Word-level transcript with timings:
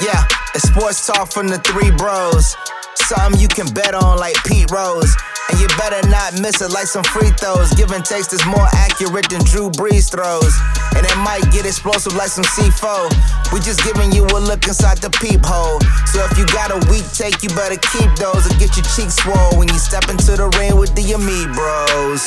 Yeah, 0.00 0.24
it's 0.54 0.64
sports 0.66 1.06
talk 1.06 1.30
from 1.30 1.48
the 1.48 1.58
three 1.58 1.90
bros. 1.90 2.56
Something 2.96 3.38
you 3.38 3.48
can 3.48 3.68
bet 3.74 3.92
on 3.94 4.18
like 4.18 4.36
Pete 4.44 4.70
Rose. 4.70 5.12
And 5.50 5.60
you 5.60 5.68
better 5.76 6.00
not 6.08 6.40
miss 6.40 6.62
it 6.62 6.70
like 6.72 6.86
some 6.86 7.04
free 7.04 7.28
throws. 7.36 7.74
Give 7.74 7.90
and 7.90 8.04
takes 8.04 8.32
is 8.32 8.44
more 8.46 8.64
accurate 8.72 9.28
than 9.28 9.44
Drew 9.44 9.68
Brees 9.68 10.08
throws. 10.08 10.54
And 10.96 11.04
it 11.04 11.16
might 11.20 11.44
get 11.52 11.66
explosive 11.66 12.14
like 12.14 12.28
some 12.28 12.44
C4. 12.44 13.52
We 13.52 13.60
just 13.60 13.84
giving 13.84 14.12
you 14.12 14.24
a 14.24 14.40
look 14.40 14.64
inside 14.66 14.98
the 14.98 15.10
peephole. 15.10 15.80
So 16.08 16.24
if 16.24 16.38
you 16.38 16.46
got 16.48 16.70
a 16.70 16.80
weak 16.88 17.04
take, 17.12 17.42
you 17.42 17.50
better 17.50 17.76
keep 17.92 18.08
those 18.16 18.46
or 18.46 18.54
get 18.56 18.72
your 18.80 18.86
cheeks 18.96 19.20
swole 19.20 19.58
when 19.58 19.68
you 19.68 19.78
step 19.78 20.08
into 20.08 20.32
the 20.32 20.48
ring 20.56 20.78
with 20.78 20.94
the 20.94 21.04
Ami 21.12 21.44
bros. 21.52 22.24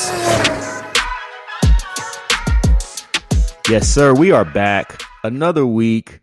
Yes, 3.67 3.87
sir. 3.87 4.13
We 4.13 4.31
are 4.31 4.45
back. 4.45 5.01
Another 5.23 5.65
week 5.65 6.19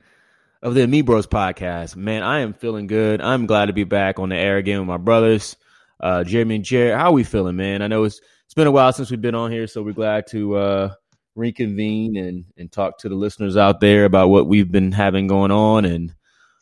of 0.62 0.74
the 0.74 0.82
Ami 0.82 1.02
Bros 1.02 1.26
podcast. 1.26 1.96
Man, 1.96 2.22
I 2.22 2.40
am 2.40 2.52
feeling 2.52 2.86
good. 2.86 3.20
I'm 3.20 3.46
glad 3.46 3.66
to 3.66 3.72
be 3.72 3.84
back 3.84 4.18
on 4.18 4.28
the 4.28 4.36
air 4.36 4.58
again 4.58 4.78
with 4.78 4.88
my 4.88 4.98
brothers, 4.98 5.56
uh, 6.00 6.24
Jeremy 6.24 6.56
and 6.56 6.64
Jared. 6.64 6.96
How 6.96 7.06
are 7.06 7.12
we 7.12 7.24
feeling, 7.24 7.56
man? 7.56 7.82
I 7.82 7.86
know 7.86 8.04
it's 8.04 8.20
it's 8.44 8.54
been 8.54 8.66
a 8.66 8.72
while 8.72 8.92
since 8.92 9.10
we've 9.10 9.20
been 9.20 9.34
on 9.34 9.50
here, 9.50 9.66
so 9.66 9.82
we're 9.82 9.92
glad 9.92 10.26
to 10.28 10.56
uh, 10.56 10.94
reconvene 11.34 12.16
and 12.16 12.44
and 12.56 12.70
talk 12.70 12.98
to 12.98 13.08
the 13.08 13.14
listeners 13.14 13.56
out 13.56 13.80
there 13.80 14.04
about 14.04 14.28
what 14.28 14.46
we've 14.46 14.70
been 14.70 14.92
having 14.92 15.28
going 15.28 15.50
on 15.50 15.84
and 15.84 16.14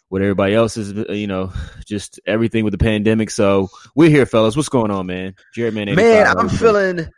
what 0.09 0.23
everybody 0.23 0.55
else 0.55 0.77
is, 0.77 0.93
you 1.11 1.27
know, 1.27 1.53
just 1.85 2.21
everything 2.27 2.65
with 2.65 2.73
the 2.73 2.79
pandemic. 2.79 3.31
So 3.31 3.69
we're 3.95 4.11
here, 4.11 4.27
fellas. 4.27 4.57
What's 4.57 4.69
going 4.69 4.91
on, 4.91 5.07
man? 5.07 5.35
Jared, 5.55 5.75
man, 5.75 5.95
man, 5.95 6.27
I'm 6.27 6.49
feeling 6.49 7.09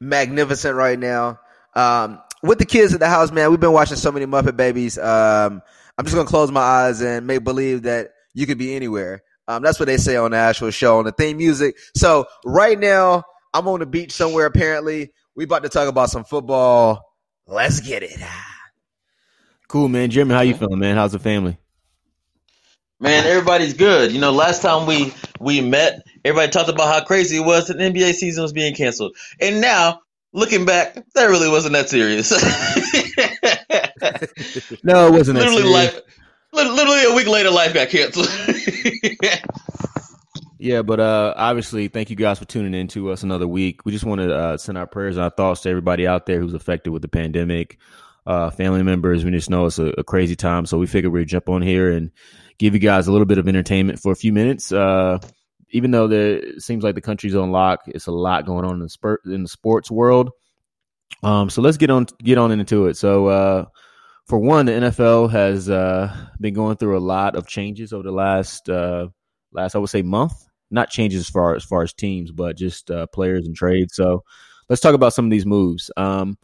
magnificent 0.00 0.74
right 0.74 0.98
now. 0.98 1.38
Um, 1.74 2.20
with 2.42 2.58
the 2.58 2.64
kids 2.64 2.94
at 2.94 3.00
the 3.00 3.08
house, 3.08 3.30
man, 3.30 3.50
we've 3.50 3.60
been 3.60 3.72
watching 3.72 3.96
so 3.96 4.10
many 4.10 4.26
Muppet 4.26 4.56
Babies. 4.56 4.98
Um, 4.98 5.62
I'm 6.00 6.06
just 6.06 6.16
gonna 6.16 6.26
close 6.26 6.50
my 6.50 6.62
eyes 6.62 7.02
and 7.02 7.26
make 7.26 7.44
believe 7.44 7.82
that 7.82 8.12
you 8.32 8.46
could 8.46 8.56
be 8.56 8.74
anywhere. 8.74 9.22
Um, 9.46 9.62
that's 9.62 9.78
what 9.78 9.84
they 9.84 9.98
say 9.98 10.16
on 10.16 10.30
the 10.30 10.38
actual 10.38 10.70
show 10.70 10.98
on 10.98 11.04
the 11.04 11.12
theme 11.12 11.36
music. 11.36 11.76
So 11.94 12.24
right 12.42 12.78
now, 12.78 13.24
I'm 13.52 13.68
on 13.68 13.80
the 13.80 13.86
beach 13.86 14.12
somewhere. 14.12 14.46
Apparently, 14.46 15.12
we 15.36 15.44
about 15.44 15.62
to 15.64 15.68
talk 15.68 15.90
about 15.90 16.08
some 16.08 16.24
football. 16.24 17.04
Let's 17.46 17.80
get 17.80 18.02
it. 18.02 18.18
Cool, 19.68 19.88
man. 19.88 20.08
Jimmy, 20.08 20.32
how 20.32 20.40
you 20.40 20.54
feeling, 20.54 20.78
man? 20.78 20.96
How's 20.96 21.12
the 21.12 21.18
family? 21.18 21.58
Man, 22.98 23.26
everybody's 23.26 23.74
good. 23.74 24.10
You 24.10 24.22
know, 24.22 24.32
last 24.32 24.62
time 24.62 24.86
we 24.86 25.12
we 25.38 25.60
met, 25.60 26.02
everybody 26.24 26.50
talked 26.50 26.70
about 26.70 26.94
how 26.94 27.04
crazy 27.04 27.36
it 27.36 27.44
was 27.44 27.66
that 27.66 27.76
the 27.76 27.84
NBA 27.84 28.14
season 28.14 28.42
was 28.42 28.54
being 28.54 28.74
canceled, 28.74 29.14
and 29.38 29.60
now 29.60 30.00
looking 30.32 30.64
back, 30.64 30.94
that 31.14 31.26
really 31.26 31.50
wasn't 31.50 31.74
that 31.74 31.90
serious. 31.90 32.32
no, 34.82 35.06
it 35.06 35.12
wasn't. 35.12 35.38
literally, 35.38 35.62
life. 35.64 36.00
Literally 36.52 37.04
a 37.04 37.14
week 37.14 37.26
later, 37.26 37.50
life 37.50 37.74
got 37.74 37.88
canceled. 37.88 38.28
yeah, 40.58 40.82
but 40.82 41.00
uh, 41.00 41.34
obviously, 41.36 41.88
thank 41.88 42.10
you 42.10 42.16
guys 42.16 42.38
for 42.38 42.44
tuning 42.44 42.74
in 42.74 42.88
to 42.88 43.10
us 43.10 43.22
another 43.22 43.46
week. 43.46 43.84
We 43.84 43.92
just 43.92 44.04
want 44.04 44.20
to 44.20 44.34
uh, 44.34 44.56
send 44.56 44.76
our 44.78 44.86
prayers 44.86 45.16
and 45.16 45.24
our 45.24 45.30
thoughts 45.30 45.62
to 45.62 45.70
everybody 45.70 46.06
out 46.06 46.26
there 46.26 46.40
who's 46.40 46.54
affected 46.54 46.90
with 46.90 47.02
the 47.02 47.08
pandemic. 47.08 47.78
Uh, 48.26 48.50
family 48.50 48.82
members, 48.82 49.24
we 49.24 49.30
just 49.30 49.48
know 49.48 49.66
it's 49.66 49.78
a, 49.78 49.86
a, 49.96 50.04
crazy 50.04 50.36
time, 50.36 50.66
so 50.66 50.76
we 50.78 50.86
figured 50.86 51.12
we'd 51.12 51.26
jump 51.26 51.48
on 51.48 51.62
here 51.62 51.90
and 51.90 52.10
give 52.58 52.74
you 52.74 52.78
guys 52.78 53.06
a 53.06 53.12
little 53.12 53.26
bit 53.26 53.38
of 53.38 53.48
entertainment 53.48 53.98
for 53.98 54.12
a 54.12 54.16
few 54.16 54.32
minutes. 54.32 54.70
Uh, 54.70 55.18
even 55.70 55.90
though 55.90 56.06
there, 56.06 56.36
it 56.36 56.62
seems 56.62 56.84
like 56.84 56.94
the 56.94 57.00
country's 57.00 57.34
on 57.34 57.50
lock, 57.50 57.80
it's 57.86 58.06
a 58.06 58.12
lot 58.12 58.44
going 58.44 58.64
on 58.64 58.74
in 58.74 58.80
the, 58.80 59.16
in 59.26 59.42
the 59.42 59.48
sports 59.48 59.90
world. 59.90 60.30
Um, 61.22 61.50
so 61.50 61.62
let's 61.62 61.76
get 61.76 61.90
on 61.90 62.06
get 62.22 62.38
on 62.38 62.50
into 62.52 62.86
it. 62.86 62.96
So 62.96 63.26
uh, 63.26 63.64
for 64.30 64.38
one, 64.38 64.66
the 64.66 64.72
NFL 64.72 65.28
has 65.32 65.68
uh, 65.68 66.16
been 66.40 66.54
going 66.54 66.76
through 66.76 66.96
a 66.96 67.00
lot 67.00 67.34
of 67.34 67.48
changes 67.48 67.92
over 67.92 68.04
the 68.04 68.12
last 68.12 68.70
uh, 68.70 69.08
last 69.52 69.74
I 69.74 69.78
would 69.78 69.90
say 69.90 70.02
month. 70.02 70.46
Not 70.70 70.88
changes 70.88 71.18
as 71.20 71.28
far 71.28 71.56
as 71.56 71.64
far 71.64 71.82
as 71.82 71.92
teams, 71.92 72.30
but 72.30 72.56
just 72.56 72.92
uh, 72.92 73.08
players 73.08 73.44
and 73.44 73.56
trades. 73.56 73.96
So 73.96 74.22
let's 74.68 74.80
talk 74.80 74.94
about 74.94 75.14
some 75.14 75.24
of 75.24 75.32
these 75.32 75.44
moves. 75.44 75.90
Um, 75.96 76.38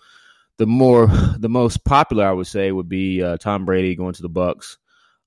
the 0.59 0.67
more 0.67 1.07
the 1.39 1.49
most 1.49 1.85
popular 1.85 2.27
I 2.27 2.33
would 2.33 2.49
say 2.49 2.73
would 2.73 2.89
be 2.89 3.23
uh, 3.23 3.37
Tom 3.37 3.65
Brady 3.65 3.95
going 3.95 4.15
to 4.15 4.23
the 4.23 4.31
Bucs 4.31 4.79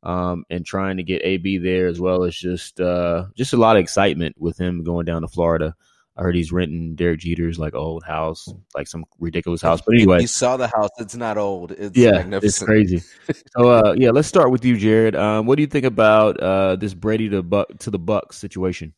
um, 0.03 0.43
and 0.49 0.65
trying 0.65 0.97
to 0.97 1.03
get 1.03 1.23
AB 1.23 1.59
there, 1.59 1.87
as 1.87 2.01
well 2.01 2.25
as 2.25 2.35
just 2.35 2.81
uh, 2.81 3.27
just 3.37 3.53
a 3.53 3.57
lot 3.57 3.77
of 3.77 3.81
excitement 3.81 4.35
with 4.37 4.57
him 4.57 4.83
going 4.83 5.05
down 5.05 5.21
to 5.21 5.29
Florida. 5.29 5.75
I 6.19 6.21
heard 6.21 6.35
he's 6.35 6.51
renting 6.51 6.95
Derek 6.95 7.21
Jeter's 7.21 7.57
like 7.57 7.73
old 7.73 8.03
house, 8.03 8.49
like 8.75 8.89
some 8.89 9.05
ridiculous 9.19 9.61
house. 9.61 9.79
But 9.79 9.95
anyway, 9.95 10.19
you 10.19 10.27
saw 10.27 10.57
the 10.57 10.67
house. 10.67 10.89
It's 10.99 11.15
not 11.15 11.37
old. 11.37 11.71
It's 11.71 11.97
yeah, 11.97 12.25
it's 12.29 12.61
crazy. 12.61 13.01
so 13.57 13.69
uh, 13.69 13.95
yeah, 13.97 14.09
let's 14.09 14.27
start 14.27 14.51
with 14.51 14.65
you, 14.65 14.77
Jared. 14.77 15.15
Um, 15.15 15.45
what 15.45 15.55
do 15.55 15.61
you 15.61 15.67
think 15.67 15.85
about 15.85 16.37
uh, 16.37 16.75
this 16.75 16.93
Brady 16.93 17.29
to 17.29 17.41
Buck 17.41 17.69
to 17.79 17.89
the 17.89 17.99
Bucs 17.99 18.33
situation? 18.33 18.93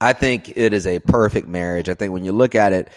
I 0.00 0.12
think 0.12 0.56
it 0.56 0.72
is 0.72 0.86
a 0.86 1.00
perfect 1.00 1.48
marriage. 1.48 1.88
I 1.88 1.94
think 1.94 2.12
when 2.12 2.24
you 2.24 2.30
look 2.32 2.54
at 2.54 2.72
it, 2.72 2.88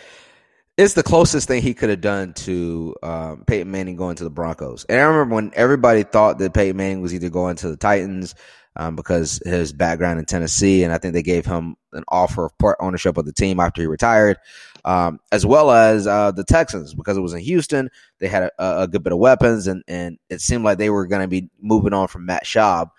it's 0.77 0.93
the 0.93 1.03
closest 1.03 1.47
thing 1.47 1.63
he 1.63 1.73
could 1.73 1.89
have 1.89 2.01
done 2.01 2.33
to 2.33 2.95
um, 3.01 3.43
Peyton 3.47 3.71
Manning 3.71 3.95
going 3.95 4.17
to 4.17 4.23
the 4.23 4.29
Broncos. 4.29 4.85
And 4.87 4.99
I 4.99 5.03
remember 5.03 5.33
when 5.33 5.51
everybody 5.55 6.03
thought 6.03 6.37
that 6.37 6.53
Peyton 6.53 6.77
Manning 6.77 7.01
was 7.01 7.15
either 7.15 7.29
going 7.29 7.55
to 7.57 7.69
the 7.69 7.77
Titans 7.77 8.35
um, 8.77 8.95
because 8.95 9.41
his 9.43 9.73
background 9.73 10.19
in 10.19 10.25
Tennessee, 10.25 10.83
and 10.83 10.93
I 10.93 10.99
think 10.99 11.13
they 11.13 11.23
gave 11.23 11.45
him 11.45 11.75
an 11.93 12.03
offer 12.07 12.45
of 12.45 12.57
part 12.59 12.77
ownership 12.79 13.17
of 13.17 13.25
the 13.25 13.33
team 13.33 13.59
after 13.59 13.81
he 13.81 13.87
retired, 13.87 14.37
um, 14.85 15.19
as 15.31 15.45
well 15.45 15.71
as 15.71 16.05
uh, 16.05 16.31
the 16.31 16.43
Texans 16.43 16.93
because 16.93 17.17
it 17.17 17.21
was 17.21 17.33
in 17.33 17.39
Houston. 17.39 17.89
They 18.19 18.27
had 18.27 18.43
a, 18.43 18.81
a 18.83 18.87
good 18.87 19.03
bit 19.03 19.13
of 19.13 19.19
weapons, 19.19 19.67
and 19.67 19.83
and 19.87 20.19
it 20.29 20.41
seemed 20.41 20.63
like 20.63 20.77
they 20.77 20.91
were 20.91 21.07
going 21.07 21.23
to 21.23 21.27
be 21.27 21.49
moving 21.59 21.93
on 21.93 22.07
from 22.07 22.25
Matt 22.25 22.45
Schaub. 22.45 22.91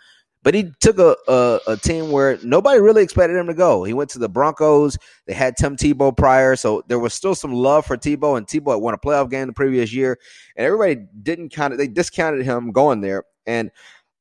But 0.42 0.54
he 0.54 0.72
took 0.80 0.98
a, 0.98 1.16
a, 1.26 1.60
a, 1.66 1.76
team 1.76 2.12
where 2.12 2.38
nobody 2.44 2.80
really 2.80 3.02
expected 3.02 3.36
him 3.36 3.48
to 3.48 3.54
go. 3.54 3.82
He 3.82 3.92
went 3.92 4.10
to 4.10 4.20
the 4.20 4.28
Broncos. 4.28 4.96
They 5.26 5.34
had 5.34 5.56
Tim 5.56 5.76
Tebow 5.76 6.16
prior, 6.16 6.54
so 6.54 6.82
there 6.86 6.98
was 6.98 7.12
still 7.12 7.34
some 7.34 7.52
love 7.52 7.84
for 7.86 7.96
Tebow, 7.96 8.38
and 8.38 8.46
Tebow 8.46 8.72
had 8.72 8.80
won 8.80 8.94
a 8.94 8.98
playoff 8.98 9.30
game 9.30 9.48
the 9.48 9.52
previous 9.52 9.92
year, 9.92 10.18
and 10.56 10.64
everybody 10.64 11.06
didn't 11.22 11.50
kind 11.50 11.72
of 11.72 11.78
they 11.78 11.88
discounted 11.88 12.44
him 12.44 12.72
going 12.72 13.00
there. 13.00 13.24
And 13.46 13.70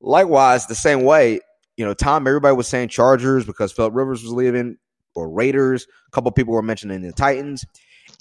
likewise, 0.02 0.68
the 0.68 0.76
same 0.76 1.04
way, 1.04 1.40
you 1.78 1.86
know, 1.86 1.94
Tom, 1.94 2.28
everybody 2.28 2.56
was 2.56 2.68
saying 2.68 2.90
Chargers 2.90 3.46
because 3.46 3.72
Philip 3.72 3.94
Rivers 3.96 4.24
was 4.24 4.34
leaving, 4.34 4.78
or 5.16 5.30
Raiders. 5.30 5.88
A 6.08 6.12
couple 6.12 6.32
people 6.32 6.54
were 6.54 6.62
mentioning 6.62 7.02
the 7.02 7.12
Titans. 7.12 7.66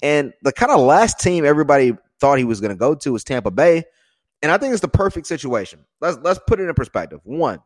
And 0.01 0.33
the 0.43 0.51
kind 0.51 0.71
of 0.71 0.79
last 0.79 1.19
team 1.19 1.45
everybody 1.45 1.93
thought 2.19 2.37
he 2.37 2.43
was 2.43 2.61
going 2.61 2.71
to 2.71 2.77
go 2.77 2.95
to 2.95 3.13
was 3.13 3.23
Tampa 3.23 3.51
Bay. 3.51 3.83
And 4.41 4.51
I 4.51 4.57
think 4.57 4.73
it's 4.73 4.81
the 4.81 4.87
perfect 4.87 5.27
situation. 5.27 5.85
Let's 5.99 6.17
let's 6.21 6.39
put 6.47 6.59
it 6.59 6.67
in 6.67 6.73
perspective. 6.75 7.19
One, 7.23 7.59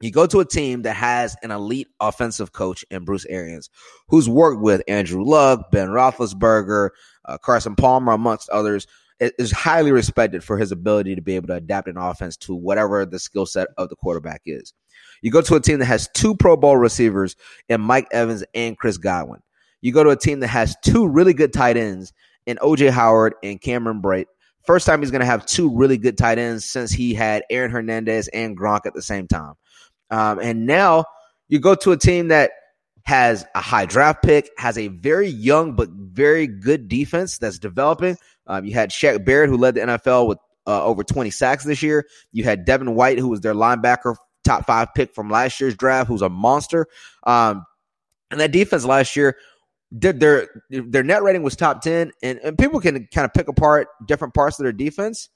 you 0.00 0.10
go 0.10 0.26
to 0.26 0.40
a 0.40 0.46
team 0.46 0.82
that 0.82 0.94
has 0.94 1.36
an 1.42 1.50
elite 1.50 1.88
offensive 2.00 2.52
coach 2.52 2.84
in 2.90 3.04
Bruce 3.04 3.26
Arians, 3.26 3.68
who's 4.08 4.28
worked 4.28 4.62
with 4.62 4.82
Andrew 4.88 5.22
Luck, 5.22 5.70
Ben 5.70 5.88
Roethlisberger, 5.88 6.90
uh, 7.26 7.36
Carson 7.36 7.76
Palmer, 7.76 8.12
amongst 8.12 8.48
others, 8.48 8.86
is 9.20 9.52
highly 9.52 9.92
respected 9.92 10.42
for 10.42 10.56
his 10.56 10.72
ability 10.72 11.14
to 11.14 11.20
be 11.20 11.36
able 11.36 11.48
to 11.48 11.54
adapt 11.54 11.88
an 11.88 11.98
offense 11.98 12.38
to 12.38 12.54
whatever 12.54 13.04
the 13.04 13.18
skill 13.18 13.44
set 13.44 13.68
of 13.76 13.90
the 13.90 13.96
quarterback 13.96 14.40
is. 14.46 14.72
You 15.22 15.30
go 15.30 15.40
to 15.42 15.54
a 15.54 15.60
team 15.60 15.78
that 15.80 15.86
has 15.86 16.08
two 16.14 16.34
Pro 16.34 16.56
Bowl 16.56 16.76
receivers 16.76 17.36
in 17.68 17.80
Mike 17.80 18.08
Evans 18.12 18.44
and 18.54 18.76
Chris 18.76 18.96
Godwin. 18.96 19.40
You 19.80 19.92
go 19.92 20.04
to 20.04 20.10
a 20.10 20.16
team 20.16 20.40
that 20.40 20.48
has 20.48 20.76
two 20.82 21.06
really 21.06 21.34
good 21.34 21.52
tight 21.52 21.76
ends 21.76 22.12
in 22.46 22.58
OJ 22.58 22.90
Howard 22.90 23.34
and 23.42 23.60
Cameron 23.60 24.02
Brate. 24.02 24.26
First 24.64 24.86
time 24.86 25.00
he's 25.00 25.10
going 25.10 25.20
to 25.20 25.26
have 25.26 25.46
two 25.46 25.74
really 25.74 25.96
good 25.96 26.18
tight 26.18 26.38
ends 26.38 26.64
since 26.64 26.90
he 26.90 27.14
had 27.14 27.44
Aaron 27.50 27.70
Hernandez 27.70 28.28
and 28.28 28.56
Gronk 28.58 28.84
at 28.84 28.94
the 28.94 29.02
same 29.02 29.26
time. 29.26 29.54
Um, 30.10 30.38
and 30.38 30.66
now 30.66 31.04
you 31.48 31.60
go 31.60 31.74
to 31.76 31.92
a 31.92 31.96
team 31.96 32.28
that 32.28 32.50
has 33.04 33.46
a 33.54 33.60
high 33.60 33.86
draft 33.86 34.22
pick, 34.22 34.50
has 34.58 34.76
a 34.76 34.88
very 34.88 35.28
young 35.28 35.74
but 35.74 35.88
very 35.90 36.46
good 36.46 36.88
defense 36.88 37.38
that's 37.38 37.58
developing. 37.58 38.16
Um, 38.46 38.64
you 38.64 38.74
had 38.74 38.90
Shaq 38.90 39.24
Barrett, 39.24 39.48
who 39.48 39.56
led 39.56 39.74
the 39.74 39.80
NFL 39.80 40.28
with 40.28 40.38
uh, 40.66 40.84
over 40.84 41.02
20 41.02 41.30
sacks 41.30 41.64
this 41.64 41.82
year. 41.82 42.06
You 42.32 42.44
had 42.44 42.64
Devin 42.64 42.94
White, 42.94 43.18
who 43.18 43.28
was 43.28 43.40
their 43.40 43.54
linebacker 43.54 44.14
top 44.44 44.66
five 44.66 44.88
pick 44.94 45.14
from 45.14 45.30
last 45.30 45.60
year's 45.60 45.76
draft, 45.76 46.08
who's 46.08 46.22
a 46.22 46.28
monster. 46.28 46.86
Um, 47.24 47.64
and 48.30 48.40
that 48.40 48.52
defense 48.52 48.84
last 48.84 49.16
year 49.16 49.36
did 49.98 50.20
their 50.20 50.48
their 50.70 51.02
net 51.02 51.22
rating 51.22 51.42
was 51.42 51.56
top 51.56 51.82
10 51.82 52.12
and, 52.22 52.38
and 52.38 52.56
people 52.56 52.78
can 52.78 53.08
kind 53.12 53.24
of 53.24 53.34
pick 53.34 53.48
apart 53.48 53.88
different 54.06 54.34
parts 54.34 54.56
of 54.56 54.62
their 54.62 54.72
defense 54.72 55.30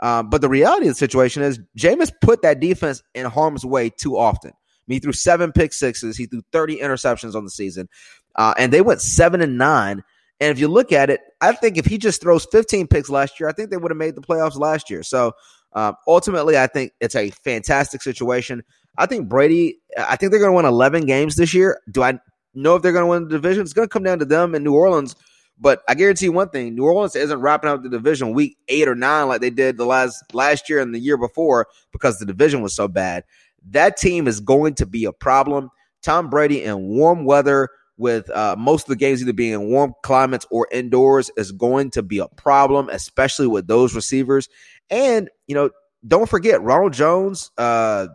um, 0.00 0.30
but 0.30 0.40
the 0.40 0.48
reality 0.48 0.86
of 0.86 0.94
the 0.94 0.98
situation 0.98 1.42
is 1.42 1.60
Jameis 1.78 2.10
put 2.20 2.42
that 2.42 2.60
defense 2.60 3.02
in 3.14 3.26
harm's 3.26 3.64
way 3.64 3.90
too 3.90 4.16
often. 4.16 4.50
I 4.50 4.82
mean, 4.86 4.96
he 4.96 5.00
threw 5.00 5.12
seven 5.12 5.52
pick 5.52 5.72
sixes. 5.72 6.16
He 6.16 6.26
threw 6.26 6.42
30 6.52 6.78
interceptions 6.78 7.34
on 7.34 7.44
the 7.44 7.50
season. 7.50 7.88
Uh, 8.34 8.54
and 8.58 8.72
they 8.72 8.80
went 8.80 9.02
seven 9.02 9.40
and 9.42 9.58
nine. 9.58 10.02
And 10.40 10.50
if 10.50 10.58
you 10.58 10.68
look 10.68 10.90
at 10.90 11.10
it, 11.10 11.20
I 11.42 11.52
think 11.52 11.76
if 11.76 11.84
he 11.84 11.98
just 11.98 12.22
throws 12.22 12.46
15 12.50 12.86
picks 12.86 13.10
last 13.10 13.38
year, 13.38 13.48
I 13.48 13.52
think 13.52 13.70
they 13.70 13.76
would 13.76 13.90
have 13.90 13.98
made 13.98 14.14
the 14.14 14.22
playoffs 14.22 14.58
last 14.58 14.88
year. 14.88 15.02
So 15.02 15.32
um, 15.72 15.96
ultimately, 16.06 16.58
I 16.58 16.66
think 16.66 16.92
it's 17.00 17.14
a 17.14 17.30
fantastic 17.30 18.02
situation. 18.02 18.62
I 18.98 19.06
think 19.06 19.28
Brady, 19.28 19.78
I 19.96 20.16
think 20.16 20.30
they're 20.30 20.40
going 20.40 20.52
to 20.52 20.56
win 20.56 20.66
11 20.66 21.06
games 21.06 21.36
this 21.36 21.54
year. 21.54 21.80
Do 21.90 22.02
I 22.02 22.18
know 22.54 22.76
if 22.76 22.82
they're 22.82 22.92
going 22.92 23.04
to 23.04 23.10
win 23.10 23.24
the 23.24 23.30
division? 23.30 23.62
It's 23.62 23.72
going 23.72 23.88
to 23.88 23.92
come 23.92 24.02
down 24.02 24.18
to 24.18 24.24
them 24.24 24.54
in 24.54 24.64
New 24.64 24.74
Orleans. 24.74 25.14
But 25.58 25.82
I 25.88 25.94
guarantee 25.94 26.30
one 26.30 26.48
thing: 26.48 26.74
New 26.74 26.84
Orleans 26.84 27.14
isn't 27.14 27.40
wrapping 27.40 27.70
up 27.70 27.82
the 27.82 27.90
division 27.90 28.32
week 28.32 28.56
eight 28.68 28.88
or 28.88 28.94
nine 28.94 29.28
like 29.28 29.42
they 29.42 29.50
did 29.50 29.76
the 29.76 29.84
last 29.84 30.24
last 30.32 30.70
year 30.70 30.80
and 30.80 30.94
the 30.94 30.98
year 30.98 31.18
before 31.18 31.66
because 31.92 32.18
the 32.18 32.24
division 32.24 32.62
was 32.62 32.74
so 32.74 32.88
bad. 32.88 33.24
That 33.70 33.98
team 33.98 34.26
is 34.26 34.40
going 34.40 34.74
to 34.76 34.86
be 34.86 35.04
a 35.04 35.12
problem. 35.12 35.70
Tom 36.02 36.30
Brady 36.30 36.64
in 36.64 36.88
warm 36.88 37.26
weather 37.26 37.68
with 38.00 38.30
uh, 38.30 38.56
most 38.58 38.84
of 38.84 38.88
the 38.88 38.96
games 38.96 39.20
either 39.20 39.34
being 39.34 39.52
in 39.52 39.68
warm 39.68 39.92
climates 40.02 40.46
or 40.50 40.66
indoors 40.72 41.30
is 41.36 41.52
going 41.52 41.90
to 41.90 42.02
be 42.02 42.18
a 42.18 42.28
problem, 42.28 42.88
especially 42.88 43.46
with 43.46 43.66
those 43.66 43.94
receivers. 43.94 44.48
And 44.88 45.28
you 45.46 45.54
know, 45.54 45.70
don't 46.06 46.28
forget 46.28 46.62
Ronald 46.62 46.94
Jones. 46.94 47.50
Uh, 47.58 48.08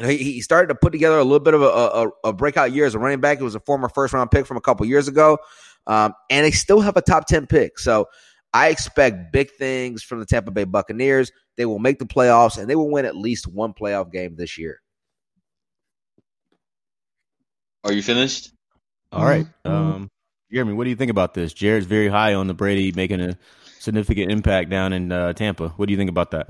he, 0.00 0.16
he 0.16 0.40
started 0.40 0.68
to 0.68 0.74
put 0.74 0.92
together 0.92 1.18
a 1.18 1.24
little 1.24 1.40
bit 1.40 1.52
of 1.52 1.60
a, 1.60 1.66
a, 1.66 2.10
a, 2.30 2.32
breakout 2.32 2.72
year 2.72 2.86
as 2.86 2.94
a 2.94 2.98
running 2.98 3.20
back. 3.20 3.38
He 3.38 3.44
was 3.44 3.54
a 3.54 3.60
former 3.60 3.90
first 3.90 4.14
round 4.14 4.30
pick 4.30 4.46
from 4.46 4.56
a 4.56 4.62
couple 4.62 4.86
years 4.86 5.06
ago, 5.06 5.38
um, 5.86 6.14
and 6.30 6.46
they 6.46 6.50
still 6.50 6.80
have 6.80 6.96
a 6.96 7.02
top 7.02 7.26
ten 7.26 7.46
pick. 7.46 7.78
So 7.78 8.06
I 8.54 8.68
expect 8.68 9.30
big 9.30 9.50
things 9.52 10.02
from 10.02 10.20
the 10.20 10.26
Tampa 10.26 10.50
Bay 10.50 10.64
Buccaneers. 10.64 11.30
They 11.58 11.66
will 11.66 11.78
make 11.78 11.98
the 11.98 12.06
playoffs, 12.06 12.58
and 12.58 12.68
they 12.68 12.76
will 12.76 12.90
win 12.90 13.04
at 13.04 13.14
least 13.14 13.46
one 13.46 13.74
playoff 13.74 14.10
game 14.10 14.36
this 14.36 14.56
year. 14.56 14.80
Are 17.84 17.92
you 17.92 18.02
finished? 18.02 18.52
All 19.12 19.24
right. 19.24 19.46
Mm-hmm. 19.64 19.70
Um, 19.70 20.10
Jeremy, 20.52 20.72
what 20.74 20.84
do 20.84 20.90
you 20.90 20.96
think 20.96 21.10
about 21.10 21.34
this? 21.34 21.52
Jared's 21.52 21.86
very 21.86 22.08
high 22.08 22.34
on 22.34 22.46
the 22.46 22.54
Brady 22.54 22.92
making 22.92 23.20
a 23.20 23.38
significant 23.78 24.30
impact 24.30 24.70
down 24.70 24.92
in 24.92 25.10
uh, 25.10 25.32
Tampa. 25.32 25.68
What 25.70 25.86
do 25.86 25.92
you 25.92 25.98
think 25.98 26.10
about 26.10 26.30
that? 26.32 26.46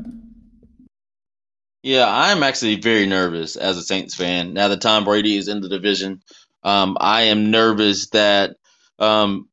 Yeah, 1.83 2.07
I'm 2.09 2.43
actually 2.43 2.77
very 2.77 3.07
nervous 3.07 3.57
as 3.57 3.77
a 3.77 3.83
Saints 3.83 4.15
fan. 4.15 4.55
Now 4.55 4.69
that 4.69 4.81
Tom 4.81 5.05
Brady 5.05 5.37
is 5.37 5.49
in 5.49 5.61
the 5.61 5.69
division, 5.69 6.23
um, 6.63 6.97
I 7.01 7.23
am 7.23 7.51
nervous 7.51 8.09
that 8.11 8.57
um, 8.99 9.49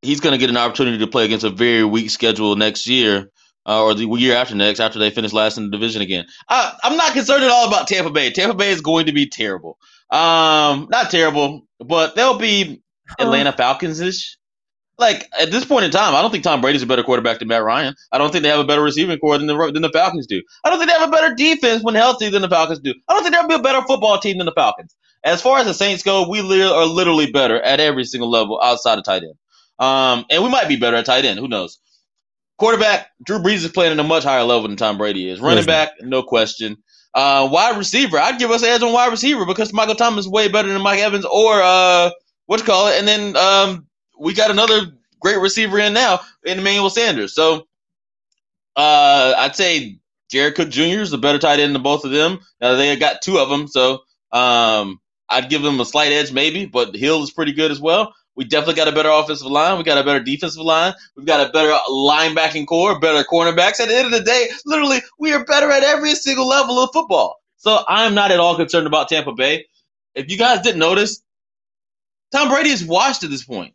he's 0.00 0.20
going 0.20 0.32
to 0.32 0.38
get 0.38 0.48
an 0.48 0.56
opportunity 0.56 0.98
to 0.98 1.06
play 1.06 1.26
against 1.26 1.44
a 1.44 1.50
very 1.50 1.84
weak 1.84 2.10
schedule 2.10 2.56
next 2.56 2.86
year. 2.86 3.30
Uh, 3.64 3.84
or 3.84 3.94
the 3.94 4.04
year 4.04 4.34
after 4.34 4.56
next, 4.56 4.80
after 4.80 4.98
they 4.98 5.08
finish 5.08 5.32
last 5.32 5.56
in 5.56 5.62
the 5.62 5.70
division 5.70 6.02
again. 6.02 6.26
I, 6.48 6.76
I'm 6.82 6.96
not 6.96 7.12
concerned 7.12 7.44
at 7.44 7.50
all 7.50 7.68
about 7.68 7.86
Tampa 7.86 8.10
Bay. 8.10 8.32
Tampa 8.32 8.56
Bay 8.56 8.72
is 8.72 8.80
going 8.80 9.06
to 9.06 9.12
be 9.12 9.28
terrible. 9.28 9.78
Um, 10.12 10.88
not 10.90 11.10
terrible, 11.10 11.66
but 11.80 12.14
they'll 12.14 12.38
be 12.38 12.82
Atlanta 13.18 13.52
Falcons 13.52 14.00
ish. 14.00 14.36
Like 14.98 15.26
at 15.40 15.50
this 15.50 15.64
point 15.64 15.86
in 15.86 15.90
time, 15.90 16.14
I 16.14 16.20
don't 16.20 16.30
think 16.30 16.44
Tom 16.44 16.60
Brady's 16.60 16.82
a 16.82 16.86
better 16.86 17.02
quarterback 17.02 17.38
than 17.38 17.48
Matt 17.48 17.64
Ryan. 17.64 17.94
I 18.12 18.18
don't 18.18 18.30
think 18.30 18.42
they 18.42 18.50
have 18.50 18.60
a 18.60 18.64
better 18.64 18.82
receiving 18.82 19.18
corps 19.18 19.38
than 19.38 19.46
the 19.46 19.72
than 19.72 19.80
the 19.82 19.90
Falcons 19.90 20.26
do. 20.26 20.42
I 20.62 20.70
don't 20.70 20.78
think 20.78 20.90
they 20.90 20.98
have 20.98 21.08
a 21.08 21.10
better 21.10 21.34
defense 21.34 21.82
when 21.82 21.94
healthy 21.94 22.28
than 22.28 22.42
the 22.42 22.48
Falcons 22.48 22.80
do. 22.80 22.94
I 23.08 23.14
don't 23.14 23.22
think 23.22 23.34
they'll 23.34 23.48
be 23.48 23.54
a 23.54 23.58
better 23.62 23.80
football 23.86 24.18
team 24.18 24.36
than 24.36 24.44
the 24.44 24.52
Falcons. 24.52 24.94
As 25.24 25.40
far 25.40 25.58
as 25.58 25.66
the 25.66 25.74
Saints 25.74 26.02
go, 26.02 26.28
we 26.28 26.40
are 26.62 26.84
literally 26.86 27.30
better 27.30 27.60
at 27.60 27.80
every 27.80 28.04
single 28.04 28.30
level 28.30 28.60
outside 28.62 28.98
of 28.98 29.04
tight 29.04 29.22
end. 29.22 29.34
Um, 29.78 30.26
and 30.30 30.42
we 30.42 30.50
might 30.50 30.68
be 30.68 30.76
better 30.76 30.96
at 30.98 31.06
tight 31.06 31.24
end. 31.24 31.38
Who 31.38 31.48
knows? 31.48 31.78
Quarterback, 32.58 33.08
Drew 33.24 33.38
Brees 33.38 33.64
is 33.64 33.72
playing 33.72 33.92
at 33.92 33.98
a 33.98 34.04
much 34.04 34.24
higher 34.24 34.44
level 34.44 34.68
than 34.68 34.76
Tom 34.76 34.98
Brady 34.98 35.28
is. 35.28 35.40
Running 35.40 35.64
back, 35.64 35.92
no 36.00 36.22
question. 36.22 36.76
Uh, 37.14 37.48
wide 37.50 37.76
receiver, 37.76 38.18
I'd 38.18 38.38
give 38.38 38.50
us 38.50 38.62
edge 38.62 38.82
on 38.82 38.92
wide 38.92 39.10
receiver 39.10 39.44
because 39.44 39.72
Michael 39.72 39.94
Thomas 39.94 40.24
is 40.24 40.30
way 40.30 40.48
better 40.48 40.72
than 40.72 40.80
Mike 40.82 41.00
Evans 41.00 41.26
or 41.26 41.60
uh, 41.62 42.10
what 42.46 42.60
you 42.60 42.66
call 42.66 42.88
it. 42.88 42.98
And 42.98 43.06
then 43.06 43.36
um, 43.36 43.86
we 44.18 44.32
got 44.34 44.50
another 44.50 44.80
great 45.20 45.38
receiver 45.38 45.78
in 45.78 45.92
now 45.92 46.20
in 46.44 46.58
Emmanuel 46.58 46.90
Sanders. 46.90 47.34
So 47.34 47.66
uh, 48.76 49.34
I'd 49.36 49.56
say 49.56 49.98
Jared 50.30 50.54
Cook 50.54 50.70
Jr. 50.70 51.00
is 51.00 51.10
the 51.10 51.18
better 51.18 51.38
tight 51.38 51.60
end 51.60 51.74
than 51.74 51.82
both 51.82 52.04
of 52.04 52.10
them. 52.10 52.40
Uh, 52.60 52.76
they 52.76 52.96
got 52.96 53.20
two 53.22 53.38
of 53.38 53.50
them, 53.50 53.68
so 53.68 54.00
um, 54.32 54.98
I'd 55.28 55.50
give 55.50 55.62
them 55.62 55.80
a 55.80 55.84
slight 55.84 56.12
edge 56.12 56.32
maybe, 56.32 56.64
but 56.66 56.96
Hill 56.96 57.22
is 57.22 57.30
pretty 57.30 57.52
good 57.52 57.70
as 57.70 57.80
well. 57.80 58.14
We 58.34 58.44
definitely 58.44 58.74
got 58.74 58.88
a 58.88 58.92
better 58.92 59.10
offensive 59.10 59.46
line. 59.46 59.76
We 59.76 59.84
got 59.84 59.98
a 59.98 60.04
better 60.04 60.22
defensive 60.22 60.62
line. 60.62 60.94
We've 61.16 61.26
got 61.26 61.46
a 61.46 61.52
better 61.52 61.76
linebacking 61.90 62.66
corps, 62.66 62.98
better 62.98 63.24
cornerbacks. 63.30 63.78
At 63.80 63.88
the 63.88 63.96
end 63.96 64.06
of 64.06 64.12
the 64.12 64.22
day, 64.22 64.48
literally, 64.64 65.02
we 65.18 65.32
are 65.32 65.44
better 65.44 65.70
at 65.70 65.82
every 65.82 66.14
single 66.14 66.48
level 66.48 66.78
of 66.78 66.90
football. 66.92 67.36
So 67.58 67.84
I'm 67.86 68.14
not 68.14 68.30
at 68.30 68.40
all 68.40 68.56
concerned 68.56 68.86
about 68.86 69.08
Tampa 69.08 69.32
Bay. 69.32 69.66
If 70.14 70.30
you 70.30 70.38
guys 70.38 70.62
didn't 70.62 70.78
notice, 70.78 71.22
Tom 72.32 72.48
Brady 72.48 72.70
is 72.70 72.84
washed 72.84 73.22
at 73.22 73.30
this 73.30 73.44
point. 73.44 73.74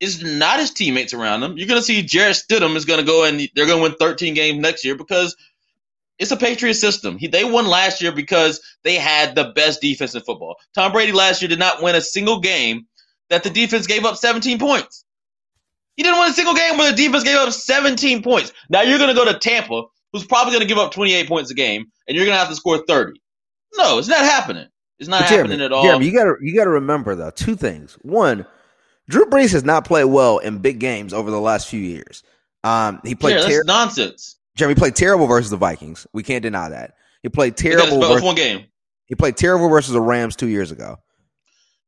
It's 0.00 0.22
not 0.22 0.60
his 0.60 0.70
teammates 0.70 1.14
around 1.14 1.42
him. 1.42 1.56
You're 1.56 1.66
going 1.66 1.80
to 1.80 1.84
see 1.84 2.02
Jarrett 2.02 2.36
Stidham 2.36 2.76
is 2.76 2.84
going 2.84 3.00
to 3.00 3.06
go 3.06 3.24
and 3.24 3.40
they're 3.54 3.66
going 3.66 3.78
to 3.78 3.82
win 3.82 3.94
13 3.98 4.34
games 4.34 4.60
next 4.60 4.84
year 4.84 4.94
because 4.94 5.34
it's 6.18 6.30
a 6.30 6.36
Patriot 6.36 6.74
system. 6.74 7.18
He, 7.18 7.26
they 7.26 7.44
won 7.44 7.66
last 7.66 8.00
year 8.02 8.12
because 8.12 8.60
they 8.84 8.96
had 8.96 9.34
the 9.34 9.52
best 9.54 9.80
defense 9.80 10.14
in 10.14 10.20
football. 10.22 10.56
Tom 10.74 10.92
Brady 10.92 11.12
last 11.12 11.42
year 11.42 11.48
did 11.48 11.58
not 11.58 11.82
win 11.82 11.96
a 11.96 12.00
single 12.00 12.38
game 12.38 12.86
that 13.30 13.42
the 13.42 13.50
defense 13.50 13.86
gave 13.86 14.04
up 14.04 14.16
17 14.16 14.58
points. 14.58 15.04
He 15.96 16.02
didn't 16.02 16.20
win 16.20 16.30
a 16.30 16.34
single 16.34 16.54
game 16.54 16.78
where 16.78 16.90
the 16.90 16.96
defense 16.96 17.24
gave 17.24 17.36
up 17.36 17.52
17 17.52 18.22
points. 18.22 18.52
Now 18.70 18.82
you're 18.82 18.98
going 18.98 19.10
to 19.10 19.16
go 19.16 19.30
to 19.30 19.38
Tampa, 19.38 19.82
who's 20.12 20.24
probably 20.24 20.52
going 20.52 20.62
to 20.62 20.68
give 20.68 20.78
up 20.78 20.92
28 20.92 21.26
points 21.26 21.50
a 21.50 21.54
game, 21.54 21.86
and 22.06 22.16
you're 22.16 22.24
going 22.24 22.34
to 22.34 22.38
have 22.38 22.48
to 22.48 22.54
score 22.54 22.84
30. 22.86 23.20
No, 23.76 23.98
it's 23.98 24.08
not 24.08 24.20
happening. 24.20 24.68
It's 24.98 25.08
not 25.08 25.28
Jeremy, 25.28 25.50
happening 25.50 25.64
at 25.64 25.72
all. 25.72 25.82
Jeremy, 25.84 26.06
you 26.06 26.12
got 26.12 26.24
to 26.24 26.34
you 26.40 26.54
got 26.56 26.64
to 26.64 26.70
remember 26.70 27.14
though 27.14 27.30
two 27.30 27.54
things. 27.54 27.94
One, 28.02 28.46
Drew 29.08 29.26
Brees 29.26 29.52
has 29.52 29.64
not 29.64 29.84
played 29.84 30.04
well 30.04 30.38
in 30.38 30.58
big 30.58 30.80
games 30.80 31.12
over 31.12 31.30
the 31.30 31.40
last 31.40 31.68
few 31.68 31.80
years. 31.80 32.24
Um, 32.64 33.00
he 33.04 33.14
played 33.14 33.36
yeah, 33.36 33.46
ter- 33.46 33.64
nonsense. 33.64 34.36
Jeremy 34.56 34.74
played 34.74 34.96
terrible 34.96 35.26
versus 35.26 35.50
the 35.50 35.56
Vikings. 35.56 36.06
We 36.12 36.24
can't 36.24 36.42
deny 36.42 36.68
that. 36.70 36.94
He 37.22 37.28
played 37.28 37.56
terrible. 37.56 38.00
Versus, 38.00 38.22
one 38.22 38.34
game. 38.34 38.66
He 39.06 39.14
played 39.14 39.36
terrible 39.36 39.68
versus 39.68 39.92
the 39.92 40.00
Rams 40.00 40.34
two 40.34 40.48
years 40.48 40.72
ago. 40.72 40.98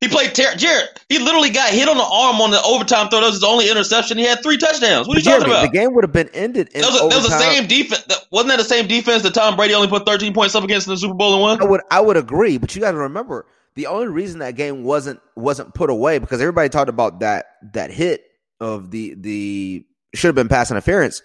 He 0.01 0.09
played 0.09 0.35
ter- 0.35 0.55
Jared. 0.57 0.89
He 1.11 1.19
literally 1.19 1.51
got 1.51 1.71
hit 1.71 1.87
on 1.87 1.99
the 1.99 2.03
arm 2.03 2.41
on 2.41 2.51
the 2.51 2.63
overtime 2.63 3.11
throw. 3.11 3.21
That 3.21 3.27
was 3.27 3.35
his 3.37 3.45
only 3.45 3.71
interception. 3.71 4.17
He 4.17 4.25
had 4.25 4.43
three 4.43 4.57
touchdowns. 4.57 5.07
What 5.07 5.17
are 5.17 5.21
you 5.21 5.25
Jeremy, 5.25 5.45
talking 5.45 5.53
about? 5.53 5.73
The 5.73 5.79
game 5.79 5.95
would 5.95 6.05
have 6.05 6.13
been 6.13 6.31
ended. 6.33 6.69
In 6.69 6.81
that 6.81 6.91
was, 6.91 7.03
a, 7.03 7.09
that 7.09 7.17
was 7.17 7.29
the 7.29 7.39
same 7.39 7.67
defense. 7.67 8.05
Wasn't 8.31 8.49
that 8.49 8.57
the 8.57 8.65
same 8.65 8.87
defense 8.87 9.23
that 9.25 9.35
Tom 9.35 9.57
Brady 9.57 9.75
only 9.75 9.89
put 9.89 10.07
13 10.07 10.33
points 10.33 10.55
up 10.55 10.65
against 10.65 10.87
in 10.87 10.95
the 10.95 10.97
Super 10.97 11.15
Bowl 11.15 11.35
and 11.35 11.43
won? 11.43 11.61
I 11.61 11.65
would 11.65 11.81
I 11.91 12.01
would 12.01 12.17
agree, 12.17 12.57
but 12.57 12.75
you 12.75 12.81
got 12.81 12.93
to 12.93 12.99
remember 12.99 13.47
the 13.75 13.87
only 13.87 14.09
reason 14.09 14.41
that 14.41 14.57
game 14.57 14.85
wasn't 14.85 15.21
wasn't 15.37 15.75
put 15.75 15.91
away 15.91 16.19
because 16.19 16.41
everybody 16.41 16.71
talked 16.71 16.89
about 16.89 17.21
that 17.21 17.47
that 17.75 17.91
hit 17.91 18.25
of 18.59 18.91
the 18.91 19.15
the 19.19 19.85
should 20.15 20.29
have 20.29 20.35
been 20.35 20.49
pass 20.49 20.71
interference. 20.71 21.23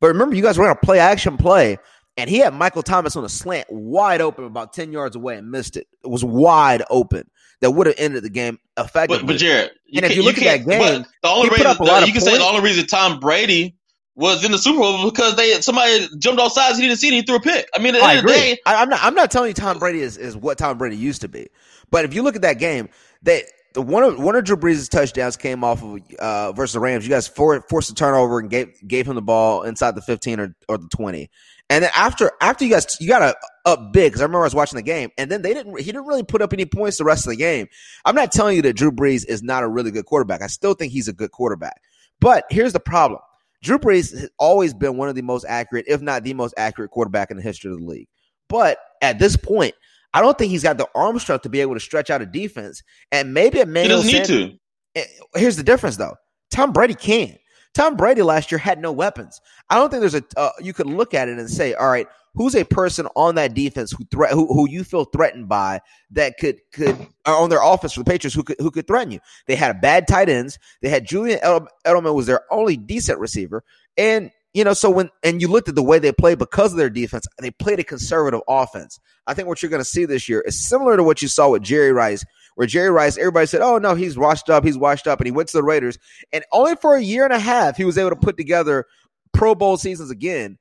But 0.00 0.08
remember, 0.08 0.36
you 0.36 0.42
guys 0.42 0.58
were 0.58 0.64
going 0.64 0.76
to 0.76 0.84
play 0.84 1.00
action 1.00 1.36
play, 1.38 1.78
and 2.18 2.28
he 2.28 2.38
had 2.38 2.52
Michael 2.52 2.82
Thomas 2.82 3.14
on 3.14 3.24
a 3.24 3.28
slant 3.28 3.70
wide 3.70 4.20
open 4.20 4.44
about 4.44 4.72
10 4.72 4.92
yards 4.92 5.14
away 5.14 5.36
and 5.36 5.50
missed 5.50 5.76
it. 5.76 5.86
It 6.04 6.08
was 6.08 6.24
wide 6.24 6.82
open 6.90 7.30
that 7.60 7.70
would 7.70 7.86
have 7.86 7.96
ended 7.96 8.24
the 8.24 8.30
game 8.30 8.58
effectively. 8.76 9.18
But, 9.18 9.26
but 9.26 9.36
Jared, 9.36 9.70
and 9.94 10.04
if 10.04 10.16
you 10.16 10.24
look 10.24 10.36
at 10.36 10.44
that 10.44 10.68
game, 10.68 11.06
the 11.22 11.28
only 11.28 11.48
reason 11.48 11.76
the, 11.78 12.04
you 12.06 12.12
can 12.12 12.20
say 12.20 12.36
the 12.36 12.44
only 12.44 12.60
reason 12.60 12.86
Tom 12.86 13.20
Brady 13.20 13.76
was 14.16 14.44
in 14.44 14.50
the 14.50 14.58
Super 14.58 14.80
Bowl 14.80 15.08
because 15.08 15.36
they 15.36 15.52
somebody 15.60 16.08
jumped 16.18 16.40
off 16.40 16.52
sides 16.52 16.76
he 16.76 16.86
didn't 16.88 16.98
see 16.98 17.08
and 17.08 17.14
he 17.14 17.22
threw 17.22 17.36
a 17.36 17.40
pick. 17.40 17.68
I 17.72 17.78
mean, 17.78 17.94
at 17.94 18.00
the 18.00 18.04
I 18.04 18.10
end 18.16 18.18
agree. 18.20 18.32
of 18.32 18.40
the 18.40 18.46
day, 18.46 18.58
I, 18.66 18.82
am 18.82 18.88
not 18.88 19.00
I'm 19.02 19.14
not 19.14 19.30
telling 19.30 19.48
you 19.48 19.54
Tom 19.54 19.78
Brady 19.78 20.00
is, 20.00 20.16
is 20.16 20.36
what 20.36 20.58
Tom 20.58 20.76
Brady 20.76 20.96
used 20.96 21.20
to 21.20 21.28
be, 21.28 21.48
but 21.90 22.04
if 22.04 22.12
you 22.14 22.22
look 22.22 22.34
at 22.34 22.42
that 22.42 22.58
game, 22.58 22.88
they 23.22 23.44
the 23.74 23.82
one 23.82 24.02
of 24.02 24.18
one 24.18 24.34
of 24.34 24.44
Drew 24.44 24.56
Brees' 24.56 24.88
touchdowns 24.88 25.36
came 25.36 25.62
off 25.62 25.82
of 25.84 26.00
uh, 26.18 26.52
versus 26.52 26.74
the 26.74 26.80
Rams. 26.80 27.04
You 27.04 27.10
guys 27.10 27.28
for, 27.28 27.60
forced 27.68 27.90
a 27.90 27.94
turnover 27.94 28.40
and 28.40 28.50
gave 28.50 28.74
gave 28.86 29.06
him 29.06 29.14
the 29.14 29.22
ball 29.22 29.62
inside 29.62 29.94
the 29.94 30.02
15 30.02 30.40
or, 30.40 30.56
or 30.68 30.78
the 30.78 30.88
20. 30.88 31.30
And 31.70 31.84
then 31.84 31.90
after 31.94 32.32
after 32.40 32.64
you 32.64 32.70
guys 32.70 32.96
you 33.00 33.08
got 33.08 33.36
up 33.66 33.92
big 33.92 34.12
because 34.12 34.20
I 34.20 34.24
remember 34.24 34.40
I 34.40 34.44
was 34.44 34.54
watching 34.54 34.76
the 34.76 34.82
game, 34.82 35.10
and 35.18 35.30
then 35.30 35.42
they 35.42 35.52
didn't 35.52 35.78
he 35.78 35.84
didn't 35.84 36.06
really 36.06 36.22
put 36.22 36.40
up 36.40 36.52
any 36.52 36.64
points 36.64 36.98
the 36.98 37.04
rest 37.04 37.26
of 37.26 37.30
the 37.30 37.36
game. 37.36 37.68
I'm 38.04 38.14
not 38.14 38.32
telling 38.32 38.56
you 38.56 38.62
that 38.62 38.74
Drew 38.74 38.90
Brees 38.90 39.26
is 39.26 39.42
not 39.42 39.62
a 39.62 39.68
really 39.68 39.90
good 39.90 40.06
quarterback. 40.06 40.42
I 40.42 40.46
still 40.46 40.74
think 40.74 40.92
he's 40.92 41.08
a 41.08 41.12
good 41.12 41.30
quarterback. 41.30 41.80
But 42.20 42.44
here's 42.50 42.72
the 42.72 42.80
problem: 42.80 43.20
Drew 43.62 43.78
Brees 43.78 44.18
has 44.18 44.30
always 44.38 44.72
been 44.72 44.96
one 44.96 45.08
of 45.08 45.14
the 45.14 45.22
most 45.22 45.44
accurate, 45.46 45.84
if 45.88 46.00
not 46.00 46.24
the 46.24 46.34
most 46.34 46.54
accurate 46.56 46.90
quarterback 46.90 47.30
in 47.30 47.36
the 47.36 47.42
history 47.42 47.70
of 47.70 47.78
the 47.78 47.86
league. 47.86 48.08
But 48.48 48.78
at 49.02 49.18
this 49.18 49.36
point, 49.36 49.74
I 50.14 50.22
don't 50.22 50.38
think 50.38 50.50
he's 50.50 50.62
got 50.62 50.78
the 50.78 50.88
arm 50.94 51.18
strength 51.18 51.42
to 51.42 51.48
be 51.48 51.60
able 51.60 51.74
to 51.74 51.80
stretch 51.80 52.08
out 52.10 52.22
a 52.22 52.26
defense. 52.26 52.82
And 53.12 53.34
maybe 53.34 53.60
Emmanuel 53.60 54.02
he 54.02 54.12
doesn't 54.12 54.36
need 54.36 54.58
to. 54.94 55.08
Here's 55.38 55.56
the 55.56 55.62
difference, 55.62 55.96
though. 55.96 56.14
Tom 56.50 56.72
Brady 56.72 56.94
can. 56.94 57.36
Tom 57.78 57.94
Brady 57.94 58.22
last 58.22 58.50
year 58.50 58.58
had 58.58 58.80
no 58.80 58.90
weapons. 58.90 59.40
I 59.70 59.76
don't 59.76 59.88
think 59.88 60.00
there's 60.00 60.16
a 60.16 60.24
uh, 60.36 60.50
you 60.58 60.72
could 60.72 60.88
look 60.88 61.14
at 61.14 61.28
it 61.28 61.38
and 61.38 61.48
say, 61.48 61.74
all 61.74 61.88
right, 61.88 62.08
who's 62.34 62.56
a 62.56 62.64
person 62.64 63.06
on 63.14 63.36
that 63.36 63.54
defense 63.54 63.92
who 63.92 64.04
threat 64.10 64.32
who, 64.32 64.52
who 64.52 64.68
you 64.68 64.82
feel 64.82 65.04
threatened 65.04 65.48
by 65.48 65.80
that 66.10 66.38
could 66.40 66.58
could 66.72 66.96
on 67.24 67.50
their 67.50 67.62
offense 67.62 67.92
for 67.92 68.00
the 68.00 68.10
Patriots 68.10 68.34
who 68.34 68.42
could 68.42 68.56
who 68.58 68.72
could 68.72 68.88
threaten 68.88 69.12
you? 69.12 69.20
They 69.46 69.54
had 69.54 69.70
a 69.70 69.78
bad 69.78 70.08
tight 70.08 70.28
ends. 70.28 70.58
They 70.82 70.88
had 70.88 71.06
Julian 71.06 71.38
Edelman 71.38 72.16
was 72.16 72.26
their 72.26 72.52
only 72.52 72.76
decent 72.76 73.20
receiver, 73.20 73.62
and 73.96 74.32
you 74.54 74.64
know 74.64 74.74
so 74.74 74.90
when 74.90 75.10
and 75.22 75.40
you 75.40 75.46
looked 75.46 75.68
at 75.68 75.76
the 75.76 75.82
way 75.84 76.00
they 76.00 76.10
played 76.10 76.40
because 76.40 76.72
of 76.72 76.78
their 76.78 76.90
defense, 76.90 77.28
they 77.38 77.52
played 77.52 77.78
a 77.78 77.84
conservative 77.84 78.40
offense. 78.48 78.98
I 79.28 79.34
think 79.34 79.46
what 79.46 79.62
you're 79.62 79.70
going 79.70 79.78
to 79.78 79.88
see 79.88 80.04
this 80.04 80.28
year 80.28 80.40
is 80.40 80.68
similar 80.68 80.96
to 80.96 81.04
what 81.04 81.22
you 81.22 81.28
saw 81.28 81.50
with 81.50 81.62
Jerry 81.62 81.92
Rice 81.92 82.24
where 82.58 82.66
Jerry 82.66 82.90
Rice, 82.90 83.16
everybody 83.16 83.46
said, 83.46 83.60
oh, 83.60 83.78
no, 83.78 83.94
he's 83.94 84.18
washed 84.18 84.50
up, 84.50 84.64
he's 84.64 84.76
washed 84.76 85.06
up. 85.06 85.20
And 85.20 85.26
he 85.26 85.30
went 85.30 85.48
to 85.50 85.56
the 85.56 85.62
Raiders. 85.62 85.96
And 86.32 86.44
only 86.50 86.74
for 86.74 86.96
a 86.96 87.00
year 87.00 87.22
and 87.22 87.32
a 87.32 87.38
half, 87.38 87.76
he 87.76 87.84
was 87.84 87.96
able 87.96 88.10
to 88.10 88.16
put 88.16 88.36
together 88.36 88.84
Pro 89.32 89.54
Bowl 89.54 89.76
seasons 89.76 90.10
again. 90.10 90.58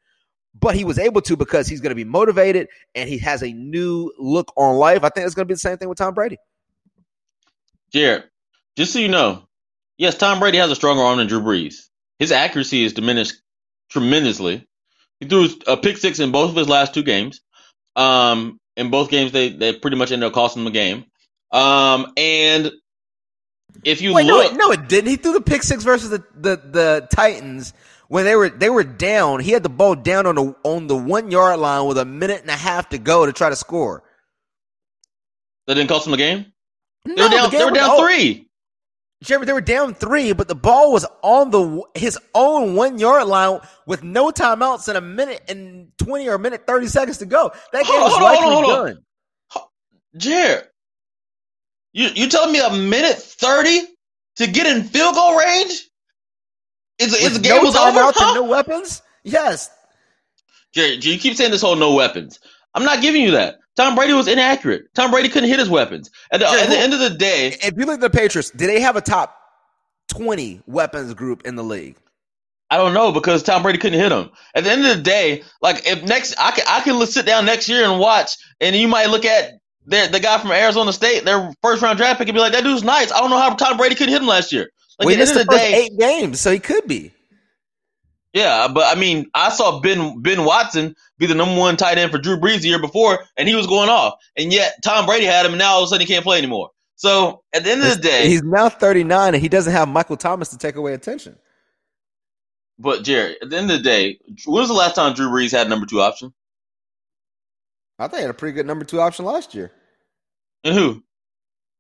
But 0.54 0.76
he 0.76 0.84
was 0.84 1.00
able 1.00 1.22
to 1.22 1.36
because 1.36 1.68
he's 1.68 1.82
going 1.82 1.90
to 1.90 1.96
be 1.96 2.04
motivated 2.04 2.68
and 2.94 3.10
he 3.10 3.18
has 3.20 3.42
a 3.42 3.52
new 3.52 4.12
look 4.20 4.54
on 4.56 4.76
life. 4.76 5.04
I 5.04 5.10
think 5.10 5.26
it's 5.26 5.34
going 5.34 5.48
to 5.48 5.52
be 5.52 5.56
the 5.56 5.60
same 5.60 5.78
thing 5.78 5.90
with 5.90 5.98
Tom 5.98 6.14
Brady. 6.14 6.38
Jared, 7.92 8.26
just 8.76 8.94
so 8.94 9.00
you 9.00 9.08
know, 9.08 9.48
Yes, 9.98 10.16
Tom 10.16 10.40
Brady 10.40 10.60
has 10.60 10.70
a 10.70 10.76
stronger 10.76 11.02
arm 11.02 11.18
than 11.18 11.28
Drew 11.28 11.42
Brees. 11.42 11.88
His 12.20 12.32
accuracy 12.32 12.84
is 12.84 12.94
diminished 12.94 13.42
tremendously. 13.90 14.68
He 15.20 15.28
threw 15.28 15.48
a 15.66 15.76
pick 15.76 15.98
six 15.98 16.20
in 16.20 16.32
both 16.32 16.52
of 16.52 16.56
his 16.56 16.70
last 16.70 16.94
two 16.94 17.04
games. 17.04 17.42
Um, 17.96 18.60
in 18.76 18.92
both 18.92 19.10
games, 19.10 19.32
they, 19.32 19.50
they 19.50 19.74
pretty 19.74 19.98
much 19.98 20.12
ended 20.12 20.28
up 20.28 20.34
costing 20.34 20.62
him 20.62 20.66
the 20.66 20.72
game. 20.72 21.06
Um, 21.52 22.14
and 22.18 22.72
if 23.84 24.02
you 24.02 24.14
Wait, 24.14 24.26
look, 24.26 24.54
no, 24.54 24.58
no, 24.58 24.72
it 24.72 24.88
didn't. 24.90 25.10
He 25.10 25.18
threw 25.18 25.34
the 25.34 25.42
pick 25.42 25.64
six 25.64 25.84
versus 25.84 26.10
the, 26.10 26.24
the, 26.36 26.58
the 26.58 27.08
Titans 27.12 27.74
when 28.10 28.26
they 28.26 28.36
were 28.36 28.50
they 28.50 28.70
were 28.70 28.84
down. 28.84 29.40
He 29.42 29.52
had 29.52 29.64
the 29.64 29.70
ball 29.70 29.96
down 29.96 30.26
on 30.28 30.36
the 30.36 30.56
on 30.64 30.88
the 30.88 30.98
one 30.98 31.32
yard 31.32 31.60
line 31.60 31.88
with 31.88 31.98
a 31.98 32.06
minute 32.06 32.42
and 32.42 32.50
a 32.50 32.56
half 32.58 32.90
to 32.90 32.98
go 33.00 33.26
to 33.26 33.34
try 33.34 33.50
to 33.50 33.56
score. 33.56 34.04
that 35.68 35.76
didn't 35.76 35.90
cost 35.90 36.08
him 36.08 36.12
the 36.12 36.18
game. 36.18 36.54
They 37.16 37.16
No, 37.16 37.24
were 37.24 37.30
down. 37.30 37.50
the 37.52 37.58
They 37.58 37.66
were 37.66 37.72
down 37.72 37.92
oh, 37.92 38.08
three. 38.08 38.50
Jeremy, 39.24 39.48
they 39.48 39.54
were 39.54 39.62
down 39.62 39.96
three, 39.96 40.34
but 40.34 40.48
the 40.48 40.56
ball 40.56 40.92
was 40.94 41.06
on 41.24 41.52
the 41.52 41.84
his 41.96 42.20
own 42.36 42.76
one 42.76 43.00
yard 43.00 43.28
line 43.28 43.60
with 43.88 44.04
no 44.04 44.32
timeouts 44.32 44.88
and 44.90 44.98
a 44.98 45.02
minute 45.02 45.44
and 45.50 45.92
twenty 45.98 46.30
or 46.30 46.36
a 46.36 46.40
minute 46.40 46.68
thirty 46.68 46.88
seconds 46.88 47.20
to 47.20 47.26
go. 47.26 47.52
That 47.74 47.88
game 47.88 48.02
Hold 48.02 48.04
was 48.04 48.18
on, 48.18 48.24
likely 48.24 48.50
hold 48.50 48.54
on, 48.54 48.64
hold 48.66 48.66
on. 48.66 48.86
done. 48.86 49.04
Jared, 50.18 50.66
you 51.98 52.10
you 52.14 52.30
telling 52.30 52.52
me 52.54 52.60
a 52.60 52.70
minute 52.70 53.18
thirty 53.18 53.82
to 54.36 54.48
get 54.48 54.68
in 54.68 54.84
field 54.84 55.16
goal 55.16 55.36
range? 55.36 55.90
Is 57.00 57.14
is 57.14 57.34
the 57.34 57.40
game 57.40 57.58
no 57.58 57.64
was 57.64 57.76
over? 57.76 58.00
Huh? 58.00 58.36
no 58.36 58.44
weapons. 58.44 59.02
Yes, 59.24 59.70
Jared, 60.74 61.04
you 61.04 61.18
keep 61.18 61.36
saying 61.36 61.52
this 61.52 61.62
whole 61.62 61.76
no 61.76 61.96
weapons. 61.96 62.40
I'm 62.76 62.86
not 62.86 63.02
giving 63.02 63.24
you 63.24 63.32
that. 63.32 63.56
Tom 63.76 63.96
Brady 63.96 64.14
was 64.14 64.28
inaccurate. 64.28 64.94
Tom 64.94 65.10
Brady 65.10 65.28
couldn't 65.30 65.50
hit 65.50 65.60
his 65.60 65.70
weapons. 65.70 66.12
At 66.32 66.40
the, 66.40 66.46
Jared, 66.46 66.64
at 66.64 66.70
the 66.70 66.78
end 66.78 66.94
of 66.94 67.00
the 67.00 67.10
day, 67.10 67.56
if 67.62 67.74
you 67.76 67.86
look 67.86 67.96
at 67.96 68.02
the 68.02 68.10
Patriots, 68.12 68.52
do 68.52 68.68
they 68.68 68.80
have 68.80 68.96
a 68.96 69.02
top 69.02 69.36
twenty 70.08 70.62
weapons 70.68 71.16
group 71.16 71.48
in 71.48 71.56
the 71.56 71.64
league? 71.64 71.98
I 72.70 72.78
don't 72.78 72.94
know 72.94 73.12
because 73.12 73.42
Tom 73.42 73.64
Brady 73.64 73.80
couldn't 73.80 74.00
hit 74.00 74.12
him. 74.12 74.30
At 74.54 74.66
the 74.66 74.72
end 74.72 74.86
of 74.86 74.98
the 74.98 75.02
day, 75.02 75.44
like 75.62 75.88
if 75.88 76.04
next 76.04 76.36
I 76.38 76.52
can 76.52 76.66
I 76.68 76.82
can 76.82 77.04
sit 77.08 77.26
down 77.26 77.46
next 77.46 77.68
year 77.70 77.90
and 77.90 78.00
watch, 78.00 78.38
and 78.62 78.76
you 78.76 78.88
might 78.88 79.10
look 79.10 79.26
at 79.26 79.54
the 79.88 80.10
the 80.12 80.20
guy 80.20 80.38
from 80.38 80.52
Arizona 80.52 80.94
State, 80.94 81.26
their 81.26 81.52
first 81.64 81.82
round 81.82 81.98
draft 81.98 82.20
pick, 82.20 82.28
could 82.28 82.36
be 82.36 82.42
like, 82.42 82.54
that 82.54 82.64
dude's 82.64 82.84
nice. 82.84 83.12
I 83.12 83.20
don't 83.20 83.30
know 83.30 83.40
how 83.40 83.56
Tom 83.56 83.78
Brady 83.78 83.96
couldn't 83.96 84.14
hit 84.14 84.22
him 84.22 84.28
last 84.28 84.52
year. 84.52 84.70
Like 85.00 85.10
the 85.10 85.18
missed 85.18 85.34
the 85.34 85.40
the 85.40 85.46
first 85.46 85.60
day, 85.60 85.86
eight 85.86 85.98
games, 85.98 86.40
so 86.40 86.52
he 86.52 86.60
could 86.60 86.88
be. 86.88 87.12
Yeah, 88.34 88.68
but 88.68 88.96
I 88.96 89.00
mean, 89.00 89.30
I 89.34 89.50
saw 89.50 89.80
Ben 89.80 90.22
Ben 90.22 90.44
Watson 90.44 90.96
be 91.18 91.26
the 91.26 91.34
number 91.36 91.60
one 91.60 91.78
tight 91.78 91.98
end 91.98 92.12
for 92.12 92.18
Drew 92.18 92.38
Brees 92.38 92.62
the 92.62 92.68
year 92.68 92.80
before, 92.82 93.20
and 93.38 93.48
he 93.48 93.56
was 93.56 93.66
going 93.66 93.90
off. 93.90 94.16
And 94.36 94.52
yet 94.54 94.76
Tom 94.84 95.06
Brady 95.06 95.26
had 95.26 95.46
him, 95.46 95.54
and 95.54 95.60
now 95.60 95.74
all 95.74 95.84
of 95.84 95.86
a 95.86 95.88
sudden 95.88 96.06
he 96.06 96.12
can't 96.14 96.24
play 96.24 96.38
anymore. 96.38 96.70
So 96.96 97.44
at 97.54 97.64
the 97.64 97.72
end 97.72 97.84
of 97.84 97.90
the 97.90 98.02
day, 98.02 98.28
He's 98.28 98.42
now 98.44 98.70
39 98.70 99.36
and 99.36 99.42
he 99.42 99.50
doesn't 99.50 99.72
have 99.72 99.88
Michael 99.88 100.18
Thomas 100.18 100.50
to 100.50 100.58
take 100.58 100.76
away 100.76 100.94
attention. 100.94 101.38
but 102.80 103.04
Jerry, 103.04 103.38
at 103.40 103.52
the 103.52 103.58
end 103.58 103.70
of 103.70 103.78
the 103.78 103.84
day, 103.84 104.20
when 104.46 104.62
was 104.62 104.68
the 104.68 104.74
last 104.74 104.96
time 104.96 105.14
Drew 105.14 105.30
Brees 105.30 105.52
had 105.52 105.70
number 105.70 105.86
two 105.86 106.02
option? 106.02 106.34
I 108.00 108.08
think 108.08 108.18
he 108.18 108.22
had 108.22 108.32
a 108.32 108.34
pretty 108.34 108.56
good 108.56 108.66
number 108.66 108.84
two 108.84 109.00
option 109.00 109.26
last 109.26 109.54
year. 109.56 109.72
And 110.64 110.76
who? 110.76 111.04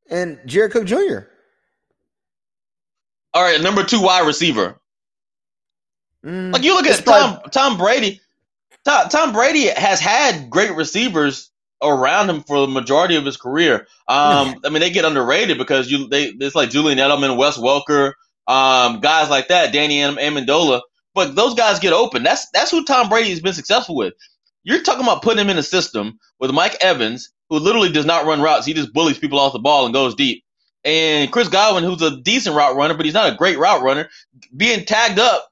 And 0.10 0.40
Jared 0.46 0.72
Cook 0.72 0.86
Jr. 0.86 1.20
All 3.34 3.44
right, 3.44 3.62
number 3.62 3.84
two 3.84 4.02
wide 4.02 4.26
receiver. 4.26 4.80
Mm, 6.26 6.54
Like 6.54 6.64
you 6.64 6.76
look 6.76 6.88
at 6.88 7.06
Tom 7.06 7.40
Tom 7.52 7.78
Brady. 7.78 8.22
Tom, 8.86 9.10
Tom 9.10 9.34
Brady 9.34 9.68
has 9.68 10.00
had 10.00 10.50
great 10.50 10.74
receivers 10.76 11.52
around 11.84 12.30
him 12.30 12.42
for 12.44 12.62
the 12.62 12.68
majority 12.68 13.16
of 13.16 13.26
his 13.26 13.38
career. 13.38 13.88
Um, 14.08 14.56
I 14.66 14.70
mean, 14.70 14.80
they 14.80 14.90
get 14.90 15.06
underrated 15.06 15.58
because 15.58 15.92
you 15.92 16.08
they 16.08 16.26
it's 16.40 16.56
like 16.56 16.70
Julian 16.70 16.98
Edelman, 16.98 17.38
Wes 17.38 17.58
Welker, 17.58 18.14
um, 18.48 19.00
guys 19.02 19.30
like 19.30 19.50
that, 19.50 19.74
Danny 19.74 20.00
Am- 20.02 20.16
Amendola. 20.18 20.82
But 21.14 21.36
those 21.36 21.54
guys 21.56 21.80
get 21.80 21.94
open. 21.94 22.24
That's 22.24 22.50
that's 22.52 22.72
who 22.72 22.86
Tom 22.86 23.10
Brady 23.10 23.30
has 23.32 23.40
been 23.42 23.54
successful 23.54 23.96
with. 23.96 24.14
You're 24.64 24.84
talking 24.84 25.04
about 25.04 25.22
putting 25.22 25.40
him 25.42 25.50
in 25.50 25.58
a 25.58 25.64
system 25.64 26.20
with 26.40 26.52
Mike 26.52 26.78
Evans, 26.82 27.30
who 27.50 27.60
literally 27.60 27.92
does 27.92 28.06
not 28.06 28.26
run 28.26 28.42
routes. 28.42 28.66
He 28.66 28.74
just 28.74 28.94
bullies 28.94 29.20
people 29.20 29.40
off 29.40 29.54
the 29.54 29.60
ball 29.60 29.86
and 29.86 29.94
goes 29.94 30.16
deep. 30.16 30.44
And 30.84 31.32
Chris 31.32 31.50
Godwin, 31.50 31.84
who's 31.84 32.02
a 32.02 32.22
decent 32.22 32.56
route 32.56 32.76
runner, 32.76 32.94
but 32.94 33.06
he's 33.06 33.14
not 33.14 33.32
a 33.32 33.36
great 33.36 33.58
route 33.58 33.82
runner, 33.82 34.10
being 34.56 34.86
tagged 34.86 35.20
up 35.20 35.50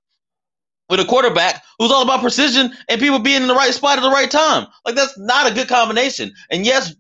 with 0.90 1.00
a 1.00 1.06
quarterback 1.06 1.64
who's 1.80 1.92
all 1.92 2.04
about 2.04 2.22
precision 2.22 2.72
and 2.88 3.02
people 3.02 3.20
being 3.20 3.42
in 3.42 3.48
the 3.48 3.56
right 3.56 3.74
spot 3.74 3.98
at 3.98 4.02
the 4.02 4.10
right 4.10 4.30
time. 4.30 4.68
Like 4.86 4.96
that's 4.96 5.18
not 5.18 5.52
a 5.52 5.54
good 5.54 5.68
combination. 5.68 6.32
And 6.52 6.66
yes, 6.66 6.96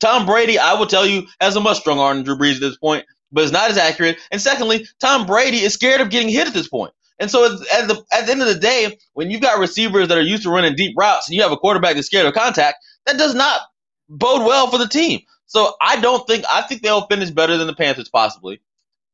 Tom 0.00 0.26
Brady, 0.26 0.58
I 0.58 0.74
will 0.74 0.86
tell 0.86 1.06
you, 1.06 1.26
has 1.40 1.56
a 1.56 1.60
much 1.60 1.78
stronger 1.78 2.02
arm 2.02 2.18
than 2.18 2.24
Drew 2.24 2.36
Brees 2.36 2.56
at 2.56 2.60
this 2.60 2.76
point, 2.76 3.04
but 3.32 3.44
it's 3.44 3.52
not 3.52 3.70
as 3.70 3.78
accurate. 3.78 4.18
And 4.30 4.40
secondly, 4.40 4.86
Tom 5.00 5.26
Brady 5.26 5.58
is 5.58 5.74
scared 5.74 6.00
of 6.00 6.10
getting 6.10 6.28
hit 6.28 6.46
at 6.46 6.54
this 6.54 6.68
point. 6.68 6.92
And 7.20 7.30
so 7.30 7.44
at 7.46 7.88
the 7.88 8.04
at 8.12 8.26
the 8.26 8.32
end 8.32 8.42
of 8.42 8.48
the 8.48 8.58
day, 8.58 8.96
when 9.14 9.30
you've 9.30 9.40
got 9.40 9.58
receivers 9.58 10.08
that 10.08 10.18
are 10.18 10.22
used 10.22 10.44
to 10.44 10.50
running 10.50 10.76
deep 10.76 10.94
routes 10.96 11.28
and 11.28 11.34
you 11.34 11.42
have 11.42 11.50
a 11.50 11.56
quarterback 11.56 11.94
that's 11.94 12.06
scared 12.06 12.26
of 12.26 12.34
contact, 12.34 12.76
that 13.06 13.18
does 13.18 13.34
not 13.34 13.62
bode 14.08 14.46
well 14.46 14.68
for 14.68 14.78
the 14.78 14.88
team. 14.88 15.20
So 15.46 15.74
I 15.80 16.00
don't 16.00 16.26
think 16.26 16.44
I 16.50 16.62
think 16.62 16.82
they'll 16.82 17.06
finish 17.06 17.30
better 17.30 17.56
than 17.56 17.66
the 17.66 17.74
Panthers 17.74 18.08
possibly. 18.08 18.60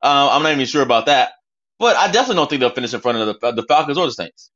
Uh, 0.02 0.28
I'm 0.32 0.42
not 0.42 0.52
even 0.52 0.66
sure 0.66 0.82
about 0.82 1.06
that, 1.06 1.32
but 1.78 1.96
I 1.96 2.06
definitely 2.10 2.36
don't 2.36 2.50
think 2.50 2.60
they'll 2.60 2.70
finish 2.70 2.92
in 2.92 3.00
front 3.00 3.18
of 3.18 3.40
the, 3.40 3.52
the 3.52 3.62
Falcons 3.62 3.96
or 3.96 4.06
the 4.06 4.12
Saints. 4.12 4.50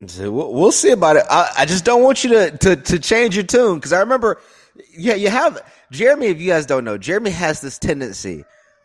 We'll 0.00 0.72
see 0.72 0.90
about 0.90 1.16
it. 1.16 1.24
I, 1.30 1.50
I 1.58 1.64
just 1.66 1.84
don't 1.84 2.02
want 2.02 2.24
you 2.24 2.30
to 2.30 2.58
to, 2.58 2.76
to 2.76 2.98
change 2.98 3.36
your 3.36 3.44
tune 3.44 3.76
because 3.76 3.92
I 3.92 4.00
remember, 4.00 4.40
yeah, 4.96 5.14
you 5.14 5.28
have 5.30 5.60
Jeremy. 5.90 6.26
If 6.26 6.40
you 6.40 6.48
guys 6.48 6.66
don't 6.66 6.84
know, 6.84 6.98
Jeremy 6.98 7.30
has 7.30 7.60
this 7.60 7.78
tendency 7.78 8.44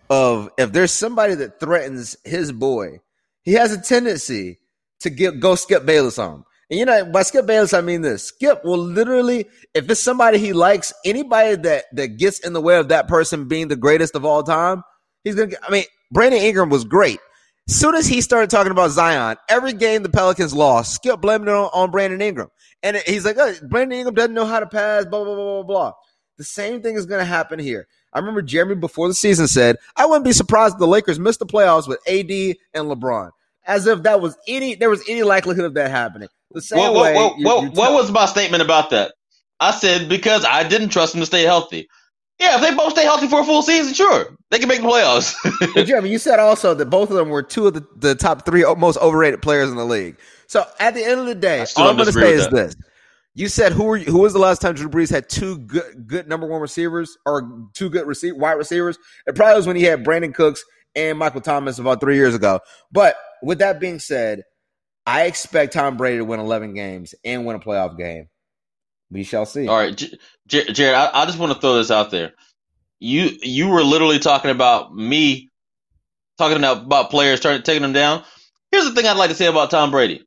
of 0.09 0.49
if 0.57 0.71
there's 0.71 0.91
somebody 0.91 1.35
that 1.35 1.59
threatens 1.59 2.17
his 2.23 2.51
boy, 2.51 3.01
he 3.43 3.53
has 3.53 3.71
a 3.71 3.81
tendency 3.81 4.59
to 5.01 5.09
get 5.09 5.39
go 5.39 5.55
Skip 5.55 5.85
Bayless 5.85 6.17
on 6.17 6.35
him. 6.35 6.45
And 6.69 6.79
you 6.79 6.85
know, 6.85 7.05
by 7.05 7.23
Skip 7.23 7.45
Bayless, 7.45 7.73
I 7.73 7.81
mean 7.81 8.01
this: 8.01 8.25
Skip 8.25 8.63
will 8.63 8.77
literally, 8.77 9.47
if 9.73 9.89
it's 9.89 9.99
somebody 9.99 10.37
he 10.37 10.53
likes, 10.53 10.93
anybody 11.03 11.55
that 11.55 11.85
that 11.93 12.17
gets 12.17 12.39
in 12.39 12.53
the 12.53 12.61
way 12.61 12.77
of 12.77 12.89
that 12.89 13.07
person 13.07 13.47
being 13.47 13.67
the 13.67 13.75
greatest 13.75 14.15
of 14.15 14.25
all 14.25 14.43
time, 14.43 14.83
he's 15.23 15.35
gonna. 15.35 15.47
Get, 15.47 15.59
I 15.67 15.71
mean, 15.71 15.85
Brandon 16.11 16.41
Ingram 16.41 16.69
was 16.69 16.85
great. 16.85 17.19
Soon 17.67 17.93
as 17.93 18.07
he 18.07 18.21
started 18.21 18.49
talking 18.49 18.71
about 18.71 18.89
Zion, 18.89 19.37
every 19.47 19.73
game 19.73 20.01
the 20.01 20.09
Pelicans 20.09 20.53
lost, 20.55 20.95
Skip 20.95 21.21
blamed 21.21 21.47
it 21.47 21.53
on, 21.53 21.69
on 21.71 21.91
Brandon 21.91 22.19
Ingram. 22.19 22.49
And 22.81 22.97
he's 22.97 23.25
like, 23.25 23.37
oh, 23.37 23.53
Brandon 23.67 23.99
Ingram 23.99 24.15
doesn't 24.15 24.33
know 24.33 24.45
how 24.45 24.59
to 24.59 24.65
pass, 24.65 25.05
blah, 25.05 25.23
blah, 25.23 25.35
blah, 25.35 25.61
blah, 25.61 25.63
blah. 25.63 25.93
The 26.39 26.45
same 26.45 26.81
thing 26.81 26.95
is 26.95 27.05
to 27.05 27.23
happen 27.23 27.59
here. 27.59 27.87
I 28.11 28.19
remember 28.19 28.41
Jeremy 28.41 28.75
before 28.75 29.07
the 29.07 29.13
season 29.13 29.47
said, 29.47 29.77
I 29.95 30.07
wouldn't 30.07 30.25
be 30.25 30.31
surprised 30.31 30.75
if 30.75 30.79
the 30.79 30.87
Lakers 30.87 31.19
missed 31.19 31.39
the 31.39 31.45
playoffs 31.45 31.87
with 31.87 31.99
AD 32.07 32.57
and 32.73 32.89
LeBron. 32.89 33.31
As 33.65 33.85
if 33.87 34.03
that 34.03 34.21
was 34.21 34.35
any, 34.47 34.75
there 34.75 34.89
was 34.89 35.03
any 35.07 35.23
likelihood 35.23 35.65
of 35.65 35.73
that 35.75 35.91
happening. 35.91 36.29
The 36.51 36.61
same 36.61 36.79
way. 36.93 37.13
what, 37.15 37.37
you- 37.37 37.45
you 37.63 37.69
what 37.71 37.93
was 37.93 38.11
my 38.11 38.25
statement 38.25 38.63
about 38.63 38.89
that? 38.91 39.13
I 39.59 39.71
said 39.71 40.07
because 40.09 40.45
I 40.45 40.63
didn't 40.67 40.89
trust 40.89 41.13
them 41.13 41.19
to 41.19 41.25
stay 41.25 41.43
healthy. 41.43 41.87
Yeah, 42.39 42.55
if 42.55 42.61
they 42.61 42.73
both 42.73 42.93
stay 42.93 43.03
healthy 43.03 43.27
for 43.27 43.41
a 43.41 43.43
full 43.43 43.61
season, 43.61 43.93
sure, 43.93 44.27
they 44.49 44.59
can 44.59 44.69
make 44.69 44.81
the 44.81 44.87
playoffs. 44.87 45.35
But 45.73 45.85
Jeremy, 45.85 46.09
you 46.09 46.17
said 46.17 46.39
also 46.39 46.73
that 46.73 46.85
both 46.85 47.09
of 47.09 47.17
them 47.17 47.27
were 47.27 47.43
two 47.43 47.67
of 47.67 47.73
the, 47.73 47.85
the 47.97 48.15
top 48.15 48.45
three 48.45 48.63
most 48.77 48.97
overrated 48.99 49.41
players 49.41 49.69
in 49.69 49.75
the 49.75 49.83
league. 49.85 50.15
So 50.47 50.63
at 50.79 50.93
the 50.93 51.03
end 51.03 51.19
of 51.19 51.25
the 51.25 51.35
day, 51.35 51.65
all 51.75 51.89
I'm 51.89 51.95
going 51.97 52.05
to 52.07 52.13
say 52.13 52.33
is 52.35 52.45
with 52.45 52.51
this: 52.55 52.75
you 53.35 53.49
said 53.49 53.73
who 53.73 53.83
were 53.83 53.97
you, 53.97 54.05
who 54.05 54.19
was 54.19 54.31
the 54.31 54.39
last 54.39 54.61
time 54.61 54.73
Drew 54.73 54.87
Brees 54.89 55.11
had 55.11 55.27
two 55.27 55.59
good 55.59 56.07
good 56.07 56.29
number 56.29 56.47
one 56.47 56.61
receivers 56.61 57.17
or 57.25 57.67
two 57.73 57.89
good 57.89 58.07
receive, 58.07 58.35
wide 58.37 58.53
receivers? 58.53 58.97
It 59.27 59.35
probably 59.35 59.57
was 59.57 59.67
when 59.67 59.75
he 59.75 59.83
had 59.83 60.05
Brandin 60.05 60.33
Cooks 60.33 60.63
and 60.95 61.19
Michael 61.19 61.41
Thomas 61.41 61.77
about 61.77 61.99
three 61.99 62.15
years 62.15 62.33
ago. 62.33 62.61
But 62.91 63.17
with 63.43 63.59
that 63.59 63.79
being 63.79 63.99
said, 63.99 64.43
I 65.05 65.23
expect 65.25 65.73
Tom 65.73 65.97
Brady 65.97 66.17
to 66.17 66.25
win 66.25 66.39
11 66.39 66.73
games 66.73 67.15
and 67.23 67.45
win 67.45 67.55
a 67.55 67.59
playoff 67.59 67.97
game. 67.97 68.27
We 69.11 69.23
shall 69.23 69.45
see. 69.45 69.67
All 69.67 69.77
right, 69.77 69.95
J- 69.95 70.17
J- 70.47 70.71
Jared, 70.71 70.95
I, 70.95 71.09
I 71.13 71.25
just 71.25 71.39
want 71.39 71.53
to 71.53 71.59
throw 71.59 71.75
this 71.77 71.91
out 71.91 72.11
there. 72.11 72.33
You 72.99 73.29
you 73.41 73.69
were 73.69 73.83
literally 73.83 74.19
talking 74.19 74.51
about 74.51 74.93
me 74.93 75.49
talking 76.37 76.63
about, 76.63 77.11
players 77.11 77.39
trying 77.39 77.61
taking 77.63 77.81
them 77.83 77.93
down. 77.93 78.23
Here's 78.71 78.85
the 78.85 78.93
thing 78.93 79.05
I'd 79.07 79.17
like 79.17 79.29
to 79.29 79.35
say 79.35 79.47
about 79.47 79.71
Tom 79.71 79.91
Brady. 79.91 80.25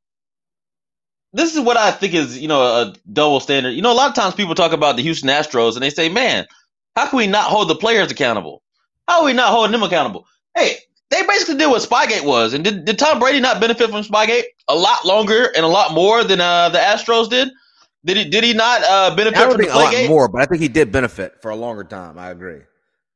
This 1.32 1.54
is 1.54 1.60
what 1.60 1.76
I 1.76 1.90
think 1.92 2.14
is, 2.14 2.38
you 2.38 2.48
know, 2.48 2.62
a 2.62 2.94
double 3.10 3.40
standard. 3.40 3.70
You 3.70 3.82
know, 3.82 3.92
a 3.92 3.94
lot 3.94 4.10
of 4.10 4.14
times 4.14 4.34
people 4.34 4.54
talk 4.54 4.72
about 4.72 4.96
the 4.96 5.02
Houston 5.02 5.30
Astros 5.30 5.74
and 5.74 5.82
they 5.82 5.90
say, 5.90 6.08
"Man, 6.08 6.46
how 6.96 7.08
can 7.08 7.18
we 7.18 7.26
not 7.26 7.44
hold 7.44 7.68
the 7.68 7.74
players 7.74 8.12
accountable? 8.12 8.62
How 9.08 9.20
are 9.20 9.24
we 9.26 9.32
not 9.32 9.50
holding 9.50 9.72
them 9.72 9.82
accountable?" 9.82 10.26
Hey, 10.56 10.76
they 11.12 11.22
basically 11.26 11.56
did 11.56 11.68
what 11.68 11.82
Spygate 11.82 12.24
was, 12.24 12.54
and 12.54 12.64
did, 12.64 12.84
did 12.84 12.98
Tom 12.98 13.18
Brady 13.20 13.40
not 13.40 13.60
benefit 13.60 13.90
from 13.90 14.02
Spygate 14.02 14.44
a 14.68 14.74
lot 14.74 15.04
longer 15.04 15.52
and 15.54 15.64
a 15.64 15.68
lot 15.68 15.92
more 15.92 16.24
than 16.24 16.40
uh, 16.40 16.70
the 16.70 16.78
Astros 16.78 17.30
did? 17.30 17.50
Did 18.04 18.16
he 18.16 18.24
did 18.24 18.44
he 18.44 18.52
not 18.54 18.82
uh, 18.82 19.14
benefit 19.14 19.38
I 19.38 19.42
don't 19.42 19.52
from 19.52 19.60
think 19.60 19.74
a 19.74 19.78
lot 19.78 20.08
more, 20.08 20.28
but 20.28 20.42
I 20.42 20.46
think 20.46 20.60
he 20.62 20.68
did 20.68 20.90
benefit 20.90 21.40
for 21.42 21.50
a 21.50 21.56
longer 21.56 21.84
time. 21.84 22.18
I 22.18 22.30
agree. 22.30 22.60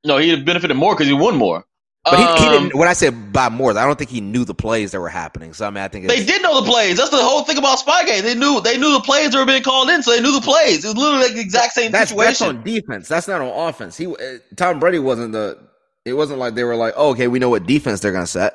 No, 0.04 0.18
he 0.18 0.40
benefited 0.40 0.76
more 0.76 0.94
because 0.94 1.08
he 1.08 1.12
won 1.12 1.36
more. 1.36 1.64
But 2.08 2.20
he, 2.20 2.24
he 2.24 2.46
Um, 2.46 2.52
didn't. 2.52 2.76
When 2.78 2.86
I 2.86 2.92
said 2.92 3.32
by 3.32 3.48
more, 3.48 3.76
I 3.76 3.84
don't 3.84 3.98
think 3.98 4.10
he 4.10 4.20
knew 4.20 4.44
the 4.44 4.54
plays 4.54 4.92
that 4.92 5.00
were 5.00 5.08
happening. 5.08 5.52
So 5.54 5.66
I 5.66 5.70
mean, 5.70 5.82
I 5.82 5.88
think 5.88 6.06
They 6.06 6.24
did 6.24 6.40
know 6.42 6.60
the 6.60 6.66
plays. 6.70 6.98
That's 6.98 7.10
the 7.10 7.16
whole 7.16 7.42
thing 7.42 7.58
about 7.58 7.78
Spygate. 7.78 8.22
They 8.22 8.34
knew 8.36 8.60
they 8.60 8.78
knew 8.78 8.92
the 8.92 9.00
plays 9.00 9.32
that 9.32 9.38
were 9.38 9.46
being 9.46 9.64
called 9.64 9.90
in, 9.90 10.04
so 10.04 10.12
they 10.12 10.20
knew 10.20 10.32
the 10.32 10.40
plays. 10.40 10.84
It 10.84 10.88
was 10.88 10.96
literally 10.96 11.24
like 11.24 11.34
the 11.34 11.40
exact 11.40 11.72
same 11.72 11.90
that's, 11.90 12.12
that's 12.12 12.38
situation. 12.38 12.58
on 12.58 12.62
defense. 12.62 13.08
That's 13.08 13.26
not 13.26 13.40
on 13.40 13.68
offense. 13.68 13.96
He 13.96 14.06
uh, 14.06 14.14
Tom 14.54 14.78
Brady 14.78 15.00
wasn't 15.00 15.32
the 15.32 15.58
It 16.06 16.14
wasn't 16.14 16.38
like 16.38 16.54
they 16.54 16.64
were 16.64 16.76
like, 16.76 16.94
oh, 16.96 17.10
okay, 17.10 17.28
we 17.28 17.40
know 17.40 17.50
what 17.50 17.66
defense 17.66 18.00
they're 18.00 18.12
gonna 18.12 18.26
set. 18.26 18.54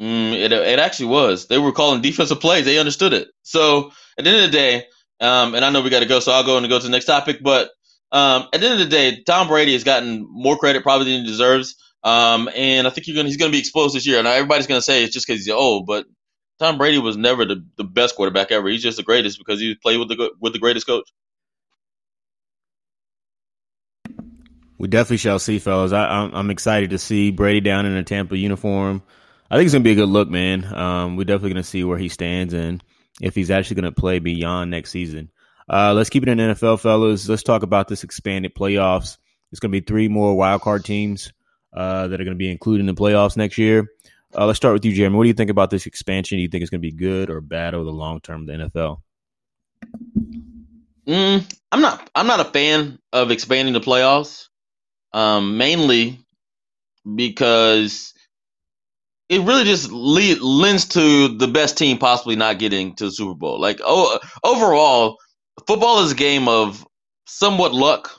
Mm, 0.00 0.34
it 0.34 0.52
it 0.52 0.78
actually 0.78 1.08
was. 1.08 1.46
They 1.46 1.58
were 1.58 1.72
calling 1.72 2.02
defensive 2.02 2.40
plays. 2.40 2.64
They 2.66 2.78
understood 2.78 3.12
it. 3.14 3.28
So 3.42 3.92
at 4.18 4.24
the 4.24 4.30
end 4.30 4.44
of 4.44 4.52
the 4.52 4.56
day, 4.56 4.84
um, 5.20 5.54
and 5.54 5.64
I 5.64 5.70
know 5.70 5.82
we 5.82 5.90
got 5.90 6.00
to 6.00 6.06
go, 6.06 6.20
so 6.20 6.32
I'll 6.32 6.44
go 6.44 6.58
and 6.58 6.68
go 6.68 6.78
to 6.78 6.84
the 6.84 6.90
next 6.90 7.06
topic. 7.06 7.42
But 7.42 7.70
um, 8.12 8.48
at 8.52 8.60
the 8.60 8.66
end 8.66 8.80
of 8.80 8.90
the 8.90 8.96
day, 8.96 9.22
Tom 9.22 9.48
Brady 9.48 9.74
has 9.74 9.84
gotten 9.84 10.26
more 10.30 10.56
credit 10.56 10.82
probably 10.82 11.12
than 11.12 11.24
he 11.24 11.26
deserves. 11.26 11.76
Um, 12.02 12.48
and 12.56 12.86
I 12.86 12.90
think 12.90 13.06
gonna, 13.06 13.28
he's 13.28 13.36
going 13.36 13.50
to 13.50 13.54
be 13.54 13.60
exposed 13.60 13.94
this 13.94 14.06
year. 14.06 14.18
And 14.18 14.26
everybody's 14.26 14.66
going 14.66 14.78
to 14.78 14.84
say 14.84 15.04
it's 15.04 15.12
just 15.12 15.26
because 15.26 15.44
he's 15.44 15.52
old, 15.52 15.86
but 15.86 16.06
Tom 16.58 16.78
Brady 16.78 16.98
was 16.98 17.16
never 17.16 17.44
the, 17.44 17.64
the 17.76 17.84
best 17.84 18.16
quarterback 18.16 18.50
ever. 18.52 18.68
He's 18.68 18.82
just 18.82 18.96
the 18.96 19.02
greatest 19.02 19.38
because 19.38 19.60
he 19.60 19.74
played 19.74 19.98
with 19.98 20.08
the 20.08 20.30
with 20.40 20.52
the 20.52 20.58
greatest 20.58 20.86
coach. 20.86 21.10
We 24.80 24.88
definitely 24.88 25.18
shall 25.18 25.38
see, 25.38 25.58
fellas. 25.58 25.92
I, 25.92 26.06
I'm, 26.06 26.34
I'm 26.34 26.50
excited 26.50 26.88
to 26.90 26.98
see 26.98 27.32
Brady 27.32 27.60
down 27.60 27.84
in 27.84 27.92
a 27.96 28.02
Tampa 28.02 28.34
uniform. 28.34 29.02
I 29.50 29.56
think 29.56 29.66
it's 29.66 29.74
gonna 29.74 29.84
be 29.84 29.92
a 29.92 29.96
good 29.96 30.08
look, 30.08 30.30
man. 30.30 30.64
Um, 30.64 31.16
we're 31.16 31.24
definitely 31.24 31.50
gonna 31.50 31.64
see 31.64 31.84
where 31.84 31.98
he 31.98 32.08
stands 32.08 32.54
and 32.54 32.82
if 33.20 33.34
he's 33.34 33.50
actually 33.50 33.74
gonna 33.76 33.92
play 33.92 34.20
beyond 34.20 34.70
next 34.70 34.90
season. 34.90 35.30
Uh, 35.68 35.92
let's 35.92 36.08
keep 36.08 36.22
it 36.22 36.30
in 36.30 36.38
NFL, 36.38 36.80
fellas. 36.80 37.28
Let's 37.28 37.42
talk 37.42 37.62
about 37.62 37.88
this 37.88 38.04
expanded 38.04 38.54
playoffs. 38.54 39.18
It's 39.52 39.60
gonna 39.60 39.70
be 39.70 39.80
three 39.82 40.08
more 40.08 40.34
wild 40.34 40.62
card 40.62 40.82
teams 40.82 41.30
uh, 41.76 42.08
that 42.08 42.18
are 42.18 42.24
gonna 42.24 42.36
be 42.36 42.50
included 42.50 42.80
in 42.80 42.86
the 42.86 42.94
playoffs 42.94 43.36
next 43.36 43.58
year. 43.58 43.86
Uh, 44.34 44.46
let's 44.46 44.56
start 44.56 44.72
with 44.72 44.86
you, 44.86 44.94
Jeremy. 44.94 45.14
What 45.14 45.24
do 45.24 45.28
you 45.28 45.34
think 45.34 45.50
about 45.50 45.68
this 45.68 45.84
expansion? 45.84 46.38
Do 46.38 46.42
you 46.42 46.48
think 46.48 46.62
it's 46.62 46.70
gonna 46.70 46.80
be 46.80 46.90
good 46.90 47.28
or 47.28 47.42
bad 47.42 47.74
over 47.74 47.84
the 47.84 47.90
long 47.90 48.22
term 48.22 48.40
of 48.40 48.46
the 48.46 48.70
NFL? 48.70 49.02
Mm, 51.06 51.54
I'm 51.70 51.80
not. 51.82 52.10
I'm 52.14 52.26
not 52.26 52.40
a 52.40 52.44
fan 52.44 52.98
of 53.12 53.30
expanding 53.30 53.74
the 53.74 53.80
playoffs 53.80 54.46
um, 55.12 55.58
mainly 55.58 56.20
because 57.16 58.14
it 59.28 59.42
really 59.42 59.64
just 59.64 59.90
le- 59.92 60.44
lends 60.44 60.86
to 60.86 61.28
the 61.28 61.48
best 61.48 61.78
team 61.78 61.98
possibly 61.98 62.36
not 62.36 62.58
getting 62.58 62.94
to 62.96 63.06
the 63.06 63.12
Super 63.12 63.34
Bowl. 63.34 63.60
Like, 63.60 63.80
oh, 63.84 64.18
overall, 64.44 65.18
football 65.66 66.04
is 66.04 66.12
a 66.12 66.16
game 66.16 66.48
of 66.48 66.86
somewhat 67.26 67.74
luck. 67.74 68.12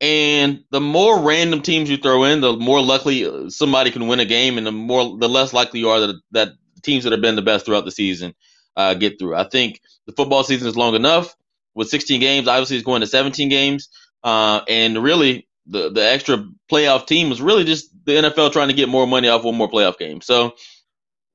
And 0.00 0.64
the 0.70 0.80
more 0.80 1.20
random 1.20 1.62
teams 1.62 1.90
you 1.90 1.96
throw 1.96 2.24
in, 2.24 2.40
the 2.40 2.54
more 2.56 2.82
likely 2.82 3.50
somebody 3.50 3.90
can 3.90 4.08
win 4.08 4.20
a 4.20 4.26
game, 4.26 4.58
and 4.58 4.66
the 4.66 4.72
more 4.72 5.18
the 5.18 5.28
less 5.28 5.52
likely 5.52 5.80
you 5.80 5.90
are 5.90 6.00
that 6.00 6.16
that 6.32 6.48
teams 6.82 7.04
that 7.04 7.12
have 7.12 7.22
been 7.22 7.36
the 7.36 7.42
best 7.42 7.66
throughout 7.66 7.84
the 7.84 7.92
season 7.92 8.34
uh, 8.76 8.94
get 8.94 9.18
through. 9.18 9.36
I 9.36 9.44
think 9.48 9.80
the 10.06 10.12
football 10.12 10.44
season 10.44 10.68
is 10.68 10.76
long 10.76 10.96
enough 10.96 11.36
with 11.74 11.88
16 11.88 12.20
games. 12.20 12.48
Obviously, 12.48 12.76
it's 12.76 12.86
going 12.86 13.02
to 13.02 13.08
17 13.08 13.48
games, 13.48 13.88
uh, 14.24 14.62
and 14.68 15.02
really 15.02 15.48
the 15.66 15.90
the 15.90 16.04
extra 16.04 16.46
playoff 16.70 17.06
team 17.06 17.30
was 17.30 17.40
really 17.40 17.64
just 17.64 17.90
the 18.04 18.12
NFL 18.12 18.52
trying 18.52 18.68
to 18.68 18.74
get 18.74 18.88
more 18.88 19.06
money 19.06 19.28
off 19.28 19.44
one 19.44 19.56
more 19.56 19.70
playoff 19.70 19.98
game. 19.98 20.20
So, 20.20 20.54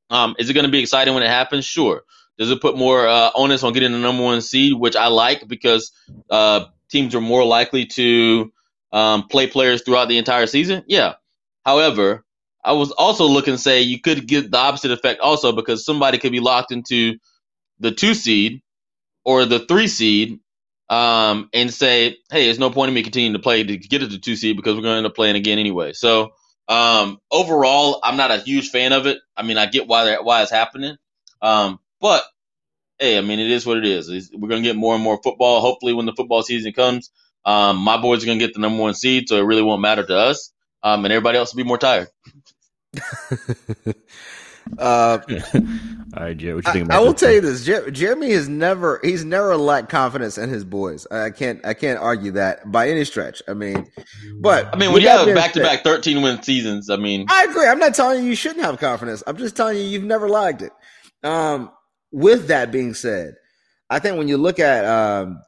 um, 0.09 0.35
is 0.39 0.49
it 0.49 0.53
going 0.53 0.65
to 0.65 0.71
be 0.71 0.79
exciting 0.79 1.13
when 1.13 1.23
it 1.23 1.29
happens? 1.29 1.65
Sure. 1.65 2.03
Does 2.37 2.51
it 2.51 2.61
put 2.61 2.77
more 2.77 3.07
uh, 3.07 3.31
onus 3.35 3.63
on 3.63 3.73
getting 3.73 3.91
the 3.91 3.97
number 3.97 4.23
one 4.23 4.41
seed, 4.41 4.73
which 4.73 4.95
I 4.95 5.07
like 5.07 5.47
because 5.47 5.91
uh, 6.29 6.65
teams 6.89 7.15
are 7.15 7.21
more 7.21 7.43
likely 7.43 7.85
to 7.87 8.51
um, 8.91 9.27
play 9.27 9.47
players 9.47 9.81
throughout 9.81 10.07
the 10.07 10.17
entire 10.19 10.45
season? 10.45 10.83
Yeah. 10.87 11.15
However, 11.65 12.23
I 12.63 12.73
was 12.73 12.91
also 12.91 13.25
looking 13.25 13.55
to 13.55 13.57
say 13.57 13.81
you 13.81 13.99
could 13.99 14.27
get 14.27 14.51
the 14.51 14.57
opposite 14.57 14.91
effect 14.91 15.19
also 15.19 15.51
because 15.51 15.83
somebody 15.83 16.17
could 16.17 16.31
be 16.31 16.39
locked 16.39 16.71
into 16.71 17.17
the 17.79 17.91
two 17.91 18.13
seed 18.13 18.61
or 19.25 19.45
the 19.45 19.59
three 19.59 19.87
seed 19.87 20.39
um, 20.89 21.49
and 21.53 21.73
say, 21.73 22.17
hey, 22.31 22.45
there's 22.45 22.59
no 22.59 22.69
point 22.69 22.89
in 22.89 22.95
me 22.95 23.03
continuing 23.03 23.33
to 23.33 23.39
play 23.39 23.63
to 23.63 23.77
get 23.77 24.03
it 24.03 24.11
to 24.11 24.19
two 24.19 24.35
seed 24.35 24.55
because 24.55 24.75
we're 24.75 24.81
going 24.81 24.93
to 24.93 24.97
end 24.97 25.05
up 25.05 25.15
playing 25.15 25.35
again 25.35 25.59
anyway. 25.59 25.93
So 25.93 26.31
um, 26.67 27.19
overall, 27.31 27.99
I'm 28.03 28.17
not 28.17 28.31
a 28.31 28.37
huge 28.37 28.69
fan 28.69 28.93
of 28.93 29.05
it. 29.05 29.19
I 29.35 29.43
mean, 29.43 29.57
I 29.57 29.65
get 29.65 29.87
why 29.87 30.05
that 30.05 30.23
why 30.23 30.41
it's 30.41 30.51
happening, 30.51 30.97
um, 31.41 31.79
but 32.01 32.23
hey, 32.99 33.17
I 33.17 33.21
mean, 33.21 33.39
it 33.39 33.51
is 33.51 33.65
what 33.65 33.77
it 33.77 33.85
is. 33.85 34.09
It's, 34.09 34.29
we're 34.33 34.49
going 34.49 34.63
to 34.63 34.67
get 34.67 34.75
more 34.75 34.95
and 34.95 35.03
more 35.03 35.19
football. 35.21 35.61
Hopefully, 35.61 35.93
when 35.93 36.05
the 36.05 36.13
football 36.13 36.41
season 36.41 36.73
comes, 36.73 37.11
um, 37.45 37.77
my 37.77 37.97
boys 37.97 38.23
are 38.23 38.25
going 38.25 38.39
to 38.39 38.45
get 38.45 38.53
the 38.53 38.59
number 38.59 38.81
one 38.81 38.93
seed, 38.93 39.29
so 39.29 39.37
it 39.37 39.45
really 39.45 39.61
won't 39.61 39.81
matter 39.81 40.05
to 40.05 40.17
us, 40.17 40.51
um, 40.83 41.05
and 41.05 41.13
everybody 41.13 41.37
else 41.37 41.53
will 41.53 41.63
be 41.63 41.67
more 41.67 41.77
tired. 41.77 42.07
Uh, 44.77 45.19
All 46.17 46.23
right, 46.23 46.35
Jerry, 46.35 46.55
what 46.55 46.65
you 46.65 46.73
think 46.73 46.83
I, 46.83 46.85
about 46.85 46.95
I 46.95 46.99
will 47.05 47.11
this? 47.11 47.19
tell 47.21 47.31
you 47.31 47.41
this: 47.41 47.63
Jer- 47.63 47.91
Jeremy 47.91 48.31
has 48.31 48.49
never 48.49 48.99
he's 49.03 49.23
never 49.23 49.55
lacked 49.55 49.89
confidence 49.89 50.39
in 50.39 50.49
his 50.49 50.65
boys. 50.65 51.05
I 51.11 51.29
can't 51.29 51.63
I 51.63 51.75
can't 51.75 51.99
argue 51.99 52.31
that 52.31 52.71
by 52.71 52.89
any 52.89 53.05
stretch. 53.05 53.43
I 53.47 53.53
mean, 53.53 53.85
but 54.41 54.73
I 54.73 54.79
mean, 54.79 54.93
when 54.93 55.03
you 55.03 55.09
have 55.09 55.27
back 55.35 55.53
to 55.53 55.59
back 55.59 55.83
13 55.83 56.23
win 56.23 56.41
seasons, 56.41 56.89
I 56.89 56.95
mean, 56.95 57.27
I 57.29 57.43
agree. 57.43 57.67
I'm 57.67 57.77
not 57.77 57.93
telling 57.93 58.23
you 58.23 58.29
you 58.31 58.35
shouldn't 58.35 58.65
have 58.65 58.79
confidence. 58.79 59.21
I'm 59.27 59.37
just 59.37 59.55
telling 59.55 59.77
you 59.77 59.83
you've 59.83 60.03
never 60.03 60.27
lacked 60.27 60.63
it. 60.63 60.71
Um, 61.23 61.69
with 62.11 62.47
that 62.47 62.71
being 62.71 62.95
said, 62.95 63.35
I 63.87 63.99
think 63.99 64.17
when 64.17 64.27
you 64.27 64.37
look 64.37 64.57
at 64.59 64.85
um, 64.85 65.39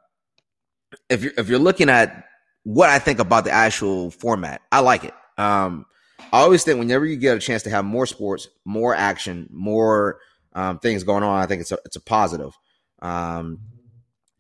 if 1.10 1.24
you're 1.24 1.34
if 1.36 1.50
you're 1.50 1.58
looking 1.58 1.90
at 1.90 2.26
what 2.62 2.92
I 2.92 3.00
think 3.00 3.18
about 3.18 3.44
the 3.44 3.52
actual 3.52 4.12
format, 4.12 4.62
I 4.72 4.82
like 4.82 5.04
it. 5.04 5.16
Um, 5.36 5.88
I 6.32 6.42
always 6.42 6.64
think 6.64 6.78
whenever 6.78 7.08
you 7.08 7.16
get 7.16 7.38
a 7.38 7.40
chance 7.40 7.64
to 7.64 7.72
have 7.72 7.86
more 7.86 8.06
sports, 8.06 8.50
more 8.66 8.94
action, 8.94 9.50
more 9.52 10.20
um, 10.60 10.80
things 10.80 11.04
going 11.04 11.24
on, 11.24 11.42
I 11.42 11.46
think 11.46 11.62
it's 11.62 11.72
a 11.72 11.78
it's 11.86 11.96
a 11.96 12.02
positive. 12.02 12.54
Um, 13.02 13.60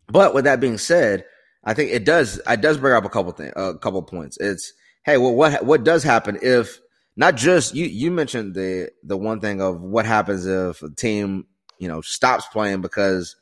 but 0.07 0.33
with 0.33 0.43
that 0.43 0.59
being 0.59 0.77
said, 0.77 1.23
I 1.63 1.73
think 1.73 1.91
it 1.91 2.03
does 2.03 2.41
it 2.45 2.61
does 2.61 2.77
bring 2.77 2.93
up 2.93 3.05
a 3.05 3.09
couple 3.09 3.31
things, 3.31 3.53
a 3.55 3.75
couple 3.75 4.01
points. 4.03 4.37
It's 4.37 4.73
hey, 5.03 5.17
well, 5.17 5.33
what 5.33 5.65
what 5.65 5.83
does 5.85 6.03
happen 6.03 6.37
if 6.41 6.79
not 7.15 7.37
just 7.37 7.73
you? 7.73 7.85
You 7.85 8.11
mentioned 8.11 8.53
the 8.53 8.89
the 9.01 9.17
one 9.17 9.39
thing 9.39 9.61
of 9.61 9.79
what 9.79 10.05
happens 10.05 10.45
if 10.45 10.81
a 10.83 10.89
team 10.93 11.45
you 11.79 11.87
know 11.87 12.01
stops 12.01 12.47
playing 12.47 12.81
because 12.81 13.37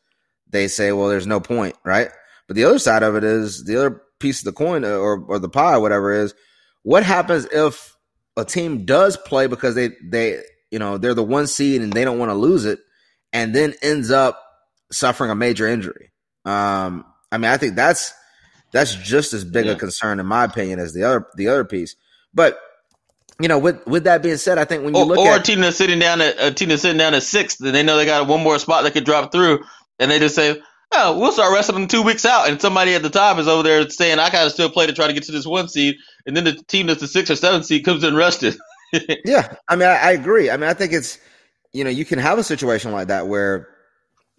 they 0.49 0.67
say, 0.67 0.91
well, 0.91 1.07
there's 1.07 1.27
no 1.27 1.39
point, 1.39 1.75
right? 1.83 2.09
But 2.47 2.55
the 2.55 2.63
other 2.65 2.79
side 2.79 3.03
of 3.03 3.15
it 3.15 3.23
is 3.23 3.65
the 3.65 3.77
other 3.77 4.01
piece 4.19 4.39
of 4.39 4.45
the 4.45 4.53
coin 4.53 4.85
or 4.85 5.25
or 5.27 5.39
the 5.39 5.49
pie, 5.49 5.77
whatever 5.77 6.11
is, 6.13 6.35
What 6.83 7.03
happens 7.03 7.45
if 7.51 7.95
a 8.37 8.45
team 8.45 8.85
does 8.85 9.17
play 9.17 9.47
because 9.47 9.73
they 9.73 9.89
they 10.03 10.43
you 10.71 10.79
know 10.79 10.97
they're 10.97 11.13
the 11.13 11.23
one 11.23 11.47
seed 11.47 11.81
and 11.81 11.93
they 11.93 12.03
don't 12.05 12.19
want 12.19 12.29
to 12.29 12.35
lose 12.35 12.65
it, 12.65 12.79
and 13.33 13.53
then 13.53 13.73
ends 13.81 14.11
up 14.11 14.41
suffering 14.91 15.31
a 15.31 15.35
major 15.35 15.67
injury? 15.67 16.11
Um, 16.45 17.05
I 17.31 17.37
mean, 17.37 17.51
I 17.51 17.57
think 17.57 17.75
that's 17.75 18.13
that's 18.71 18.93
just 18.95 19.33
as 19.33 19.43
big 19.43 19.65
Yeah. 19.65 19.73
a 19.73 19.75
concern 19.75 20.19
in 20.19 20.25
my 20.25 20.43
opinion 20.43 20.79
as 20.79 20.93
the 20.93 21.03
other 21.03 21.27
the 21.35 21.47
other 21.47 21.65
piece. 21.65 21.95
But 22.33 22.59
you 23.39 23.47
know, 23.47 23.59
with 23.59 23.85
with 23.85 24.05
that 24.05 24.23
being 24.23 24.37
said, 24.37 24.57
I 24.57 24.65
think 24.65 24.83
when 24.83 24.95
you 24.95 25.01
or, 25.01 25.05
look 25.05 25.19
or 25.19 25.33
at 25.33 25.41
a 25.41 25.43
team 25.43 25.61
that's 25.61 25.77
sitting 25.77 25.99
down 25.99 26.21
at 26.21 26.35
a 26.39 26.51
team 26.53 26.69
that's 26.69 26.81
sitting 26.81 26.97
down 26.97 27.13
at 27.13 27.23
sixth, 27.23 27.59
and 27.61 27.73
they 27.73 27.83
know 27.83 27.97
they 27.97 28.05
got 28.05 28.27
one 28.27 28.41
more 28.43 28.59
spot 28.59 28.83
that 28.83 28.93
could 28.93 29.05
drop 29.05 29.31
through, 29.31 29.59
and 29.99 30.09
they 30.09 30.19
just 30.19 30.35
say, 30.35 30.59
"Oh, 30.91 31.19
we'll 31.19 31.31
start 31.31 31.53
wrestling 31.53 31.87
two 31.87 32.01
weeks 32.01 32.25
out." 32.25 32.49
And 32.49 32.59
somebody 32.61 32.95
at 32.95 33.03
the 33.03 33.09
top 33.09 33.37
is 33.37 33.47
over 33.47 33.63
there 33.63 33.87
saying, 33.89 34.19
"I 34.19 34.29
gotta 34.31 34.49
still 34.49 34.69
play 34.71 34.87
to 34.87 34.93
try 34.93 35.07
to 35.07 35.13
get 35.13 35.23
to 35.23 35.31
this 35.31 35.45
one 35.45 35.67
seed," 35.69 35.97
and 36.25 36.35
then 36.35 36.45
the 36.45 36.53
team 36.67 36.87
that's 36.87 37.01
the 37.01 37.07
sixth 37.07 37.31
or 37.31 37.35
seventh 37.35 37.65
seed 37.65 37.85
comes 37.85 38.03
in 38.03 38.15
rested. 38.15 38.57
Yeah, 39.25 39.55
I 39.67 39.75
mean, 39.75 39.87
I, 39.87 39.95
I 39.97 40.11
agree. 40.11 40.49
I 40.49 40.57
mean, 40.57 40.69
I 40.69 40.73
think 40.73 40.93
it's 40.93 41.19
you 41.73 41.83
know 41.83 41.89
you 41.89 42.05
can 42.05 42.19
have 42.19 42.39
a 42.39 42.43
situation 42.43 42.91
like 42.91 43.09
that 43.09 43.27
where 43.27 43.67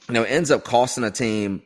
you 0.09 0.15
know 0.15 0.23
it 0.23 0.29
ends 0.29 0.51
up 0.51 0.65
costing 0.65 1.05
a 1.05 1.11
team 1.11 1.63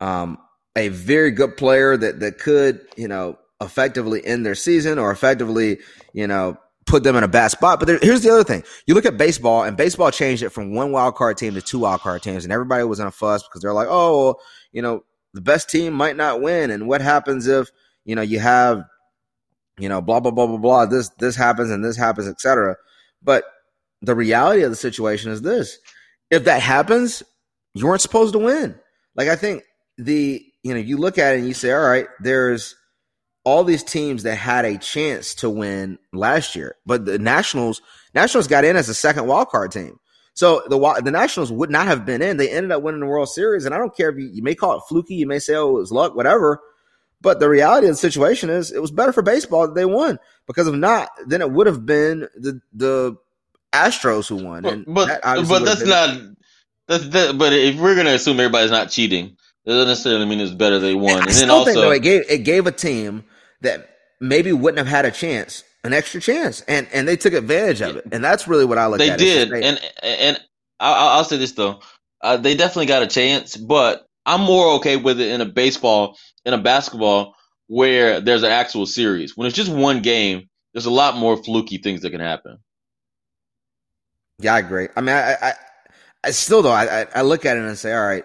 um, 0.00 0.38
a 0.76 0.88
very 0.88 1.30
good 1.30 1.56
player 1.56 1.96
that 1.96 2.20
that 2.20 2.38
could 2.38 2.80
you 2.96 3.08
know 3.08 3.38
effectively 3.60 4.24
end 4.24 4.44
their 4.44 4.54
season 4.54 4.98
or 4.98 5.10
effectively 5.10 5.78
you 6.12 6.26
know 6.26 6.56
put 6.86 7.02
them 7.04 7.16
in 7.16 7.24
a 7.24 7.28
bad 7.28 7.48
spot. 7.48 7.78
But 7.78 7.86
there, 7.86 7.98
here's 8.02 8.22
the 8.22 8.30
other 8.30 8.44
thing: 8.44 8.64
you 8.86 8.94
look 8.94 9.06
at 9.06 9.16
baseball, 9.16 9.62
and 9.64 9.76
baseball 9.76 10.10
changed 10.10 10.42
it 10.42 10.50
from 10.50 10.74
one 10.74 10.92
wild 10.92 11.14
card 11.14 11.36
team 11.38 11.54
to 11.54 11.62
two 11.62 11.80
wild 11.80 12.00
card 12.00 12.22
teams, 12.22 12.44
and 12.44 12.52
everybody 12.52 12.84
was 12.84 13.00
in 13.00 13.06
a 13.06 13.12
fuss 13.12 13.42
because 13.42 13.62
they're 13.62 13.72
like, 13.72 13.88
oh, 13.90 14.18
well, 14.24 14.40
you 14.72 14.82
know, 14.82 15.04
the 15.34 15.40
best 15.40 15.70
team 15.70 15.92
might 15.92 16.16
not 16.16 16.42
win, 16.42 16.70
and 16.70 16.88
what 16.88 17.00
happens 17.00 17.46
if 17.46 17.70
you 18.04 18.14
know 18.16 18.22
you 18.22 18.40
have 18.40 18.84
you 19.78 19.88
know, 19.88 20.00
blah 20.00 20.20
blah 20.20 20.30
blah 20.30 20.46
blah 20.46 20.56
blah. 20.56 20.86
This 20.86 21.08
this 21.18 21.36
happens 21.36 21.70
and 21.70 21.84
this 21.84 21.96
happens, 21.96 22.28
etc. 22.28 22.76
But 23.22 23.44
the 24.02 24.14
reality 24.14 24.62
of 24.62 24.70
the 24.70 24.76
situation 24.76 25.30
is 25.32 25.42
this: 25.42 25.78
if 26.30 26.44
that 26.44 26.62
happens, 26.62 27.22
you 27.74 27.86
weren't 27.86 28.00
supposed 28.00 28.32
to 28.34 28.38
win. 28.38 28.78
Like 29.16 29.28
I 29.28 29.36
think 29.36 29.62
the 29.98 30.44
you 30.62 30.74
know 30.74 30.80
you 30.80 30.96
look 30.96 31.18
at 31.18 31.34
it 31.34 31.38
and 31.38 31.48
you 31.48 31.54
say, 31.54 31.72
all 31.72 31.80
right, 31.80 32.06
there's 32.20 32.74
all 33.44 33.64
these 33.64 33.82
teams 33.82 34.22
that 34.22 34.36
had 34.36 34.64
a 34.64 34.78
chance 34.78 35.34
to 35.36 35.50
win 35.50 35.98
last 36.12 36.56
year, 36.56 36.76
but 36.86 37.04
the 37.04 37.18
Nationals 37.18 37.82
Nationals 38.14 38.46
got 38.46 38.64
in 38.64 38.76
as 38.76 38.88
a 38.88 38.94
second 38.94 39.26
wild 39.26 39.48
card 39.48 39.72
team. 39.72 39.98
So 40.34 40.62
the 40.68 40.78
the 41.04 41.10
Nationals 41.10 41.52
would 41.52 41.70
not 41.70 41.86
have 41.86 42.04
been 42.04 42.22
in. 42.22 42.36
They 42.36 42.50
ended 42.50 42.72
up 42.72 42.82
winning 42.82 43.00
the 43.00 43.06
World 43.06 43.28
Series, 43.28 43.64
and 43.64 43.74
I 43.74 43.78
don't 43.78 43.96
care 43.96 44.10
if 44.10 44.18
you, 44.18 44.30
you 44.32 44.42
may 44.42 44.54
call 44.54 44.76
it 44.76 44.82
fluky, 44.88 45.14
you 45.14 45.26
may 45.26 45.38
say 45.38 45.54
oh 45.54 45.76
it 45.76 45.80
was 45.80 45.92
luck, 45.92 46.14
whatever. 46.14 46.60
But 47.24 47.40
the 47.40 47.48
reality 47.50 47.88
of 47.88 47.94
the 47.94 47.98
situation 47.98 48.50
is, 48.50 48.72
it 48.72 48.80
was 48.82 48.92
better 48.92 49.12
for 49.12 49.22
baseball 49.22 49.66
that 49.66 49.74
they 49.74 49.86
won 49.86 50.20
because 50.46 50.68
if 50.68 50.76
not, 50.76 51.10
then 51.26 51.42
it 51.42 51.50
would 51.50 51.66
have 51.66 51.86
been 51.86 52.28
the 52.36 52.60
the 52.74 53.16
Astros 53.72 54.28
who 54.28 54.36
won. 54.36 54.62
but 54.62 54.74
And 54.74 54.84
but, 54.86 55.06
that 55.06 55.22
but 55.48 55.64
that's 55.64 55.84
not 55.84 56.20
that's 56.88 57.08
that. 57.08 57.38
But 57.38 57.52
if 57.52 57.80
we're 57.80 57.96
gonna 57.96 58.12
assume 58.14 58.38
everybody's 58.40 58.70
not 58.70 58.90
cheating, 58.90 59.36
that 59.64 59.72
doesn't 59.72 59.88
necessarily 59.88 60.26
mean 60.26 60.40
it's 60.40 60.52
better 60.52 60.78
they 60.78 60.94
won. 60.94 61.22
I 61.22 61.26
And 61.26 61.26
then 61.28 61.32
still 61.32 61.50
also, 61.50 61.64
think 61.64 61.76
though 61.76 61.90
it 61.90 62.02
gave 62.02 62.30
it 62.30 62.38
gave 62.44 62.66
a 62.68 62.72
team 62.72 63.24
that 63.62 63.90
maybe 64.20 64.52
wouldn't 64.52 64.78
have 64.78 64.86
had 64.86 65.06
a 65.06 65.10
chance 65.10 65.64
an 65.84 65.92
extra 65.92 66.20
chance, 66.20 66.62
and 66.62 66.88
and 66.92 67.06
they 67.06 67.16
took 67.16 67.34
advantage 67.34 67.82
of 67.82 67.96
it, 67.96 68.06
and 68.10 68.24
that's 68.24 68.48
really 68.48 68.64
what 68.64 68.78
I 68.78 68.86
look 68.86 68.98
they 68.98 69.10
at. 69.10 69.18
did, 69.18 69.52
and 69.52 69.78
and 70.02 70.40
I'll, 70.80 71.18
I'll 71.18 71.24
say 71.24 71.36
this 71.36 71.52
though, 71.52 71.80
uh, 72.22 72.38
they 72.38 72.56
definitely 72.56 72.86
got 72.86 73.02
a 73.02 73.06
chance, 73.06 73.56
but 73.56 74.08
I'm 74.26 74.40
more 74.40 74.74
okay 74.74 74.96
with 74.96 75.20
it 75.20 75.30
in 75.30 75.40
a 75.40 75.46
baseball, 75.46 76.18
in 76.44 76.54
a 76.54 76.58
basketball, 76.58 77.34
where 77.66 78.20
there's 78.20 78.42
an 78.42 78.50
actual 78.50 78.86
series. 78.86 79.36
When 79.36 79.46
it's 79.46 79.56
just 79.56 79.70
one 79.70 80.02
game, 80.02 80.48
there's 80.72 80.86
a 80.86 80.90
lot 80.90 81.16
more 81.16 81.36
fluky 81.36 81.78
things 81.78 82.02
that 82.02 82.10
can 82.10 82.20
happen. 82.20 82.58
Yeah, 84.38 84.54
I 84.54 84.58
agree. 84.58 84.88
I 84.96 85.00
mean, 85.00 85.14
I, 85.14 85.36
I, 85.40 85.52
I 86.24 86.30
still 86.30 86.62
though, 86.62 86.72
I, 86.72 87.06
I 87.14 87.22
look 87.22 87.46
at 87.46 87.56
it 87.56 87.60
and 87.60 87.70
I 87.70 87.74
say, 87.74 87.92
all 87.92 88.04
right, 88.04 88.24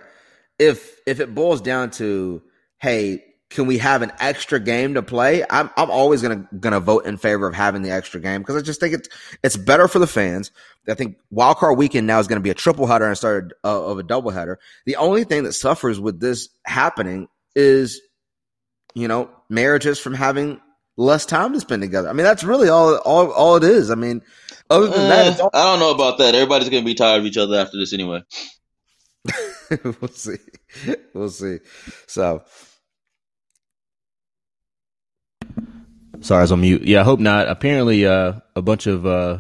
if 0.58 0.98
if 1.06 1.20
it 1.20 1.34
boils 1.34 1.62
down 1.62 1.92
to, 1.92 2.42
hey, 2.80 3.24
can 3.50 3.66
we 3.66 3.80
have 3.80 4.02
an 4.02 4.12
extra 4.20 4.60
game 4.60 4.94
to 4.94 5.02
play? 5.02 5.44
I'm 5.50 5.70
I'm 5.76 5.90
always 5.90 6.22
gonna 6.22 6.48
gonna 6.60 6.80
vote 6.80 7.06
in 7.06 7.18
favor 7.18 7.48
of 7.48 7.56
having 7.56 7.82
the 7.82 7.92
extra 7.92 8.20
game 8.20 8.42
because 8.42 8.56
I 8.56 8.62
just 8.62 8.80
think 8.80 8.94
it's 8.94 9.10
it's 9.44 9.58
better 9.58 9.88
for 9.88 10.00
the 10.00 10.08
fans. 10.08 10.52
I 10.88 10.94
think 10.94 11.18
wildcard 11.34 11.78
weekend 11.78 12.08
now 12.08 12.20
is 12.20 12.28
going 12.28 12.40
to 12.40 12.44
be 12.44 12.50
a 12.50 12.56
triple 12.56 12.88
header 12.88 13.08
instead 13.08 13.54
of, 13.64 13.84
of 13.84 14.00
a 14.00 14.04
double 14.04 14.32
header. 14.32 14.60
The 14.86 14.96
only 14.96 15.24
thing 15.24 15.44
that 15.44 15.54
suffers 15.54 16.00
with 16.00 16.20
this 16.20 16.50
happening 16.66 17.28
is, 17.56 18.02
you 18.96 19.08
know, 19.08 19.30
marriages 19.50 20.00
from 20.00 20.14
having 20.14 20.60
less 20.98 21.26
time 21.26 21.54
to 21.54 21.60
spend 21.60 21.82
together. 21.82 22.10
I 22.10 22.14
mean, 22.14 22.24
that's 22.26 22.44
really 22.44 22.70
all 22.70 22.98
all 22.98 23.32
all 23.32 23.56
it 23.56 23.64
is. 23.64 23.90
I 23.90 23.96
mean, 23.96 24.22
other 24.70 24.88
than 24.88 25.00
Eh, 25.00 25.08
that, 25.08 25.40
all, 25.40 25.50
I 25.54 25.64
don't 25.64 25.80
know 25.80 25.92
about 25.94 26.20
that. 26.20 26.36
Everybody's 26.36 26.70
gonna 26.70 26.86
be 26.86 26.94
tired 26.94 27.20
of 27.20 27.26
each 27.26 27.38
other 27.38 27.58
after 27.58 27.78
this 27.78 27.94
anyway. 27.94 28.22
we'll 29.84 30.08
see. 30.10 30.38
We'll 31.14 31.30
see. 31.30 31.60
So 32.08 32.44
Sorry, 36.22 36.40
I 36.40 36.42
was 36.44 36.52
on 36.52 36.62
mute. 36.62 36.84
Yeah, 36.84 37.02
I 37.02 37.04
hope 37.04 37.20
not. 37.20 37.48
Apparently, 37.48 38.06
uh, 38.06 38.34
a 38.56 38.62
bunch 38.62 38.88
of 38.88 39.06
uh, 39.06 39.40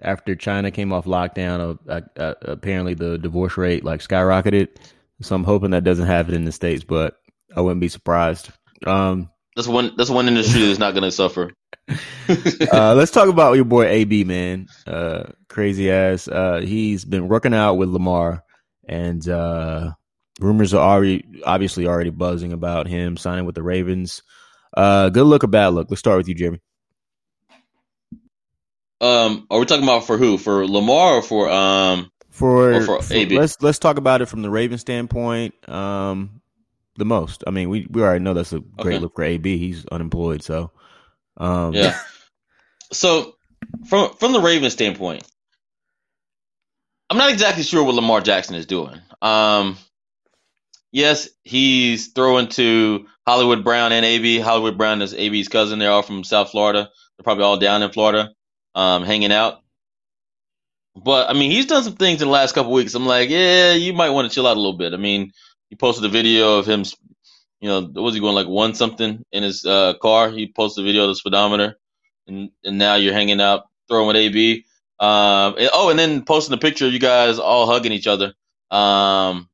after 0.00 0.36
China 0.36 0.70
came 0.70 0.92
off 0.92 1.06
lockdown, 1.06 1.78
uh, 1.88 2.00
uh, 2.16 2.34
apparently 2.42 2.94
the 2.94 3.18
divorce 3.18 3.56
rate 3.56 3.84
like 3.84 4.00
skyrocketed. 4.00 4.68
So 5.20 5.34
I'm 5.34 5.44
hoping 5.44 5.70
that 5.70 5.84
doesn't 5.84 6.06
happen 6.06 6.34
in 6.34 6.44
the 6.44 6.52
states, 6.52 6.84
but 6.84 7.16
I 7.54 7.60
wouldn't 7.60 7.80
be 7.80 7.88
surprised. 7.88 8.50
Um, 8.86 9.30
That's 9.56 9.66
one. 9.66 9.94
That's 9.96 10.10
one 10.10 10.28
industry 10.28 10.66
that's 10.66 10.78
not 10.78 10.94
gonna 10.94 11.10
suffer. 11.10 11.52
uh, 12.72 12.94
let's 12.94 13.10
talk 13.10 13.28
about 13.28 13.54
your 13.54 13.64
boy 13.64 13.86
AB, 13.86 14.24
man. 14.24 14.68
Uh, 14.86 15.24
crazy 15.48 15.90
ass. 15.90 16.28
Uh, 16.28 16.60
he's 16.60 17.04
been 17.04 17.26
working 17.26 17.54
out 17.54 17.74
with 17.74 17.88
Lamar, 17.88 18.44
and 18.86 19.26
uh, 19.28 19.92
rumors 20.38 20.74
are 20.74 20.88
already 20.88 21.24
obviously 21.44 21.86
already 21.86 22.10
buzzing 22.10 22.52
about 22.52 22.86
him 22.86 23.16
signing 23.16 23.46
with 23.46 23.54
the 23.54 23.62
Ravens. 23.62 24.22
Uh, 24.78 25.08
good 25.08 25.24
look 25.24 25.42
or 25.42 25.48
bad 25.48 25.68
look? 25.74 25.88
Let's 25.90 25.98
start 25.98 26.18
with 26.18 26.28
you, 26.28 26.34
Jeremy. 26.36 26.60
Um, 29.00 29.46
are 29.50 29.58
we 29.60 29.66
talking 29.66 29.82
about 29.84 30.06
for 30.06 30.16
who? 30.16 30.38
For 30.38 30.66
Lamar 30.66 31.14
or 31.16 31.22
for 31.22 31.50
um? 31.50 32.10
For, 32.30 32.72
Or 32.74 32.80
for 32.82 33.02
for- 33.02 33.14
AB. 33.14 33.36
let's 33.36 33.60
let's 33.60 33.80
talk 33.80 33.96
about 33.98 34.22
it 34.22 34.26
from 34.26 34.42
the 34.42 34.50
Ravens 34.50 34.80
standpoint. 34.80 35.68
Um, 35.68 36.40
the 36.96 37.04
most. 37.04 37.42
I 37.46 37.50
mean, 37.50 37.68
we 37.70 37.86
we 37.90 38.02
already 38.02 38.22
know 38.24 38.34
that's 38.34 38.52
a 38.52 38.60
great 38.60 38.94
Okay. 38.94 38.98
look 39.00 39.14
for 39.16 39.24
AB. 39.24 39.56
He's 39.58 39.84
unemployed, 39.86 40.42
so 40.42 40.70
um, 41.36 41.74
Yeah. 41.74 41.98
so 42.92 43.34
from 43.88 44.14
from 44.14 44.32
the 44.32 44.40
Ravens 44.40 44.72
standpoint, 44.74 45.24
I'm 47.10 47.18
not 47.18 47.30
exactly 47.32 47.64
sure 47.64 47.82
what 47.82 47.94
Lamar 47.96 48.20
Jackson 48.20 48.54
is 48.54 48.66
doing. 48.66 49.00
Um, 49.22 49.76
yes, 50.92 51.28
he's 51.44 52.12
throwing 52.12 52.48
to 52.48 53.06
Hollywood 53.26 53.64
Brown 53.64 53.92
and 53.92 54.04
AB. 54.04 54.38
Hollywood 54.38 54.78
Brown 54.78 55.02
is 55.02 55.14
AB's 55.14 55.48
cousin. 55.48 55.78
They're 55.78 55.90
all 55.90 56.02
from 56.02 56.24
South 56.24 56.50
Florida. 56.50 56.88
They're 57.18 57.24
probably 57.24 57.44
all 57.44 57.58
down 57.58 57.82
in 57.82 57.90
Florida, 57.90 58.30
um, 58.74 59.04
hanging 59.04 59.32
out. 59.32 59.60
But 60.96 61.30
I 61.30 61.32
mean, 61.34 61.50
he's 61.50 61.66
done 61.66 61.84
some 61.84 61.96
things 61.96 62.22
in 62.22 62.28
the 62.28 62.32
last 62.32 62.54
couple 62.54 62.72
weeks. 62.72 62.94
I'm 62.94 63.06
like, 63.06 63.30
yeah, 63.30 63.72
you 63.74 63.92
might 63.92 64.10
want 64.10 64.28
to 64.28 64.34
chill 64.34 64.46
out 64.46 64.56
a 64.56 64.60
little 64.60 64.76
bit. 64.78 64.94
I 64.94 64.96
mean, 64.96 65.32
he 65.70 65.76
posted 65.76 66.04
a 66.04 66.08
video 66.08 66.58
of 66.58 66.66
him, 66.66 66.84
you 67.60 67.68
know, 67.68 67.82
what 67.82 68.02
was 68.02 68.14
he 68.14 68.20
going 68.20 68.34
like 68.34 68.48
one 68.48 68.74
something 68.74 69.22
in 69.32 69.42
his 69.42 69.64
uh, 69.64 69.94
car? 70.02 70.30
He 70.30 70.52
posted 70.52 70.84
a 70.84 70.86
video 70.86 71.04
of 71.04 71.08
the 71.10 71.14
speedometer, 71.14 71.76
and 72.26 72.50
and 72.64 72.78
now 72.78 72.96
you're 72.96 73.12
hanging 73.14 73.40
out 73.40 73.64
throwing 73.88 74.08
with 74.08 74.16
AB. 74.16 74.64
Um, 75.00 75.54
and- 75.58 75.70
oh, 75.72 75.90
and 75.90 75.98
then 75.98 76.24
posting 76.24 76.54
a 76.54 76.58
picture 76.58 76.86
of 76.86 76.92
you 76.92 76.98
guys 77.00 77.38
all 77.38 77.66
hugging 77.66 77.92
each 77.92 78.06
other. 78.08 78.34
Um, 78.70 79.48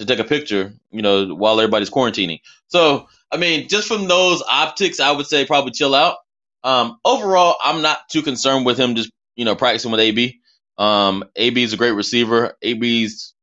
to 0.00 0.06
take 0.06 0.18
a 0.18 0.24
picture, 0.24 0.72
you 0.90 1.02
know, 1.02 1.34
while 1.34 1.60
everybody's 1.60 1.90
quarantining. 1.90 2.40
So, 2.68 3.06
I 3.30 3.36
mean, 3.36 3.68
just 3.68 3.86
from 3.86 4.08
those 4.08 4.42
optics, 4.50 4.98
I 4.98 5.12
would 5.12 5.26
say 5.26 5.44
probably 5.44 5.72
chill 5.72 5.94
out. 5.94 6.16
Um, 6.64 6.98
overall, 7.04 7.56
I'm 7.62 7.82
not 7.82 8.08
too 8.08 8.22
concerned 8.22 8.64
with 8.64 8.80
him 8.80 8.94
just, 8.94 9.10
you 9.36 9.44
know, 9.44 9.54
practicing 9.54 9.90
with 9.90 10.00
AB. 10.00 10.40
Um, 10.78 11.24
AB 11.36 11.62
is 11.62 11.74
a 11.74 11.76
great 11.76 11.92
receiver. 11.92 12.56
AB's, 12.62 13.34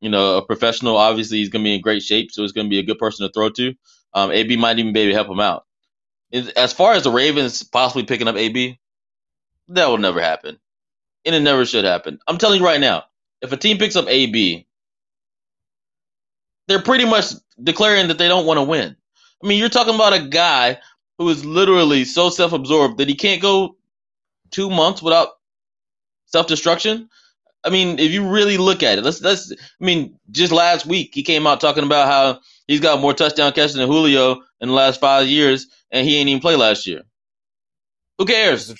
you 0.00 0.08
know, 0.08 0.38
a 0.38 0.42
professional. 0.42 0.96
Obviously, 0.96 1.38
he's 1.38 1.50
going 1.50 1.62
to 1.62 1.68
be 1.68 1.74
in 1.74 1.82
great 1.82 2.02
shape, 2.02 2.32
so 2.32 2.42
he's 2.42 2.52
going 2.52 2.66
to 2.66 2.70
be 2.70 2.78
a 2.78 2.84
good 2.84 2.98
person 2.98 3.26
to 3.26 3.32
throw 3.32 3.50
to. 3.50 3.74
Um, 4.14 4.32
AB 4.32 4.56
might 4.56 4.78
even 4.78 4.94
be 4.94 5.00
able 5.00 5.10
to 5.10 5.16
help 5.16 5.28
him 5.28 5.40
out. 5.40 5.66
As 6.56 6.72
far 6.72 6.94
as 6.94 7.04
the 7.04 7.10
Ravens 7.10 7.62
possibly 7.62 8.04
picking 8.04 8.28
up 8.28 8.36
AB, 8.36 8.78
that 9.68 9.88
will 9.88 9.98
never 9.98 10.22
happen. 10.22 10.58
And 11.26 11.34
it 11.34 11.40
never 11.40 11.66
should 11.66 11.84
happen. 11.84 12.20
I'm 12.26 12.38
telling 12.38 12.60
you 12.60 12.66
right 12.66 12.80
now, 12.80 13.04
if 13.42 13.52
a 13.52 13.56
team 13.58 13.76
picks 13.76 13.96
up 13.96 14.06
AB, 14.08 14.66
they're 16.70 16.80
pretty 16.80 17.04
much 17.04 17.32
declaring 17.62 18.06
that 18.08 18.18
they 18.18 18.28
don't 18.28 18.46
want 18.46 18.58
to 18.58 18.62
win. 18.62 18.96
I 19.42 19.46
mean, 19.46 19.58
you're 19.58 19.68
talking 19.68 19.94
about 19.96 20.12
a 20.12 20.20
guy 20.20 20.78
who 21.18 21.28
is 21.28 21.44
literally 21.44 22.04
so 22.04 22.30
self 22.30 22.52
absorbed 22.52 22.98
that 22.98 23.08
he 23.08 23.16
can't 23.16 23.42
go 23.42 23.76
two 24.52 24.70
months 24.70 25.02
without 25.02 25.30
self 26.26 26.46
destruction. 26.46 27.08
I 27.64 27.70
mean, 27.70 27.98
if 27.98 28.12
you 28.12 28.26
really 28.28 28.56
look 28.56 28.84
at 28.84 28.98
it, 28.98 29.04
let's 29.04 29.20
let's. 29.20 29.52
I 29.52 29.84
mean, 29.84 30.16
just 30.30 30.52
last 30.52 30.86
week 30.86 31.10
he 31.12 31.24
came 31.24 31.44
out 31.44 31.60
talking 31.60 31.84
about 31.84 32.06
how 32.06 32.40
he's 32.68 32.80
got 32.80 33.00
more 33.00 33.14
touchdown 33.14 33.52
catches 33.52 33.74
than 33.74 33.88
Julio 33.88 34.40
in 34.60 34.68
the 34.68 34.74
last 34.74 35.00
five 35.00 35.26
years, 35.26 35.66
and 35.90 36.06
he 36.06 36.18
ain't 36.18 36.28
even 36.28 36.40
play 36.40 36.54
last 36.54 36.86
year. 36.86 37.02
Who 38.18 38.26
cares? 38.26 38.72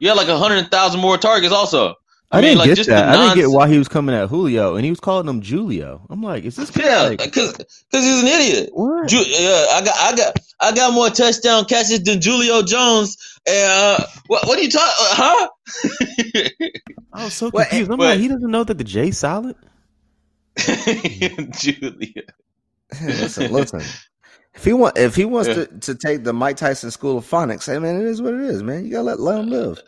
You 0.00 0.08
had 0.08 0.16
like 0.16 0.28
a 0.28 0.38
hundred 0.38 0.70
thousand 0.72 1.00
more 1.00 1.16
targets, 1.16 1.54
also. 1.54 1.94
I, 2.30 2.36
mean, 2.40 2.44
didn't 2.56 2.58
like, 2.58 2.74
get 2.76 2.86
that. 2.88 3.08
I 3.08 3.12
didn't 3.24 3.36
get 3.38 3.50
why 3.50 3.68
he 3.68 3.78
was 3.78 3.88
coming 3.88 4.14
at 4.14 4.28
Julio, 4.28 4.76
and 4.76 4.84
he 4.84 4.90
was 4.90 5.00
calling 5.00 5.26
him 5.26 5.40
Julio. 5.40 6.06
I'm 6.10 6.22
like, 6.22 6.44
is 6.44 6.56
this 6.56 6.70
Yeah, 6.76 7.02
like, 7.04 7.18
because 7.24 7.54
he's 7.90 8.22
an 8.22 8.26
idiot. 8.28 8.70
what? 8.72 9.08
Ju- 9.08 9.24
yeah, 9.26 9.66
I 9.72 9.82
got, 9.84 9.94
I 9.98 10.16
got, 10.16 10.38
I 10.60 10.72
got 10.74 10.92
more 10.92 11.08
touchdown 11.08 11.64
catches 11.64 12.02
than 12.02 12.20
Julio 12.20 12.62
Jones. 12.62 13.16
And 13.48 13.70
uh, 14.02 14.06
what, 14.26 14.46
what 14.46 14.58
are 14.58 14.62
you 14.62 14.68
talking? 14.70 14.94
Uh, 15.00 15.14
huh? 15.14 15.48
I 17.14 17.24
was 17.24 17.32
so 17.34 17.48
What- 17.50 17.68
confused. 17.68 17.90
I'm 17.92 17.98
like, 17.98 18.18
he 18.20 18.28
doesn't 18.28 18.50
know 18.50 18.64
that 18.64 18.76
the 18.76 18.84
J 18.84 19.10
silent. 19.10 19.56
Julia. 21.52 22.22
listen, 23.02 23.52
listen. 23.52 23.80
If 24.54 24.64
he 24.64 24.72
want, 24.72 24.98
if 24.98 25.14
he 25.14 25.24
wants 25.24 25.48
Yeah. 25.48 25.54
to, 25.54 25.66
to 25.66 25.94
take 25.94 26.24
the 26.24 26.32
Mike 26.32 26.56
Tyson 26.56 26.90
School 26.90 27.18
of 27.18 27.24
Phonics, 27.24 27.66
hey 27.72 27.78
man, 27.78 28.00
it 28.00 28.06
is 28.06 28.20
what 28.20 28.34
it 28.34 28.40
is, 28.40 28.62
man. 28.62 28.84
You 28.84 28.90
gotta 28.90 29.04
let 29.04 29.20
let 29.20 29.38
him 29.40 29.46
live. 29.50 29.80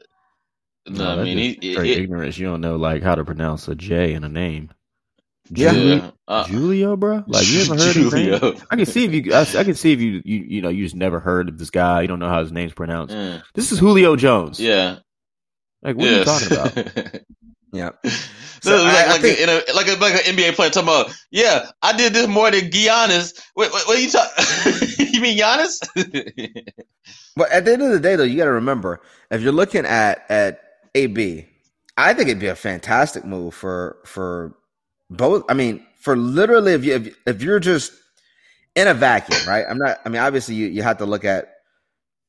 No, 0.89 1.11
I 1.13 1.17
that's 1.17 1.25
mean, 1.27 1.39
just 1.55 1.63
he, 1.63 1.73
straight 1.75 1.97
he- 1.97 2.03
ignorance. 2.05 2.39
You 2.39 2.47
don't 2.47 2.61
know 2.61 2.77
like 2.77 3.03
how 3.03 3.15
to 3.15 3.25
pronounce 3.25 3.69
a 3.69 3.75
J 3.75 4.13
in 4.15 4.25
a 4.25 4.29
name. 4.29 4.71
Yeah. 5.53 5.73
Juli- 5.73 5.97
yeah, 5.97 6.11
uh, 6.29 6.45
Julio, 6.45 6.97
bro. 6.97 7.25
Like 7.27 7.47
you 7.49 7.61
ever 7.63 7.75
heard 7.77 7.95
his 7.97 8.13
name? 8.13 8.33
Julio. 8.39 8.55
I 8.71 8.77
can 8.77 8.87
see 8.87 9.05
if 9.05 9.13
you. 9.13 9.35
I, 9.35 9.41
I 9.41 9.65
can 9.65 9.75
see 9.75 9.93
if 9.93 10.01
you, 10.01 10.23
you. 10.25 10.39
You 10.47 10.63
know, 10.63 10.69
you 10.69 10.85
just 10.85 10.95
never 10.97 11.19
heard 11.21 11.49
of 11.49 11.59
this 11.59 11.71
guy. 11.71 12.03
You 12.03 12.09
don't 12.09 12.19
know 12.21 12.29
how 12.29 12.41
his 12.41 12.53
name's 12.53 12.73
pronounced. 12.73 13.15
Yeah, 13.15 13.41
This 13.55 13.73
is 13.73 13.79
Julio 13.79 14.17
Jones. 14.17 14.59
yeah. 14.61 14.99
Like 15.83 15.97
what 15.97 16.07
are 16.09 16.19
you 16.19 16.25
talking 16.25 16.53
about? 16.53 16.77
about? 16.77 17.21
Yeah. 17.73 17.91
So, 18.03 18.11
So, 18.63 18.83
like, 18.83 18.97
I- 18.97 19.05
I 19.05 19.11
like, 19.13 19.21
think- 19.21 19.39
a, 19.39 19.43
in 19.45 19.49
a, 19.49 19.75
like, 19.75 19.87
a, 19.87 19.93
like 20.01 20.15
an 20.27 20.35
NBA 20.37 20.55
player 20.57 20.71
talking 20.71 20.89
about, 20.89 21.13
yeah, 21.31 21.71
I 21.83 21.97
did 21.97 22.13
this 22.13 22.27
more 22.27 22.51
than 22.51 22.63
Giannis. 22.69 23.41
Wait, 23.55 23.73
wait, 23.73 23.87
what 23.87 23.97
are 23.97 24.01
you 24.01 24.11
talking? 24.11 24.89
you 25.15 25.21
mean 25.21 25.39
Giannis? 25.39 25.79
But 27.37 27.51
at 27.53 27.65
the 27.65 27.73
end 27.73 27.83
of 27.83 27.91
the 27.93 28.01
day, 28.01 28.17
though, 28.17 28.25
you 28.25 28.37
got 28.37 28.47
to 28.47 28.51
remember 28.53 29.01
if 29.31 29.41
you're 29.41 29.53
looking 29.53 29.87
at 29.87 30.25
at 30.29 30.61
AB, 30.95 31.47
I 31.97 32.15
think 32.15 32.29
it'd 32.29 32.41
be 32.41 32.47
a 32.47 32.57
fantastic 32.57 33.25
move 33.25 33.55
for 33.55 33.99
for 34.05 34.57
both. 35.11 35.45
I 35.49 35.55
mean, 35.55 35.87
for 36.01 36.17
literally, 36.17 36.73
if 36.73 36.85
you 36.85 36.95
if, 36.95 37.17
if 37.27 37.43
you're 37.43 37.61
just 37.61 37.93
in 38.75 38.89
a 38.89 38.95
vacuum, 38.95 39.41
right? 39.47 39.65
I'm 39.69 39.79
not. 39.79 39.99
I 40.05 40.09
mean, 40.09 40.23
obviously, 40.23 40.55
you 40.55 40.67
you 40.67 40.83
have 40.83 40.99
to 40.99 41.07
look 41.07 41.25
at, 41.25 41.53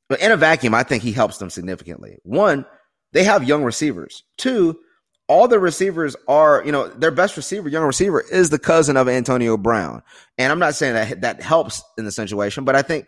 but 0.10 0.19
in 0.21 0.32
a 0.32 0.38
vacuum, 0.38 0.74
I 0.74 0.84
think 0.84 1.04
he 1.04 1.12
helps 1.12 1.38
them 1.38 1.50
significantly. 1.50 2.17
One, 2.24 2.65
they 3.13 3.24
have 3.24 3.47
young 3.47 3.63
receivers. 3.63 4.24
Two, 4.38 4.80
all 5.28 5.47
the 5.47 5.60
receivers 5.60 6.15
are, 6.28 6.62
you 6.65 6.74
know, 6.74 6.88
their 6.89 7.12
best 7.12 7.38
receiver, 7.38 7.69
young 7.69 7.86
receiver, 7.86 8.19
is 8.19 8.50
the 8.50 8.60
cousin 8.60 8.97
of 8.97 9.08
Antonio 9.08 9.56
Brown. 9.56 10.04
And 10.38 10.52
I'm 10.52 10.60
not 10.60 10.76
saying 10.76 10.93
that 10.93 11.21
that 11.21 11.41
helps 11.41 11.82
in 11.97 12.04
the 12.04 12.12
situation, 12.12 12.65
but 12.65 12.76
I 12.76 12.82
think 12.82 13.08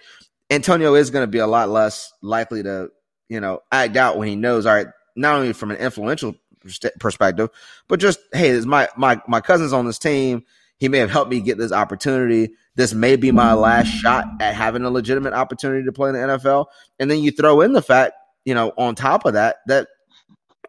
Antonio 0.49 0.95
is 0.95 1.09
going 1.09 1.23
to 1.23 1.31
be 1.31 1.39
a 1.39 1.47
lot 1.47 1.69
less 1.69 2.11
likely 2.21 2.63
to, 2.63 2.89
you 3.27 3.41
know, 3.41 3.59
act 3.71 3.97
out 3.97 4.17
when 4.17 4.29
he 4.29 4.37
knows, 4.37 4.65
all 4.65 4.73
right, 4.73 4.87
not 5.15 5.35
only 5.35 5.53
from 5.53 5.71
an 5.71 5.77
influential 5.77 6.35
perspective, 6.99 7.49
but 7.87 7.99
just, 7.99 8.19
hey, 8.33 8.59
my 8.61 8.87
my 8.97 9.21
my 9.27 9.41
cousin's 9.41 9.73
on 9.73 9.85
this 9.85 9.99
team. 9.99 10.43
He 10.77 10.89
may 10.89 10.97
have 10.97 11.11
helped 11.11 11.31
me 11.31 11.39
get 11.39 11.57
this 11.57 11.71
opportunity. 11.71 12.53
This 12.75 12.93
may 12.93 13.15
be 13.15 13.31
my 13.31 13.53
last 13.53 13.87
shot 13.87 14.25
at 14.41 14.55
having 14.55 14.83
a 14.83 14.89
legitimate 14.89 15.33
opportunity 15.33 15.85
to 15.85 15.91
play 15.91 16.09
in 16.09 16.15
the 16.15 16.21
NFL. 16.21 16.65
And 16.99 17.09
then 17.09 17.19
you 17.19 17.31
throw 17.31 17.61
in 17.61 17.73
the 17.73 17.81
fact 17.81 18.15
you 18.45 18.53
know, 18.53 18.73
on 18.77 18.95
top 18.95 19.25
of 19.25 19.33
that, 19.33 19.57
that 19.67 19.87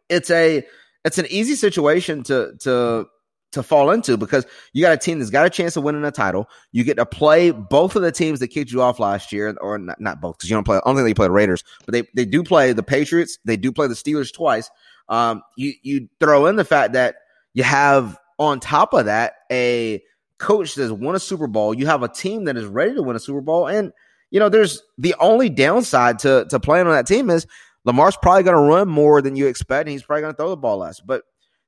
it's 0.08 0.30
a 0.30 0.64
it's 1.04 1.18
an 1.18 1.26
easy 1.28 1.54
situation 1.54 2.22
to 2.24 2.54
to 2.60 3.06
to 3.54 3.62
fall 3.62 3.90
into 3.90 4.16
because 4.16 4.46
you 4.72 4.82
got 4.82 4.92
a 4.92 4.96
team 4.96 5.18
that's 5.18 5.30
got 5.30 5.46
a 5.46 5.50
chance 5.50 5.76
of 5.76 5.82
winning 5.82 6.04
a 6.04 6.10
title. 6.10 6.48
You 6.72 6.84
get 6.84 6.96
to 6.96 7.06
play 7.06 7.50
both 7.50 7.96
of 7.96 8.02
the 8.02 8.12
teams 8.12 8.40
that 8.40 8.48
kicked 8.48 8.70
you 8.70 8.82
off 8.82 8.98
last 9.00 9.32
year, 9.32 9.56
or 9.60 9.78
not, 9.78 10.00
not 10.00 10.20
both 10.20 10.38
because 10.38 10.50
you 10.50 10.56
don't 10.56 10.64
play. 10.64 10.76
I 10.76 10.80
don't 10.84 10.96
think 10.96 11.06
they 11.06 11.14
play 11.14 11.26
the 11.26 11.32
Raiders, 11.32 11.64
but 11.84 11.92
they 11.92 12.04
they 12.14 12.24
do 12.24 12.42
play 12.42 12.72
the 12.72 12.82
Patriots. 12.82 13.38
They 13.44 13.56
do 13.56 13.72
play 13.72 13.86
the 13.86 13.94
Steelers 13.94 14.32
twice. 14.32 14.70
Um, 15.08 15.42
you 15.56 15.74
you 15.82 16.08
throw 16.20 16.46
in 16.46 16.56
the 16.56 16.64
fact 16.64 16.92
that 16.92 17.16
you 17.54 17.62
have 17.62 18.18
on 18.38 18.60
top 18.60 18.92
of 18.94 19.06
that 19.06 19.34
a 19.50 20.02
coach 20.38 20.74
that's 20.74 20.92
won 20.92 21.14
a 21.14 21.20
Super 21.20 21.46
Bowl. 21.46 21.74
You 21.74 21.86
have 21.86 22.02
a 22.02 22.08
team 22.08 22.44
that 22.44 22.56
is 22.56 22.66
ready 22.66 22.94
to 22.94 23.02
win 23.02 23.16
a 23.16 23.20
Super 23.20 23.40
Bowl, 23.40 23.66
and 23.66 23.92
you 24.30 24.40
know 24.40 24.48
there's 24.48 24.82
the 24.98 25.14
only 25.20 25.48
downside 25.48 26.18
to 26.20 26.46
to 26.50 26.60
playing 26.60 26.86
on 26.86 26.92
that 26.92 27.06
team 27.06 27.30
is 27.30 27.46
Lamar's 27.84 28.16
probably 28.16 28.42
going 28.42 28.56
to 28.56 28.62
run 28.62 28.88
more 28.88 29.20
than 29.22 29.36
you 29.36 29.46
expect, 29.46 29.86
and 29.86 29.92
he's 29.92 30.02
probably 30.02 30.22
going 30.22 30.32
to 30.32 30.36
throw 30.36 30.50
the 30.50 30.56
ball 30.56 30.78
less. 30.78 31.00
But 31.00 31.22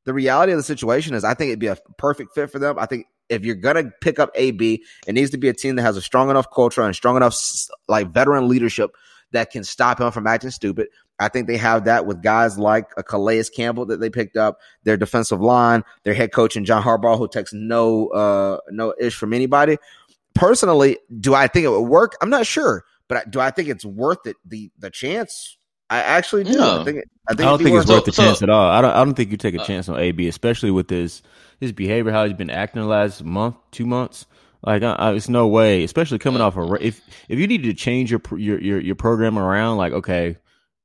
the 0.07 0.14
reality 0.14 0.53
of 0.53 0.59
the 0.59 0.62
situation 0.62 1.14
is, 1.14 1.25
I 1.25 1.35
think 1.35 1.49
it'd 1.49 1.59
be 1.59 1.66
a 1.66 1.77
perfect 1.99 2.33
fit 2.35 2.51
for 2.51 2.59
them. 2.59 2.79
I 2.79 2.87
think 2.87 3.07
if 3.29 3.45
you're 3.45 3.57
to 3.57 3.90
pick 4.01 4.19
up 4.19 4.31
AB, 4.37 4.83
it 5.07 5.12
needs 5.12 5.33
to 5.33 5.37
be 5.37 5.49
a 5.49 5.53
team 5.53 5.77
that 5.77 5.83
has 5.83 5.97
a 5.97 6.01
strong 6.01 6.31
enough 6.31 6.47
culture 6.55 6.81
and 6.81 6.95
strong 6.95 7.16
enough 7.16 7.37
like 7.88 8.12
veteran 8.12 8.49
leadership 8.49 8.92
that 9.33 9.51
can 9.51 9.64
stop 9.64 10.01
him 10.01 10.12
from 10.12 10.29
acting 10.29 10.51
stupid. 10.51 10.87
I 11.19 11.29
think 11.29 11.49
they 11.49 11.57
have 11.57 11.87
that 11.87 12.07
with 12.07 12.23
guys 12.23 12.57
like 12.57 12.87
a 12.97 13.03
Calais 13.03 13.45
Campbell 13.45 13.87
that 13.87 13.99
they 13.99 14.09
picked 14.09 14.37
up, 14.37 14.61
their 14.85 14.97
defensive 14.97 15.40
line, 15.40 15.83
their 16.05 16.14
head 16.14 16.33
coach 16.33 16.57
and 16.57 16.64
John 16.64 16.85
Harbaugh, 16.85 17.19
who 17.19 17.27
takes 17.27 17.53
no 17.53 18.09
uh 18.09 18.59
no 18.71 18.95
ish 19.01 19.16
from 19.16 19.33
anybody. 19.33 19.79
Personally, 20.35 20.99
do 21.19 21.35
I 21.35 21.49
think 21.49 21.64
it 21.64 21.71
would 21.71 21.81
work? 21.81 22.16
I'm 22.21 22.31
not 22.31 22.47
sure, 22.47 22.85
but 23.09 23.29
do 23.31 23.40
I 23.40 23.51
think 23.51 23.69
it's 23.69 23.85
worth 23.85 24.27
it 24.27 24.37
the 24.45 24.71
the 24.79 24.90
chance? 24.90 25.56
I 25.88 25.99
actually 25.99 26.44
do. 26.44 26.53
No. 26.55 26.81
I 26.81 26.85
think 26.85 27.05
I, 27.29 27.35
think 27.35 27.40
I 27.40 27.44
don't 27.44 27.62
think 27.62 27.77
it's 27.77 27.88
worth 27.88 28.05
the 28.05 28.12
chance 28.12 28.42
at 28.42 28.51
all. 28.51 28.68
I 28.70 28.81
don't. 28.81 28.90
I 28.90 29.05
don't 29.05 29.14
think 29.14 29.31
you 29.31 29.37
take 29.37 29.55
a 29.55 29.61
Uh, 29.61 29.64
chance 29.64 29.88
on 29.88 29.99
AB, 29.99 30.27
especially 30.29 30.70
with 30.70 30.90
his 30.90 31.22
his 31.61 31.72
behavior, 31.72 32.11
how 32.12 32.25
he's 32.25 32.37
been 32.37 32.51
acting 32.51 32.83
the 32.83 32.88
last 32.88 33.22
month, 33.25 33.57
two 33.70 33.87
months. 33.87 34.27
Like, 34.62 34.83
I, 34.83 34.92
I, 34.92 35.12
it's 35.14 35.29
no 35.29 35.46
way. 35.46 35.85
Especially 35.85 36.18
coming 36.18 36.40
off 36.40 36.57
a 36.57 36.75
if 36.85 37.01
if 37.29 37.38
you 37.38 37.46
need 37.46 37.62
to 37.64 37.72
change 37.75 38.11
your 38.11 38.20
your 38.37 38.61
your, 38.61 38.81
your 38.81 38.94
program 38.96 39.38
around, 39.38 39.77
like, 39.77 39.92
okay, 39.92 40.37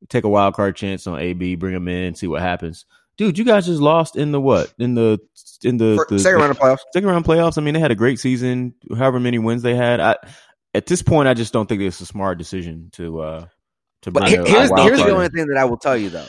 take 0.09 0.23
a 0.23 0.29
wild 0.29 0.53
card 0.53 0.75
chance 0.75 1.07
on 1.07 1.19
AB, 1.19 1.55
bring 1.55 1.73
him 1.73 1.87
in, 1.87 2.13
see 2.13 2.27
what 2.27 2.41
happens. 2.41 2.85
Dude, 3.17 3.37
you 3.37 3.43
guys 3.43 3.65
just 3.65 3.81
lost 3.81 4.15
in 4.15 4.31
the 4.31 4.39
what? 4.41 4.71
In 4.79 4.93
the 4.95 5.19
in 5.63 5.77
the, 5.77 5.95
For- 5.95 6.07
the 6.15 6.19
second 6.19 6.39
round 6.39 6.51
of 6.51 6.59
playoffs. 6.59 6.79
second 6.93 7.09
round 7.09 7.25
playoffs. 7.25 7.57
I 7.57 7.61
mean, 7.61 7.73
they 7.73 7.79
had 7.79 7.91
a 7.91 7.95
great 7.95 8.19
season. 8.19 8.73
However 8.95 9.19
many 9.19 9.39
wins 9.39 9.61
they 9.63 9.75
had, 9.75 9.99
I 9.99 10.15
at 10.73 10.85
this 10.85 11.01
point, 11.01 11.27
I 11.27 11.33
just 11.33 11.51
don't 11.53 11.67
think 11.67 11.81
it's 11.81 12.01
a 12.01 12.05
smart 12.05 12.37
decision 12.37 12.89
to 12.93 13.19
uh 13.21 13.45
to 14.01 14.11
But 14.11 14.21
bring 14.23 14.45
here's, 14.45 14.69
a 14.69 14.73
wild 14.73 14.87
here's 14.87 14.99
the 14.99 15.11
only 15.11 15.29
thing 15.29 15.47
that 15.47 15.57
I 15.57 15.65
will 15.65 15.77
tell 15.77 15.97
you 15.97 16.09
though. 16.09 16.27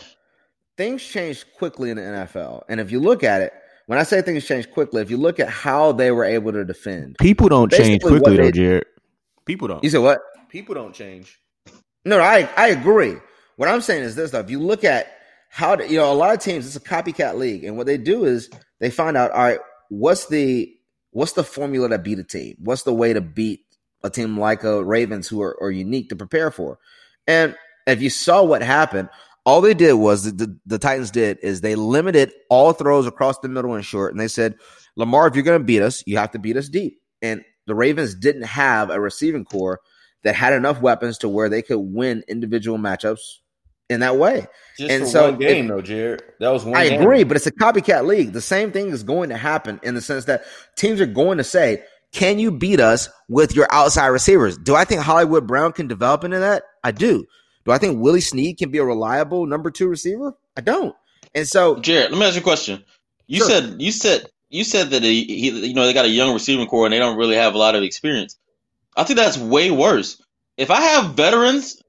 Things 0.76 1.02
change 1.02 1.44
quickly 1.58 1.90
in 1.90 1.96
the 1.96 2.02
NFL. 2.02 2.62
And 2.68 2.80
if 2.80 2.90
you 2.90 3.00
look 3.00 3.24
at 3.24 3.42
it, 3.42 3.52
when 3.86 3.98
I 3.98 4.04
say 4.04 4.22
things 4.22 4.46
change 4.46 4.70
quickly, 4.70 5.02
if 5.02 5.10
you 5.10 5.16
look 5.16 5.40
at 5.40 5.48
how 5.48 5.92
they 5.92 6.10
were 6.10 6.24
able 6.24 6.52
to 6.52 6.64
defend. 6.64 7.16
People 7.18 7.48
don't 7.48 7.70
change 7.70 8.02
quickly 8.02 8.36
though, 8.36 8.44
they- 8.44 8.52
Jared. 8.52 8.84
People 9.44 9.68
don't. 9.68 9.82
You 9.82 9.90
said 9.90 9.98
what? 9.98 10.20
People 10.48 10.74
don't 10.74 10.94
change. 10.94 11.40
No, 12.04 12.20
I 12.20 12.48
I 12.56 12.68
agree. 12.68 13.16
What 13.56 13.68
I'm 13.68 13.80
saying 13.80 14.04
is 14.04 14.14
this 14.14 14.30
though. 14.30 14.40
If 14.40 14.50
you 14.50 14.60
look 14.60 14.84
at 14.84 15.12
how 15.48 15.76
to, 15.76 15.86
you 15.86 15.96
know, 15.96 16.10
a 16.10 16.14
lot 16.14 16.32
of 16.32 16.40
teams, 16.40 16.66
it's 16.66 16.76
a 16.76 16.80
copycat 16.80 17.36
league, 17.36 17.64
and 17.64 17.76
what 17.76 17.86
they 17.86 17.98
do 17.98 18.24
is 18.24 18.48
they 18.78 18.90
find 18.90 19.16
out, 19.16 19.30
all 19.32 19.42
right, 19.42 19.60
what's 19.88 20.26
the 20.26 20.74
what's 21.10 21.32
the 21.32 21.44
formula 21.44 21.90
to 21.90 21.98
beat 21.98 22.18
a 22.18 22.24
team? 22.24 22.56
What's 22.58 22.84
the 22.84 22.94
way 22.94 23.12
to 23.12 23.20
beat 23.20 23.60
a 24.02 24.10
team 24.10 24.38
like 24.38 24.64
a 24.64 24.82
Ravens 24.82 25.28
who 25.28 25.42
are, 25.42 25.56
are 25.62 25.70
unique 25.70 26.08
to 26.08 26.16
prepare 26.16 26.50
for? 26.50 26.78
And 27.26 27.54
if 27.86 28.02
you 28.02 28.10
saw 28.10 28.42
what 28.42 28.62
happened, 28.62 29.08
all 29.44 29.60
they 29.60 29.74
did 29.74 29.94
was 29.94 30.24
the, 30.24 30.56
the, 30.66 30.78
Titans 30.78 31.10
did 31.10 31.38
is 31.42 31.60
they 31.60 31.74
limited 31.74 32.32
all 32.48 32.72
throws 32.72 33.06
across 33.06 33.38
the 33.40 33.48
middle 33.48 33.74
and 33.74 33.84
short, 33.84 34.12
and 34.12 34.20
they 34.20 34.28
said, 34.28 34.54
Lamar, 34.96 35.26
if 35.26 35.34
you're 35.34 35.44
going 35.44 35.58
to 35.60 35.64
beat 35.64 35.82
us, 35.82 36.02
you 36.06 36.16
have 36.18 36.30
to 36.32 36.38
beat 36.38 36.56
us 36.56 36.68
deep. 36.68 37.00
And 37.22 37.42
the 37.66 37.74
Ravens 37.74 38.14
didn't 38.14 38.42
have 38.42 38.90
a 38.90 39.00
receiving 39.00 39.44
corps 39.44 39.80
that 40.22 40.34
had 40.34 40.52
enough 40.52 40.80
weapons 40.80 41.18
to 41.18 41.28
where 41.28 41.48
they 41.48 41.62
could 41.62 41.80
win 41.80 42.22
individual 42.28 42.78
matchups 42.78 43.20
in 43.90 44.00
that 44.00 44.16
way. 44.16 44.46
Just 44.78 44.90
And 44.90 45.06
so 45.08 45.30
one 45.30 45.38
game, 45.38 45.64
if- 45.64 45.70
though, 45.70 45.82
Jared. 45.82 46.22
That 46.38 46.50
was 46.50 46.64
one. 46.64 46.76
I 46.76 46.88
game. 46.88 47.00
agree, 47.00 47.24
but 47.24 47.36
it's 47.36 47.46
a 47.46 47.52
copycat 47.52 48.06
league. 48.06 48.32
The 48.32 48.40
same 48.40 48.70
thing 48.70 48.90
is 48.90 49.02
going 49.02 49.30
to 49.30 49.36
happen 49.36 49.80
in 49.82 49.94
the 49.94 50.00
sense 50.00 50.26
that 50.26 50.44
teams 50.76 51.00
are 51.00 51.06
going 51.06 51.38
to 51.38 51.44
say, 51.44 51.82
"Can 52.12 52.38
you 52.38 52.52
beat 52.52 52.80
us 52.80 53.08
with 53.28 53.56
your 53.56 53.66
outside 53.70 54.06
receivers?" 54.08 54.56
Do 54.56 54.74
I 54.76 54.84
think 54.84 55.00
Hollywood 55.02 55.46
Brown 55.46 55.72
can 55.72 55.88
develop 55.88 56.24
into 56.24 56.38
that? 56.38 56.62
I 56.84 56.92
do. 56.92 57.26
Do 57.64 57.72
I 57.72 57.78
think 57.78 58.00
Willie 58.00 58.20
Snead 58.20 58.58
can 58.58 58.70
be 58.70 58.78
a 58.78 58.84
reliable 58.84 59.46
number 59.46 59.70
two 59.70 59.88
receiver? 59.88 60.34
I 60.56 60.60
don't. 60.60 60.94
And 61.34 61.46
so, 61.46 61.76
Jared, 61.76 62.10
let 62.10 62.18
me 62.18 62.26
ask 62.26 62.34
you 62.34 62.40
a 62.40 62.44
question. 62.44 62.84
You 63.26 63.38
Sure. 63.38 63.48
said 63.48 63.80
you 63.80 63.92
said 63.92 64.26
you 64.50 64.64
said 64.64 64.90
that 64.90 65.02
he, 65.02 65.24
he, 65.24 65.68
you 65.68 65.74
know 65.74 65.86
they 65.86 65.94
got 65.94 66.04
a 66.04 66.08
young 66.08 66.32
receiving 66.34 66.66
corps 66.66 66.86
and 66.86 66.92
they 66.92 66.98
don't 66.98 67.16
really 67.16 67.36
have 67.36 67.54
a 67.54 67.58
lot 67.58 67.74
of 67.74 67.82
experience. 67.82 68.36
I 68.96 69.04
think 69.04 69.18
that's 69.18 69.38
way 69.38 69.70
worse. 69.70 70.20
If 70.56 70.70
I 70.70 70.80
have 70.80 71.14
veterans 71.14 71.82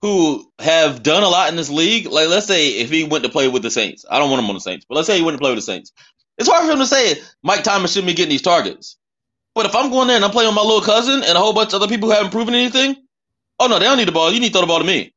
who 0.00 0.50
have 0.58 1.02
done 1.02 1.22
a 1.22 1.28
lot 1.28 1.50
in 1.50 1.56
this 1.56 1.68
league, 1.68 2.06
like 2.06 2.28
let's 2.28 2.46
say 2.46 2.68
if 2.78 2.90
he 2.90 3.04
went 3.04 3.24
to 3.24 3.30
play 3.30 3.48
with 3.48 3.62
the 3.62 3.70
Saints, 3.70 4.04
I 4.10 4.18
don't 4.18 4.30
want 4.30 4.42
him 4.42 4.48
on 4.48 4.54
the 4.54 4.60
Saints, 4.60 4.86
but 4.88 4.94
let's 4.94 5.06
say 5.06 5.18
he 5.18 5.24
went 5.24 5.36
to 5.36 5.40
play 5.40 5.50
with 5.50 5.58
the 5.58 5.62
Saints. 5.62 5.92
It's 6.38 6.48
hard 6.48 6.64
for 6.64 6.72
him 6.72 6.78
to 6.78 6.86
say 6.86 7.20
Mike 7.42 7.64
Thomas 7.64 7.92
shouldn't 7.92 8.08
be 8.08 8.14
getting 8.14 8.30
these 8.30 8.42
targets. 8.42 8.96
But 9.54 9.66
if 9.66 9.74
I'm 9.74 9.90
going 9.90 10.06
there 10.08 10.16
and 10.16 10.24
I'm 10.24 10.30
playing 10.30 10.48
with 10.48 10.56
my 10.56 10.62
little 10.62 10.82
cousin 10.82 11.22
and 11.24 11.36
a 11.36 11.40
whole 11.40 11.54
bunch 11.54 11.72
of 11.72 11.82
other 11.82 11.88
people 11.88 12.08
who 12.08 12.14
haven't 12.14 12.30
proven 12.30 12.54
anything, 12.54 12.96
oh 13.58 13.66
no, 13.66 13.78
they 13.78 13.86
don't 13.86 13.96
need 13.98 14.08
the 14.08 14.12
ball. 14.12 14.30
You 14.30 14.40
need 14.40 14.48
to 14.48 14.52
throw 14.52 14.60
the 14.62 14.66
ball 14.66 14.80
to 14.80 14.84
me. 14.84 15.12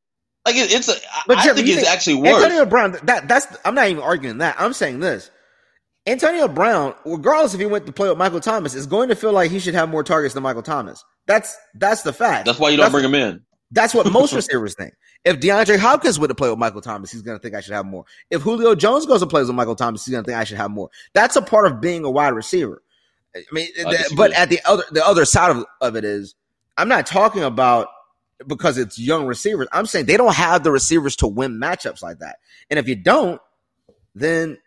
Like 0.45 0.55
it, 0.55 0.71
it's 0.71 0.87
a, 0.87 0.93
I- 0.93 1.21
But 1.27 1.37
I 1.39 1.53
think 1.53 1.67
it's 1.67 1.75
think- 1.81 1.87
actually 1.87 2.15
worse. 2.15 2.43
Antonio 2.43 2.65
Brown, 2.65 2.97
that 3.03 3.27
that's 3.27 3.47
I'm 3.65 3.75
not 3.75 3.87
even 3.89 4.01
arguing 4.03 4.39
that. 4.39 4.55
I'm 4.59 4.73
saying 4.73 4.99
this. 4.99 5.29
Antonio 6.07 6.47
Brown, 6.47 6.95
regardless 7.05 7.53
if 7.53 7.59
he 7.59 7.65
went 7.65 7.85
to 7.85 7.91
play 7.91 8.09
with 8.09 8.17
Michael 8.17 8.39
Thomas, 8.39 8.73
is 8.73 8.85
going 8.87 9.09
to 9.09 9.15
feel 9.15 9.31
like 9.33 9.51
he 9.51 9.59
should 9.59 9.75
have 9.75 9.89
more 9.89 10.03
targets 10.03 10.33
than 10.33 10.41
Michael 10.43 10.63
Thomas. 10.63 11.03
That's 11.27 11.55
that's 11.75 12.01
the 12.03 12.13
fact. 12.13 12.45
That's 12.45 12.57
why 12.59 12.69
you 12.69 12.77
don't 12.77 12.85
That's- 12.91 13.01
bring 13.01 13.05
him 13.13 13.15
in. 13.29 13.41
That's 13.71 13.93
what 13.93 14.11
most 14.11 14.33
receivers 14.41 14.73
think. 14.73 14.95
If 15.25 15.39
DeAndre 15.39 15.77
Hopkins 15.77 16.17
went 16.17 16.29
to 16.29 16.35
play 16.35 16.49
with 16.49 16.57
Michael 16.57 16.81
Thomas, 16.81 17.11
he's 17.11 17.21
going 17.21 17.37
to 17.37 17.41
think 17.41 17.53
I 17.53 17.61
should 17.61 17.73
have 17.75 17.85
more. 17.85 18.05
If 18.31 18.41
Julio 18.41 18.73
Jones 18.73 19.05
goes 19.05 19.21
and 19.21 19.29
plays 19.29 19.45
with 19.45 19.55
Michael 19.55 19.75
Thomas, 19.75 20.03
he's 20.05 20.11
going 20.13 20.23
to 20.23 20.27
think 20.31 20.39
I 20.39 20.43
should 20.45 20.57
have 20.57 20.71
more. 20.71 20.89
That's 21.13 21.35
a 21.35 21.41
part 21.41 21.67
of 21.67 21.79
being 21.79 22.03
a 22.03 22.09
wide 22.09 22.29
receiver. 22.33 22.81
I 23.35 23.41
mean, 23.51 23.67
I 23.85 24.05
but 24.15 24.31
at 24.31 24.49
the 24.49 24.59
other 24.65 24.81
the 24.89 25.05
other 25.05 25.23
side 25.25 25.51
of, 25.55 25.65
of 25.81 25.95
it 25.95 26.03
is, 26.03 26.33
I'm 26.77 26.87
not 26.87 27.05
talking 27.05 27.43
about 27.43 27.89
because 28.47 28.77
it's 28.77 28.97
young 28.97 29.25
receivers. 29.25 29.67
I'm 29.71 29.85
saying 29.85 30.05
they 30.05 30.17
don't 30.17 30.35
have 30.35 30.63
the 30.63 30.71
receivers 30.71 31.15
to 31.17 31.27
win 31.27 31.59
matchups 31.59 32.01
like 32.01 32.19
that. 32.19 32.37
And 32.69 32.79
if 32.79 32.87
you 32.87 32.95
don't, 32.95 33.41
then 34.15 34.57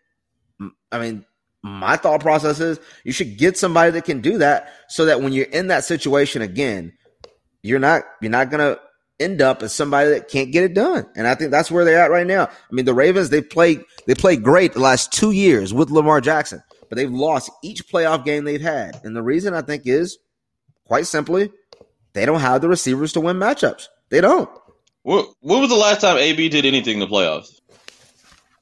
I 0.91 0.99
mean, 0.99 1.25
my 1.61 1.95
thought 1.97 2.21
process 2.21 2.59
is 2.59 2.79
you 3.03 3.11
should 3.11 3.37
get 3.37 3.57
somebody 3.57 3.91
that 3.91 4.05
can 4.05 4.21
do 4.21 4.37
that 4.39 4.71
so 4.89 5.05
that 5.05 5.21
when 5.21 5.33
you're 5.33 5.45
in 5.45 5.67
that 5.67 5.85
situation 5.85 6.41
again, 6.41 6.93
you're 7.61 7.79
not 7.79 8.03
you're 8.21 8.31
not 8.31 8.51
gonna 8.51 8.77
end 9.19 9.41
up 9.41 9.63
as 9.63 9.73
somebody 9.73 10.09
that 10.09 10.27
can't 10.27 10.51
get 10.51 10.63
it 10.63 10.73
done. 10.73 11.05
And 11.15 11.27
I 11.27 11.35
think 11.35 11.51
that's 11.51 11.71
where 11.71 11.85
they're 11.85 12.01
at 12.01 12.11
right 12.11 12.27
now. 12.27 12.45
I 12.45 12.73
mean, 12.73 12.85
the 12.85 12.93
Ravens 12.93 13.29
they 13.29 13.41
played 13.41 13.81
they 14.05 14.15
played 14.15 14.43
great 14.43 14.73
the 14.73 14.79
last 14.79 15.11
two 15.11 15.31
years 15.31 15.73
with 15.73 15.89
Lamar 15.89 16.21
Jackson, 16.21 16.61
but 16.89 16.97
they've 16.97 17.11
lost 17.11 17.49
each 17.63 17.87
playoff 17.87 18.25
game 18.25 18.43
they've 18.43 18.61
had. 18.61 18.99
And 19.03 19.15
the 19.15 19.23
reason 19.23 19.53
I 19.53 19.61
think 19.61 19.83
is 19.85 20.17
quite 20.85 21.07
simply 21.07 21.51
they 22.13 22.25
don't 22.25 22.39
have 22.39 22.61
the 22.61 22.67
receivers 22.67 23.13
to 23.13 23.21
win 23.21 23.37
matchups. 23.37 23.87
They 24.09 24.21
don't. 24.21 24.49
What, 25.03 25.27
when 25.41 25.59
was 25.59 25.69
the 25.69 25.75
last 25.75 26.01
time 26.01 26.17
AB 26.17 26.49
did 26.49 26.65
anything 26.65 26.95
in 26.95 26.99
the 26.99 27.07
playoffs? 27.07 27.59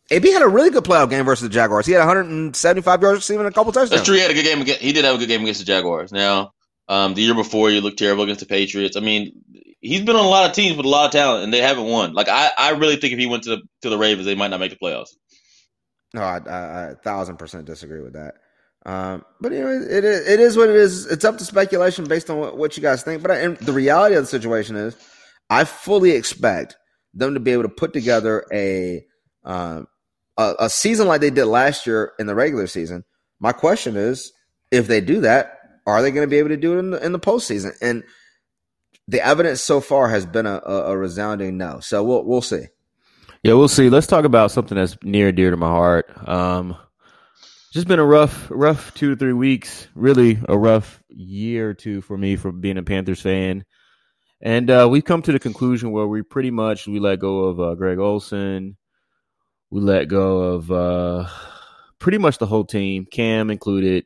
AB 0.09 0.29
had 0.31 0.41
a 0.41 0.47
really 0.47 0.69
good 0.69 0.83
playoff 0.83 1.09
game 1.09 1.23
versus 1.23 1.47
the 1.47 1.53
Jaguars. 1.53 1.85
He 1.85 1.93
had 1.93 1.99
175 1.99 3.01
yards 3.01 3.17
receiving 3.17 3.45
a 3.45 3.51
couple 3.51 3.71
touchdowns. 3.71 3.91
That's 3.91 4.05
true. 4.05 4.15
He 4.15 4.21
had 4.21 4.31
a 4.31 4.33
good 4.33 4.43
game. 4.43 4.61
Against, 4.61 4.81
he 4.81 4.91
did 4.91 5.05
have 5.05 5.15
a 5.15 5.17
good 5.17 5.29
game 5.29 5.41
against 5.41 5.61
the 5.61 5.65
Jaguars. 5.65 6.11
Now, 6.11 6.51
um, 6.89 7.13
the 7.13 7.21
year 7.21 7.33
before, 7.33 7.69
he 7.69 7.79
looked 7.79 7.99
terrible 7.99 8.23
against 8.23 8.41
the 8.41 8.45
Patriots. 8.45 8.97
I 8.97 8.99
mean, 8.99 9.31
he's 9.79 10.01
been 10.01 10.15
on 10.15 10.25
a 10.25 10.29
lot 10.29 10.49
of 10.49 10.55
teams 10.55 10.75
with 10.75 10.85
a 10.85 10.89
lot 10.89 11.05
of 11.05 11.11
talent, 11.11 11.45
and 11.45 11.53
they 11.53 11.61
haven't 11.61 11.85
won. 11.85 12.13
Like 12.13 12.27
I, 12.27 12.49
I 12.57 12.71
really 12.71 12.97
think 12.97 13.13
if 13.13 13.19
he 13.19 13.25
went 13.25 13.43
to 13.43 13.51
the 13.51 13.61
to 13.83 13.89
the 13.89 13.97
Ravens, 13.97 14.25
they 14.25 14.35
might 14.35 14.49
not 14.49 14.59
make 14.59 14.71
the 14.71 14.77
playoffs. 14.77 15.15
No, 16.13 16.21
I, 16.21 16.41
I, 16.45 16.51
I 16.51 16.81
a 16.91 16.95
thousand 16.95 17.37
percent 17.37 17.65
disagree 17.65 18.01
with 18.01 18.13
that. 18.13 18.35
Um, 18.85 19.23
but 19.39 19.51
know, 19.51 19.67
it, 19.67 20.03
it 20.03 20.39
is 20.39 20.57
what 20.57 20.69
it 20.69 20.75
is. 20.75 21.05
It's 21.05 21.23
up 21.23 21.37
to 21.37 21.45
speculation 21.45 22.05
based 22.05 22.29
on 22.29 22.37
what, 22.37 22.57
what 22.57 22.77
you 22.77 22.83
guys 22.83 23.03
think. 23.03 23.21
But 23.21 23.31
I, 23.31 23.37
and 23.37 23.57
the 23.57 23.73
reality 23.73 24.15
of 24.15 24.23
the 24.23 24.27
situation 24.27 24.75
is, 24.75 24.95
I 25.49 25.65
fully 25.65 26.11
expect 26.11 26.77
them 27.13 27.33
to 27.33 27.39
be 27.39 27.51
able 27.51 27.63
to 27.63 27.69
put 27.69 27.93
together 27.93 28.45
a 28.51 29.05
um, 29.43 29.87
a, 30.37 30.55
a 30.59 30.69
season 30.69 31.07
like 31.07 31.21
they 31.21 31.29
did 31.29 31.45
last 31.45 31.85
year 31.85 32.13
in 32.19 32.27
the 32.27 32.35
regular 32.35 32.67
season. 32.67 33.03
My 33.39 33.51
question 33.51 33.95
is, 33.95 34.31
if 34.71 34.87
they 34.87 35.01
do 35.01 35.21
that, 35.21 35.59
are 35.85 36.01
they 36.01 36.11
going 36.11 36.27
to 36.27 36.29
be 36.29 36.37
able 36.37 36.49
to 36.49 36.57
do 36.57 36.75
it 36.75 36.79
in 36.79 36.91
the, 36.91 37.05
in 37.05 37.11
the 37.11 37.19
postseason? 37.19 37.75
And 37.81 38.03
the 39.07 39.25
evidence 39.25 39.61
so 39.61 39.81
far 39.81 40.09
has 40.09 40.25
been 40.25 40.45
a, 40.45 40.61
a, 40.65 40.91
a 40.91 40.97
resounding 40.97 41.57
no. 41.57 41.79
So 41.79 42.03
we'll 42.03 42.23
we'll 42.23 42.41
see. 42.41 42.65
Yeah, 43.43 43.53
we'll 43.53 43.67
see. 43.67 43.89
Let's 43.89 44.07
talk 44.07 44.25
about 44.25 44.51
something 44.51 44.77
that's 44.77 44.95
near 45.03 45.29
and 45.29 45.37
dear 45.37 45.51
to 45.51 45.57
my 45.57 45.67
heart. 45.67 46.11
Um, 46.27 46.77
just 47.71 47.87
been 47.87 47.99
a 47.99 48.05
rough, 48.05 48.47
rough 48.51 48.93
two 48.93 49.11
to 49.11 49.15
three 49.15 49.33
weeks. 49.33 49.87
Really, 49.95 50.39
a 50.47 50.57
rough 50.57 51.01
year 51.09 51.69
or 51.69 51.73
two 51.73 52.01
for 52.01 52.17
me 52.17 52.35
for 52.35 52.51
being 52.51 52.77
a 52.77 52.83
Panthers 52.83 53.21
fan. 53.21 53.63
And 54.41 54.69
uh, 54.69 54.87
we've 54.89 55.05
come 55.05 55.21
to 55.21 55.31
the 55.31 55.39
conclusion 55.39 55.91
where 55.91 56.07
we 56.07 56.21
pretty 56.21 56.51
much 56.51 56.87
we 56.87 56.99
let 56.99 57.19
go 57.19 57.45
of 57.45 57.59
uh, 57.59 57.75
Greg 57.75 57.99
Olsen, 57.99 58.75
we 59.69 59.81
let 59.81 60.07
go 60.07 60.41
of 60.41 60.71
uh, 60.71 61.27
pretty 61.99 62.17
much 62.17 62.39
the 62.39 62.47
whole 62.47 62.65
team, 62.65 63.05
Cam 63.05 63.49
included. 63.49 64.05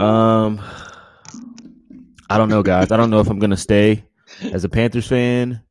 Um, 0.00 0.60
I 2.30 2.38
don't 2.38 2.48
know, 2.48 2.62
guys. 2.62 2.90
I 2.90 2.96
don't 2.96 3.10
know 3.10 3.20
if 3.20 3.28
I'm 3.28 3.38
gonna 3.38 3.56
stay 3.56 4.04
as 4.40 4.64
a 4.64 4.68
Panthers 4.68 5.08
fan. 5.08 5.62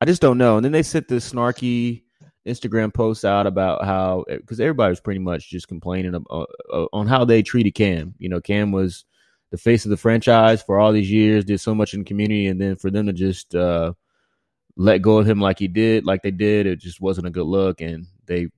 I 0.00 0.04
just 0.04 0.20
don't 0.20 0.36
know. 0.36 0.56
And 0.56 0.64
then 0.64 0.72
they 0.72 0.82
sent 0.82 1.08
this 1.08 1.32
snarky 1.32 2.02
Instagram 2.46 2.92
posts 2.92 3.24
out 3.24 3.46
about 3.46 3.84
how 3.84 4.24
because 4.28 4.60
everybody 4.60 4.90
was 4.90 5.00
pretty 5.00 5.20
much 5.20 5.48
just 5.48 5.68
complaining 5.68 6.14
about, 6.14 6.50
uh, 6.72 6.86
on 6.92 7.06
how 7.06 7.24
they 7.24 7.42
treated 7.42 7.72
Cam. 7.72 8.14
You 8.18 8.28
know, 8.28 8.40
Cam 8.40 8.72
was 8.72 9.04
the 9.50 9.58
face 9.58 9.84
of 9.84 9.90
the 9.90 9.96
franchise 9.96 10.62
for 10.62 10.80
all 10.80 10.92
these 10.92 11.10
years, 11.10 11.44
did 11.44 11.60
so 11.60 11.74
much 11.74 11.94
in 11.94 12.00
the 12.00 12.04
community, 12.04 12.46
and 12.48 12.60
then 12.60 12.76
for 12.76 12.90
them 12.90 13.06
to 13.06 13.12
just 13.12 13.54
uh, 13.54 13.92
let 14.76 15.02
go 15.02 15.18
of 15.18 15.28
him 15.28 15.40
like 15.40 15.58
he 15.58 15.68
did, 15.68 16.04
like 16.04 16.22
they 16.22 16.30
did, 16.30 16.66
it 16.66 16.80
just 16.80 17.00
wasn't 17.00 17.26
a 17.26 17.30
good 17.30 17.46
look. 17.46 17.80
And 17.80 18.06
they 18.26 18.48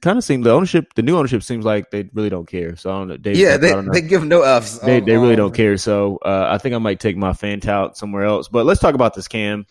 kind 0.00 0.18
of 0.18 0.24
seem 0.24 0.42
the 0.42 0.52
ownership, 0.52 0.94
the 0.94 1.02
new 1.02 1.16
ownership 1.16 1.42
seems 1.42 1.64
like 1.64 1.90
they 1.90 2.08
really 2.12 2.30
don't 2.30 2.46
care. 2.48 2.76
So 2.76 2.90
I 2.90 2.98
don't 2.98 3.08
know. 3.08 3.16
Dave, 3.16 3.36
yeah, 3.36 3.56
they, 3.56 3.74
know. 3.74 3.92
they 3.92 4.02
give 4.02 4.24
no 4.24 4.42
F's. 4.42 4.78
They, 4.78 5.00
they 5.00 5.16
really 5.16 5.36
don't 5.36 5.54
care. 5.54 5.76
So 5.76 6.18
uh, 6.24 6.46
I 6.48 6.58
think 6.58 6.74
I 6.74 6.78
might 6.78 7.00
take 7.00 7.16
my 7.16 7.32
fan 7.32 7.60
tout 7.60 7.96
somewhere 7.96 8.24
else. 8.24 8.48
But 8.48 8.66
let's 8.66 8.80
talk 8.80 8.94
about 8.94 9.14
this 9.14 9.28
Cam. 9.28 9.66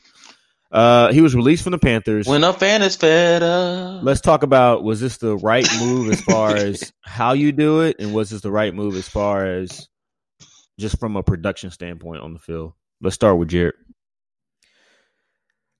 Uh, 0.71 1.11
he 1.11 1.21
was 1.21 1.33
released 1.33 1.63
from 1.63 1.71
the 1.71 1.79
Panthers. 1.79 2.27
When 2.27 2.43
a 2.43 2.53
fan 2.53 2.83
is 2.83 2.95
fed 2.95 3.41
up. 3.41 4.03
Let's 4.03 4.21
talk 4.21 4.43
about 4.43 4.83
was 4.83 5.01
this 5.01 5.17
the 5.17 5.35
right 5.35 5.67
move 5.79 6.11
as 6.11 6.21
far 6.21 6.55
as 6.55 6.93
how 7.01 7.33
you 7.33 7.51
do 7.51 7.81
it, 7.81 7.97
and 7.99 8.13
was 8.13 8.29
this 8.29 8.41
the 8.41 8.51
right 8.51 8.73
move 8.73 8.95
as 8.95 9.07
far 9.07 9.45
as 9.45 9.87
just 10.79 10.99
from 10.99 11.15
a 11.15 11.23
production 11.23 11.71
standpoint 11.71 12.21
on 12.21 12.33
the 12.33 12.39
field? 12.39 12.73
Let's 13.01 13.15
start 13.15 13.37
with 13.37 13.49
Jared. 13.49 13.75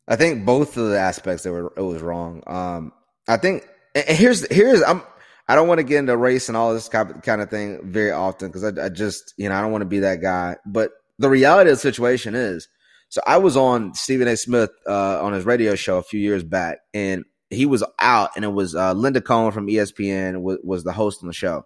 I 0.08 0.16
think 0.16 0.44
both 0.44 0.76
of 0.76 0.90
the 0.90 1.00
aspects 1.00 1.44
that 1.44 1.52
were 1.52 1.72
it 1.78 1.82
was 1.82 2.02
wrong. 2.02 2.44
Um, 2.48 2.92
I 3.28 3.38
think 3.38 3.68
and 3.94 4.18
here's 4.18 4.48
here's 4.52 4.82
I'm 4.82 5.04
I 5.48 5.54
don't 5.54 5.68
want 5.68 5.78
to 5.80 5.84
get 5.84 6.00
into 6.00 6.18
race 6.18 6.48
and 6.48 6.58
all 6.58 6.74
this 6.74 6.90
kind 6.90 7.12
of, 7.12 7.22
kind 7.22 7.42
of 7.42 7.50
thing 7.52 7.92
very 7.92 8.12
often 8.12 8.50
because 8.50 8.64
I, 8.64 8.86
I 8.86 8.90
just 8.90 9.36
you 9.38 9.50
know 9.50 9.56
I 9.56 9.62
don't 9.62 9.72
want 9.72 9.84
to 9.84 9.88
be 9.88 10.00
that 10.00 10.20
guy. 10.20 10.58
But 10.66 10.92
the 11.20 11.30
reality 11.30 11.70
of 11.70 11.78
the 11.78 11.82
situation 11.82 12.34
is 12.34 12.68
so 13.10 13.22
I 13.26 13.38
was 13.38 13.58
on 13.58 13.94
Stephen 13.96 14.28
A. 14.28 14.38
Smith 14.38 14.70
uh, 14.88 15.24
on 15.24 15.34
his 15.34 15.44
radio 15.44 15.74
show 15.76 15.98
a 15.98 16.04
few 16.04 16.20
years 16.20 16.44
back, 16.44 16.78
and 16.94 17.26
he 17.50 17.66
was 17.66 17.84
out, 18.00 18.30
and 18.36 18.46
it 18.46 18.54
was 18.54 18.76
uh, 18.76 18.94
Linda 18.94 19.20
Cohn 19.20 19.52
from 19.52 19.68
ESPN 19.68 20.34
w- 20.34 20.60
was 20.64 20.84
the 20.84 20.94
host 20.94 21.24
on 21.24 21.28
the 21.28 21.34
show, 21.34 21.66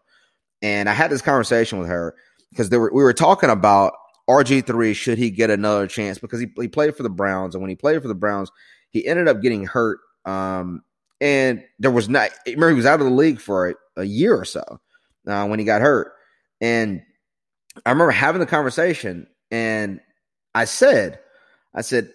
and 0.62 0.88
I 0.88 0.94
had 0.94 1.12
this 1.12 1.22
conversation 1.22 1.80
with 1.80 1.90
her 1.90 2.16
because 2.50 2.70
we 2.70 2.78
were 2.78 3.14
talking 3.14 3.50
about 3.50 3.94
RG 4.30 4.66
three 4.66 4.94
should 4.94 5.18
he 5.18 5.30
get 5.30 5.50
another 5.50 5.86
chance 5.86 6.18
because 6.18 6.40
he 6.40 6.48
he 6.58 6.70
played 6.70 6.96
for 6.96 7.04
the 7.04 7.10
Browns, 7.10 7.56
and 7.56 7.62
when 7.62 7.70
he 7.70 7.76
played 7.76 8.02
for 8.02 8.08
the 8.08 8.16
Browns, 8.16 8.50
he 8.90 9.06
ended 9.06 9.28
up 9.28 9.42
getting 9.42 9.66
hurt, 9.66 10.00
um, 10.24 10.82
and 11.20 11.62
there 11.78 11.92
was 11.92 12.08
not. 12.08 12.30
Remember, 12.46 12.70
he 12.70 12.76
was 12.76 12.86
out 12.86 13.02
of 13.02 13.06
the 13.06 13.12
league 13.12 13.42
for 13.42 13.70
a, 13.70 13.76
a 13.98 14.04
year 14.06 14.34
or 14.34 14.46
so 14.46 14.64
uh, 15.28 15.46
when 15.48 15.60
he 15.60 15.66
got 15.66 15.82
hurt, 15.82 16.14
and 16.62 17.02
I 17.86 17.90
remember 17.90 18.12
having 18.12 18.40
the 18.40 18.46
conversation, 18.46 19.28
and 19.52 20.00
I 20.56 20.64
said 20.64 21.20
I 21.74 21.82
said, 21.82 22.10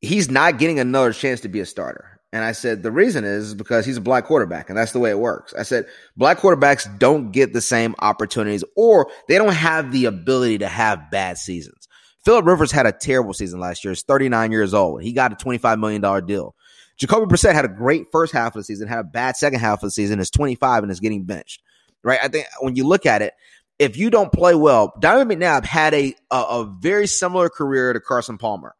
he's 0.00 0.30
not 0.30 0.58
getting 0.58 0.78
another 0.78 1.12
chance 1.12 1.40
to 1.40 1.48
be 1.48 1.60
a 1.60 1.66
starter. 1.66 2.20
And 2.32 2.42
I 2.42 2.52
said, 2.52 2.82
the 2.82 2.90
reason 2.90 3.24
is 3.24 3.54
because 3.54 3.84
he's 3.84 3.98
a 3.98 4.02
black 4.02 4.24
quarterback 4.24 4.70
and 4.70 4.78
that's 4.78 4.92
the 4.92 4.98
way 4.98 5.10
it 5.10 5.18
works. 5.18 5.52
I 5.52 5.64
said, 5.64 5.86
black 6.16 6.38
quarterbacks 6.38 6.98
don't 6.98 7.30
get 7.30 7.52
the 7.52 7.60
same 7.60 7.94
opportunities 7.98 8.64
or 8.74 9.10
they 9.28 9.36
don't 9.36 9.52
have 9.52 9.92
the 9.92 10.06
ability 10.06 10.58
to 10.58 10.68
have 10.68 11.10
bad 11.10 11.36
seasons. 11.36 11.88
Philip 12.24 12.46
Rivers 12.46 12.72
had 12.72 12.86
a 12.86 12.92
terrible 12.92 13.34
season 13.34 13.60
last 13.60 13.84
year. 13.84 13.92
He's 13.92 14.02
39 14.02 14.50
years 14.50 14.72
old. 14.72 15.02
He 15.02 15.12
got 15.12 15.32
a 15.32 15.36
$25 15.36 15.78
million 15.78 16.26
deal. 16.26 16.54
Jacoby 16.96 17.26
Brissett 17.26 17.52
had 17.52 17.64
a 17.64 17.68
great 17.68 18.06
first 18.12 18.32
half 18.32 18.54
of 18.54 18.60
the 18.60 18.64
season, 18.64 18.88
had 18.88 19.00
a 19.00 19.04
bad 19.04 19.36
second 19.36 19.60
half 19.60 19.82
of 19.82 19.88
the 19.88 19.90
season, 19.90 20.20
is 20.20 20.30
25 20.30 20.84
and 20.84 20.92
is 20.92 21.00
getting 21.00 21.24
benched. 21.24 21.60
Right? 22.04 22.20
I 22.22 22.28
think 22.28 22.46
when 22.60 22.76
you 22.76 22.86
look 22.86 23.06
at 23.06 23.22
it, 23.22 23.34
if 23.78 23.96
you 23.96 24.08
don't 24.10 24.32
play 24.32 24.54
well, 24.54 24.94
Donovan 25.00 25.40
McNabb 25.40 25.64
had 25.64 25.94
a, 25.94 26.14
a, 26.30 26.36
a 26.36 26.76
very 26.78 27.06
similar 27.06 27.48
career 27.48 27.92
to 27.92 28.00
Carson 28.00 28.38
Palmer. 28.38 28.74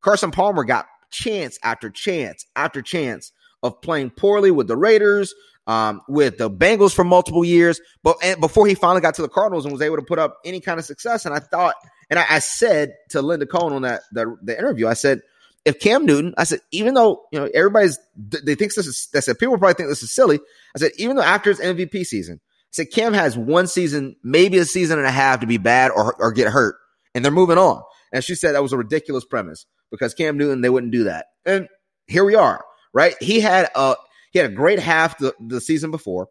Carson 0.00 0.30
Palmer 0.30 0.64
got 0.64 0.86
chance 1.10 1.58
after 1.62 1.90
chance 1.90 2.46
after 2.56 2.82
chance 2.82 3.32
of 3.62 3.80
playing 3.82 4.10
poorly 4.10 4.50
with 4.50 4.68
the 4.68 4.76
Raiders, 4.76 5.34
um, 5.66 6.00
with 6.08 6.38
the 6.38 6.50
Bengals 6.50 6.94
for 6.94 7.04
multiple 7.04 7.44
years, 7.44 7.80
but 8.02 8.16
before 8.40 8.66
he 8.66 8.74
finally 8.74 9.00
got 9.00 9.14
to 9.16 9.22
the 9.22 9.28
Cardinals 9.28 9.64
and 9.64 9.72
was 9.72 9.82
able 9.82 9.96
to 9.96 10.02
put 10.02 10.18
up 10.18 10.38
any 10.44 10.60
kind 10.60 10.78
of 10.78 10.86
success. 10.86 11.26
And 11.26 11.34
I 11.34 11.40
thought, 11.40 11.74
and 12.08 12.18
I, 12.18 12.24
I 12.28 12.38
said 12.38 12.94
to 13.10 13.20
Linda 13.20 13.46
Cohn 13.46 13.72
on 13.72 13.82
that 13.82 14.02
the, 14.12 14.36
the 14.42 14.56
interview, 14.56 14.86
I 14.86 14.94
said, 14.94 15.20
if 15.64 15.80
Cam 15.80 16.06
Newton, 16.06 16.32
I 16.38 16.44
said, 16.44 16.60
even 16.70 16.94
though 16.94 17.24
you 17.30 17.38
know 17.38 17.48
everybody's 17.52 17.98
they 18.16 18.54
think 18.54 18.72
this 18.72 18.86
is, 18.86 19.08
said 19.12 19.38
people 19.38 19.58
probably 19.58 19.74
think 19.74 19.90
this 19.90 20.02
is 20.02 20.14
silly. 20.14 20.40
I 20.74 20.78
said, 20.78 20.92
even 20.96 21.16
though 21.16 21.22
after 21.22 21.50
his 21.50 21.60
MVP 21.60 22.06
season, 22.06 22.40
I 22.42 22.70
said 22.70 22.90
Cam 22.90 23.12
has 23.12 23.36
one 23.36 23.66
season, 23.66 24.16
maybe 24.22 24.56
a 24.58 24.64
season 24.64 24.98
and 24.98 25.06
a 25.06 25.10
half 25.10 25.40
to 25.40 25.46
be 25.46 25.58
bad 25.58 25.90
or 25.90 26.14
or 26.18 26.32
get 26.32 26.48
hurt, 26.48 26.76
and 27.14 27.22
they're 27.22 27.32
moving 27.32 27.58
on. 27.58 27.82
And 28.12 28.24
she 28.24 28.34
said 28.34 28.54
that 28.54 28.62
was 28.62 28.72
a 28.72 28.78
ridiculous 28.78 29.26
premise 29.26 29.66
because 29.90 30.14
Cam 30.14 30.36
Newton, 30.36 30.60
they 30.60 30.70
wouldn't 30.70 30.92
do 30.92 31.04
that. 31.04 31.26
And 31.44 31.68
here 32.06 32.24
we 32.24 32.34
are, 32.34 32.64
right? 32.92 33.14
He 33.20 33.40
had 33.40 33.68
a 33.74 33.96
he 34.30 34.38
had 34.38 34.50
a 34.50 34.54
great 34.54 34.78
half 34.78 35.18
the, 35.18 35.34
the 35.40 35.60
season 35.60 35.90
before. 35.90 36.28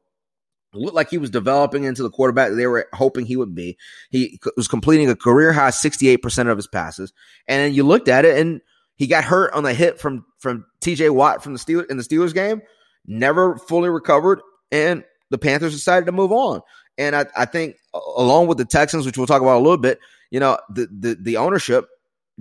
It 0.73 0.79
looked 0.79 0.95
like 0.95 1.09
he 1.09 1.17
was 1.17 1.29
developing 1.29 1.85
into 1.85 2.03
the 2.03 2.09
quarterback 2.09 2.51
they 2.51 2.67
were 2.67 2.87
hoping 2.93 3.25
he 3.25 3.37
would 3.37 3.55
be. 3.55 3.77
He 4.09 4.39
was 4.55 4.67
completing 4.67 5.09
a 5.09 5.15
career 5.15 5.53
high 5.53 5.69
68% 5.69 6.49
of 6.49 6.57
his 6.57 6.67
passes. 6.67 7.13
And 7.47 7.73
you 7.73 7.83
looked 7.83 8.09
at 8.09 8.25
it 8.25 8.37
and 8.37 8.61
he 8.97 9.07
got 9.07 9.23
hurt 9.23 9.53
on 9.53 9.63
the 9.63 9.73
hit 9.73 9.99
from 9.99 10.25
from 10.39 10.65
TJ 10.81 11.11
Watt 11.11 11.43
from 11.43 11.53
the 11.53 11.59
Steelers 11.59 11.89
in 11.89 11.97
the 11.97 12.03
Steelers 12.03 12.33
game, 12.33 12.61
never 13.05 13.57
fully 13.57 13.89
recovered, 13.89 14.41
and 14.71 15.03
the 15.29 15.37
Panthers 15.37 15.73
decided 15.73 16.05
to 16.05 16.11
move 16.11 16.31
on. 16.31 16.61
And 16.97 17.15
I, 17.15 17.25
I 17.35 17.45
think 17.45 17.75
along 18.17 18.47
with 18.47 18.57
the 18.57 18.65
Texans, 18.65 19.05
which 19.05 19.17
we'll 19.17 19.27
talk 19.27 19.41
about 19.41 19.57
a 19.57 19.63
little 19.63 19.77
bit, 19.77 19.99
you 20.31 20.39
know, 20.39 20.57
the 20.69 20.87
the, 20.91 21.17
the 21.19 21.37
ownership 21.37 21.87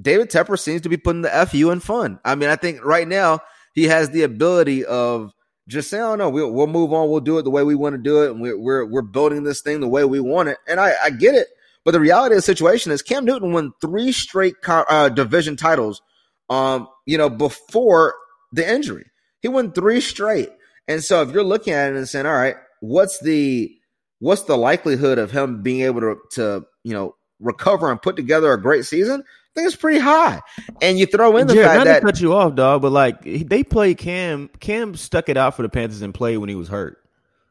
David 0.01 0.31
Tepper 0.31 0.59
seems 0.59 0.83
to 0.83 0.89
be 0.89 0.97
putting 0.97 1.23
the 1.23 1.47
FU 1.51 1.71
in 1.71 1.81
fun. 1.81 2.19
I 2.25 2.35
mean, 2.35 2.51
I 2.51 2.57
think 2.57 2.85
right 2.85 3.09
now 3.09 3.41
he 3.75 3.85
has 3.85 4.11
the 4.11 4.23
ability 4.23 4.85
of 4.85 5.33
just 5.69 5.91
saying, 5.91 6.03
"Oh 6.03 6.17
no, 6.17 6.29
we'll, 6.29 6.51
we'll 6.51 6.67
move 6.67 6.93
on. 6.93 7.09
We'll 7.09 7.21
do 7.21 7.39
it 7.39 7.43
the 7.43 7.51
way 7.51 7.63
we 7.63 7.75
want 7.75 7.95
to 7.95 8.03
do 8.03 8.23
it, 8.23 8.31
and 8.31 8.41
we're 8.41 8.59
we're, 8.59 8.85
we're 8.85 9.03
building 9.03 9.43
this 9.43 9.63
thing 9.63 9.81
the 9.81 9.89
way 9.89 10.05
we 10.05 10.21
want 10.21 10.49
it." 10.49 10.59
And 10.69 10.79
I, 10.79 10.95
I 11.05 11.11
get 11.11 11.35
it, 11.35 11.49
but 11.85 11.93
the 11.93 12.01
reality 12.01 12.35
of 12.35 12.39
the 12.39 12.43
situation 12.43 12.93
is 12.93 13.03
Cam 13.03 13.25
Newton 13.25 13.53
won 13.53 13.73
three 13.81 14.13
straight 14.13 14.55
uh, 14.67 15.09
division 15.09 15.57
titles. 15.57 16.03
Um, 16.49 16.89
you 17.07 17.19
know, 17.19 17.29
before 17.29 18.15
the 18.53 18.69
injury, 18.69 19.07
he 19.41 19.49
won 19.49 19.73
three 19.73 20.01
straight. 20.01 20.51
And 20.89 21.03
so, 21.03 21.23
if 21.23 21.33
you're 21.33 21.43
looking 21.43 21.73
at 21.73 21.93
it 21.93 21.97
and 21.97 22.09
saying, 22.09 22.27
"All 22.27 22.33
right, 22.33 22.57
what's 22.81 23.19
the 23.21 23.73
what's 24.19 24.43
the 24.43 24.57
likelihood 24.57 25.19
of 25.19 25.31
him 25.31 25.63
being 25.63 25.83
able 25.83 26.01
to 26.03 26.17
to 26.33 26.67
you 26.85 26.93
know 26.93 27.17
recover 27.41 27.91
and 27.91 28.01
put 28.01 28.17
together 28.17 28.53
a 28.53 28.61
great 28.61 28.85
season?" 28.85 29.25
Think 29.57 29.67
it's 29.67 29.77
pretty 29.77 29.99
high. 29.99 30.41
And 30.81 30.99
you 30.99 31.07
throw 31.07 31.37
in 31.37 31.47
the 31.47 31.55
Jared, 31.55 31.69
fact 31.69 31.85
that 31.87 32.03
cut 32.03 32.21
you 32.21 32.35
off, 32.35 32.55
dog, 32.55 32.83
but 32.83 32.93
like 32.93 33.23
they 33.23 33.65
played 33.65 33.99
Cam. 33.99 34.49
Cam 34.61 34.95
stuck 34.95 35.29
it 35.29 35.37
out 35.37 35.57
for 35.57 35.63
the 35.63 35.69
Panthers 35.69 36.03
and 36.03 36.15
played 36.15 36.37
when 36.37 36.49
he 36.49 36.55
was 36.55 36.69
hurt. 36.69 36.99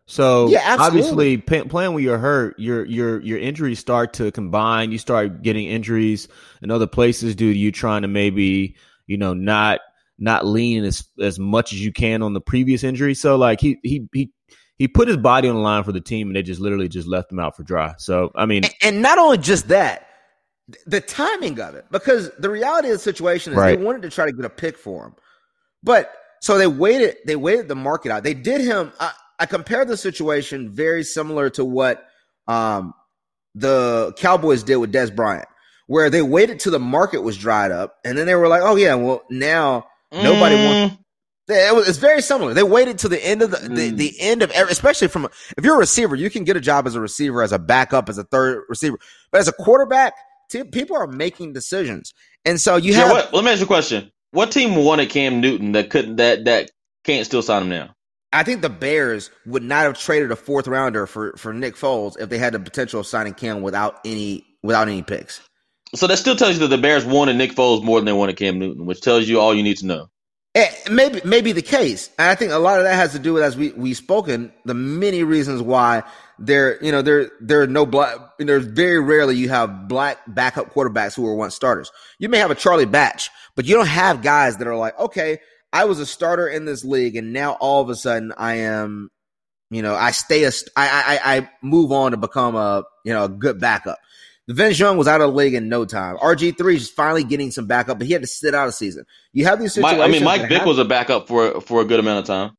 So 0.07 0.49
yeah, 0.49 0.77
obviously, 0.79 1.37
playing 1.37 1.93
when 1.93 2.03
you're 2.03 2.19
hurt, 2.19 2.59
your 2.59 2.85
your 2.85 3.19
your 3.21 3.39
injuries 3.39 3.79
start 3.79 4.13
to 4.13 4.31
combine. 4.31 4.91
You 4.91 4.99
start 4.99 5.41
getting 5.41 5.65
injuries 5.65 6.27
in 6.61 6.69
other 6.69 6.87
places 6.87 7.35
due 7.35 7.51
to 7.51 7.57
you 7.57 7.71
trying 7.71 8.03
to 8.03 8.07
maybe 8.07 8.75
you 9.07 9.17
know 9.17 9.33
not 9.33 9.79
not 10.19 10.45
lean 10.45 10.83
as 10.83 11.05
as 11.19 11.39
much 11.39 11.73
as 11.73 11.83
you 11.83 11.91
can 11.91 12.21
on 12.21 12.33
the 12.33 12.41
previous 12.41 12.83
injury. 12.83 13.15
So 13.15 13.35
like 13.35 13.59
he 13.59 13.79
he 13.81 14.07
he 14.13 14.31
he 14.77 14.87
put 14.87 15.07
his 15.07 15.17
body 15.17 15.49
on 15.49 15.55
the 15.55 15.61
line 15.61 15.83
for 15.83 15.91
the 15.91 16.01
team, 16.01 16.27
and 16.27 16.35
they 16.35 16.43
just 16.43 16.61
literally 16.61 16.87
just 16.87 17.07
left 17.07 17.31
him 17.31 17.39
out 17.39 17.55
for 17.55 17.63
dry. 17.63 17.95
So 17.97 18.31
I 18.35 18.45
mean, 18.45 18.63
and, 18.63 18.73
and 18.83 19.01
not 19.01 19.17
only 19.17 19.39
just 19.39 19.69
that, 19.69 20.07
the 20.85 21.01
timing 21.01 21.59
of 21.59 21.75
it 21.75 21.85
because 21.91 22.31
the 22.39 22.49
reality 22.49 22.89
of 22.89 22.95
the 22.95 22.99
situation 22.99 23.53
is 23.53 23.57
right. 23.57 23.77
they 23.77 23.83
wanted 23.83 24.01
to 24.01 24.09
try 24.09 24.25
to 24.25 24.31
get 24.31 24.45
a 24.45 24.49
pick 24.49 24.77
for 24.77 25.05
him, 25.05 25.15
but 25.83 26.11
so 26.41 26.57
they 26.57 26.67
waited. 26.67 27.17
They 27.25 27.35
waited 27.35 27.67
the 27.67 27.75
market 27.75 28.11
out. 28.11 28.23
They 28.23 28.33
did 28.33 28.61
him. 28.61 28.91
I, 28.99 29.13
I 29.39 29.45
compared 29.45 29.87
the 29.87 29.97
situation 29.97 30.69
very 30.69 31.03
similar 31.03 31.49
to 31.51 31.65
what 31.65 32.05
um, 32.47 32.93
the 33.53 34.13
Cowboys 34.17 34.63
did 34.63 34.77
with 34.77 34.93
Dez 34.93 35.15
Bryant, 35.15 35.47
where 35.87 36.09
they 36.09 36.21
waited 36.21 36.59
till 36.59 36.71
the 36.71 36.79
market 36.79 37.21
was 37.21 37.37
dried 37.37 37.71
up, 37.71 37.95
and 38.05 38.17
then 38.17 38.27
they 38.27 38.35
were 38.35 38.47
like, 38.47 38.61
"Oh 38.63 38.75
yeah, 38.75 38.95
well 38.95 39.23
now 39.29 39.87
nobody 40.11 40.55
mm. 40.55 40.65
wants." 40.65 40.97
It 41.47 41.75
was, 41.75 41.87
it's 41.87 41.99
very 41.99 42.21
similar. 42.21 42.55
They 42.55 42.63
waited 42.63 42.97
till 42.97 43.11
the 43.11 43.23
end 43.23 43.43
of 43.43 43.51
the, 43.51 43.57
mm. 43.57 43.75
the, 43.75 43.89
the, 43.91 44.19
end 44.19 44.41
of 44.41 44.49
every, 44.51 44.71
especially 44.71 45.09
from 45.09 45.25
if 45.57 45.63
you're 45.63 45.75
a 45.75 45.79
receiver, 45.79 46.15
you 46.15 46.31
can 46.31 46.43
get 46.43 46.57
a 46.57 46.61
job 46.61 46.87
as 46.87 46.95
a 46.95 47.01
receiver, 47.01 47.43
as 47.43 47.51
a 47.51 47.59
backup, 47.59 48.09
as 48.09 48.17
a 48.17 48.23
third 48.23 48.63
receiver, 48.67 48.97
but 49.31 49.41
as 49.41 49.47
a 49.47 49.51
quarterback, 49.51 50.13
t- 50.49 50.63
people 50.63 50.97
are 50.97 51.07
making 51.07 51.53
decisions, 51.53 52.13
and 52.43 52.59
so 52.59 52.75
you 52.75 52.93
have. 52.93 53.11
What, 53.11 53.33
let 53.33 53.43
me 53.43 53.51
ask 53.51 53.59
you 53.59 53.65
a 53.65 53.67
question: 53.67 54.11
What 54.31 54.51
team 54.51 54.75
wanted 54.75 55.09
Cam 55.09 55.41
Newton 55.41 55.73
that 55.73 55.89
couldn't 55.89 56.17
that 56.17 56.45
that 56.45 56.71
can't 57.03 57.25
still 57.25 57.41
sign 57.41 57.63
him 57.63 57.69
now? 57.69 57.95
I 58.33 58.43
think 58.43 58.61
the 58.61 58.69
Bears 58.69 59.31
would 59.45 59.63
not 59.63 59.83
have 59.83 59.97
traded 59.97 60.31
a 60.31 60.35
fourth 60.35 60.67
rounder 60.67 61.07
for 61.07 61.33
for 61.37 61.53
Nick 61.53 61.75
Foles 61.75 62.19
if 62.19 62.29
they 62.29 62.37
had 62.37 62.53
the 62.53 62.59
potential 62.59 62.99
of 62.99 63.07
signing 63.07 63.33
Cam 63.33 63.61
without 63.61 63.99
any 64.03 64.45
without 64.61 64.89
any 64.89 65.01
picks. 65.03 65.41
So 65.93 66.07
that 66.07 66.17
still 66.17 66.35
tells 66.35 66.55
you 66.55 66.59
that 66.59 66.67
the 66.67 66.77
Bears 66.77 67.05
wanted 67.05 67.37
Nick 67.37 67.51
Foles 67.51 67.81
more 67.81 67.99
than 67.99 68.05
they 68.05 68.13
wanted 68.13 68.35
Cam 68.35 68.59
Newton, 68.59 68.85
which 68.85 68.99
tells 68.99 69.27
you 69.27 69.39
all 69.39 69.55
you 69.55 69.63
need 69.63 69.77
to 69.77 69.85
know. 69.85 70.07
Eh, 70.55 70.69
maybe 70.89 71.21
maybe 71.23 71.51
the 71.51 71.61
case. 71.61 72.09
And 72.17 72.29
I 72.29 72.35
think 72.35 72.51
a 72.51 72.57
lot 72.57 72.77
of 72.77 72.83
that 72.83 72.95
has 72.95 73.11
to 73.13 73.19
do 73.19 73.33
with 73.33 73.43
as 73.43 73.55
we 73.55 73.71
we 73.71 73.93
spoken 73.93 74.51
the 74.65 74.73
many 74.73 75.23
reasons 75.23 75.61
why 75.61 76.03
there 76.37 76.83
you 76.83 76.91
know 76.91 77.01
there 77.01 77.29
there 77.39 77.61
are 77.61 77.67
no 77.67 77.85
black 77.85 78.17
there's 78.39 78.65
very 78.65 78.99
rarely 78.99 79.35
you 79.35 79.49
have 79.49 79.87
black 79.87 80.19
backup 80.27 80.73
quarterbacks 80.73 81.15
who 81.15 81.21
were 81.21 81.35
once 81.35 81.55
starters. 81.55 81.91
You 82.19 82.29
may 82.29 82.37
have 82.39 82.51
a 82.51 82.55
Charlie 82.55 82.85
Batch, 82.85 83.29
but 83.55 83.65
you 83.65 83.75
don't 83.75 83.87
have 83.87 84.21
guys 84.21 84.57
that 84.57 84.67
are 84.67 84.75
like 84.75 84.97
okay, 84.99 85.39
I 85.71 85.85
was 85.85 85.99
a 85.99 86.05
starter 86.05 86.47
in 86.47 86.65
this 86.65 86.83
league 86.83 87.15
and 87.15 87.33
now 87.33 87.53
all 87.53 87.81
of 87.81 87.89
a 87.89 87.95
sudden 87.95 88.33
I 88.37 88.55
am 88.55 89.09
you 89.69 89.81
know 89.81 89.95
I 89.95 90.11
stay 90.11 90.43
a 90.43 90.51
I 90.75 91.19
I 91.25 91.35
I 91.37 91.49
move 91.61 91.91
on 91.91 92.11
to 92.11 92.17
become 92.17 92.55
a 92.55 92.83
you 93.03 93.13
know 93.13 93.25
a 93.25 93.29
good 93.29 93.59
backup. 93.59 93.97
The 94.47 94.53
Vince 94.53 94.77
Young 94.77 94.97
was 94.97 95.07
out 95.07 95.21
of 95.21 95.31
the 95.31 95.35
league 95.35 95.55
in 95.55 95.69
no 95.69 95.85
time. 95.85 96.17
RG 96.17 96.57
three 96.57 96.75
is 96.75 96.89
finally 96.89 97.23
getting 97.23 97.49
some 97.49 97.65
backup, 97.65 97.97
but 97.97 98.05
he 98.05 98.13
had 98.13 98.21
to 98.21 98.27
sit 98.27 98.53
out 98.53 98.67
a 98.67 98.71
season. 98.71 99.05
You 99.33 99.45
have 99.45 99.59
these 99.59 99.73
situations. 99.73 99.99
Mike, 99.99 100.07
I 100.07 100.11
mean, 100.11 100.23
Mike 100.23 100.49
Vick 100.49 100.65
was 100.65 100.77
a 100.77 100.85
backup 100.85 101.27
for 101.27 101.61
for 101.61 101.81
a 101.81 101.85
good 101.85 101.99
amount 101.99 102.19
of 102.19 102.25
time. 102.25 102.55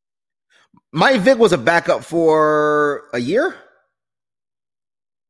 Mike 0.92 1.20
Vick 1.20 1.38
was 1.38 1.52
a 1.52 1.58
backup 1.58 2.04
for 2.04 3.04
a 3.12 3.18
year. 3.18 3.54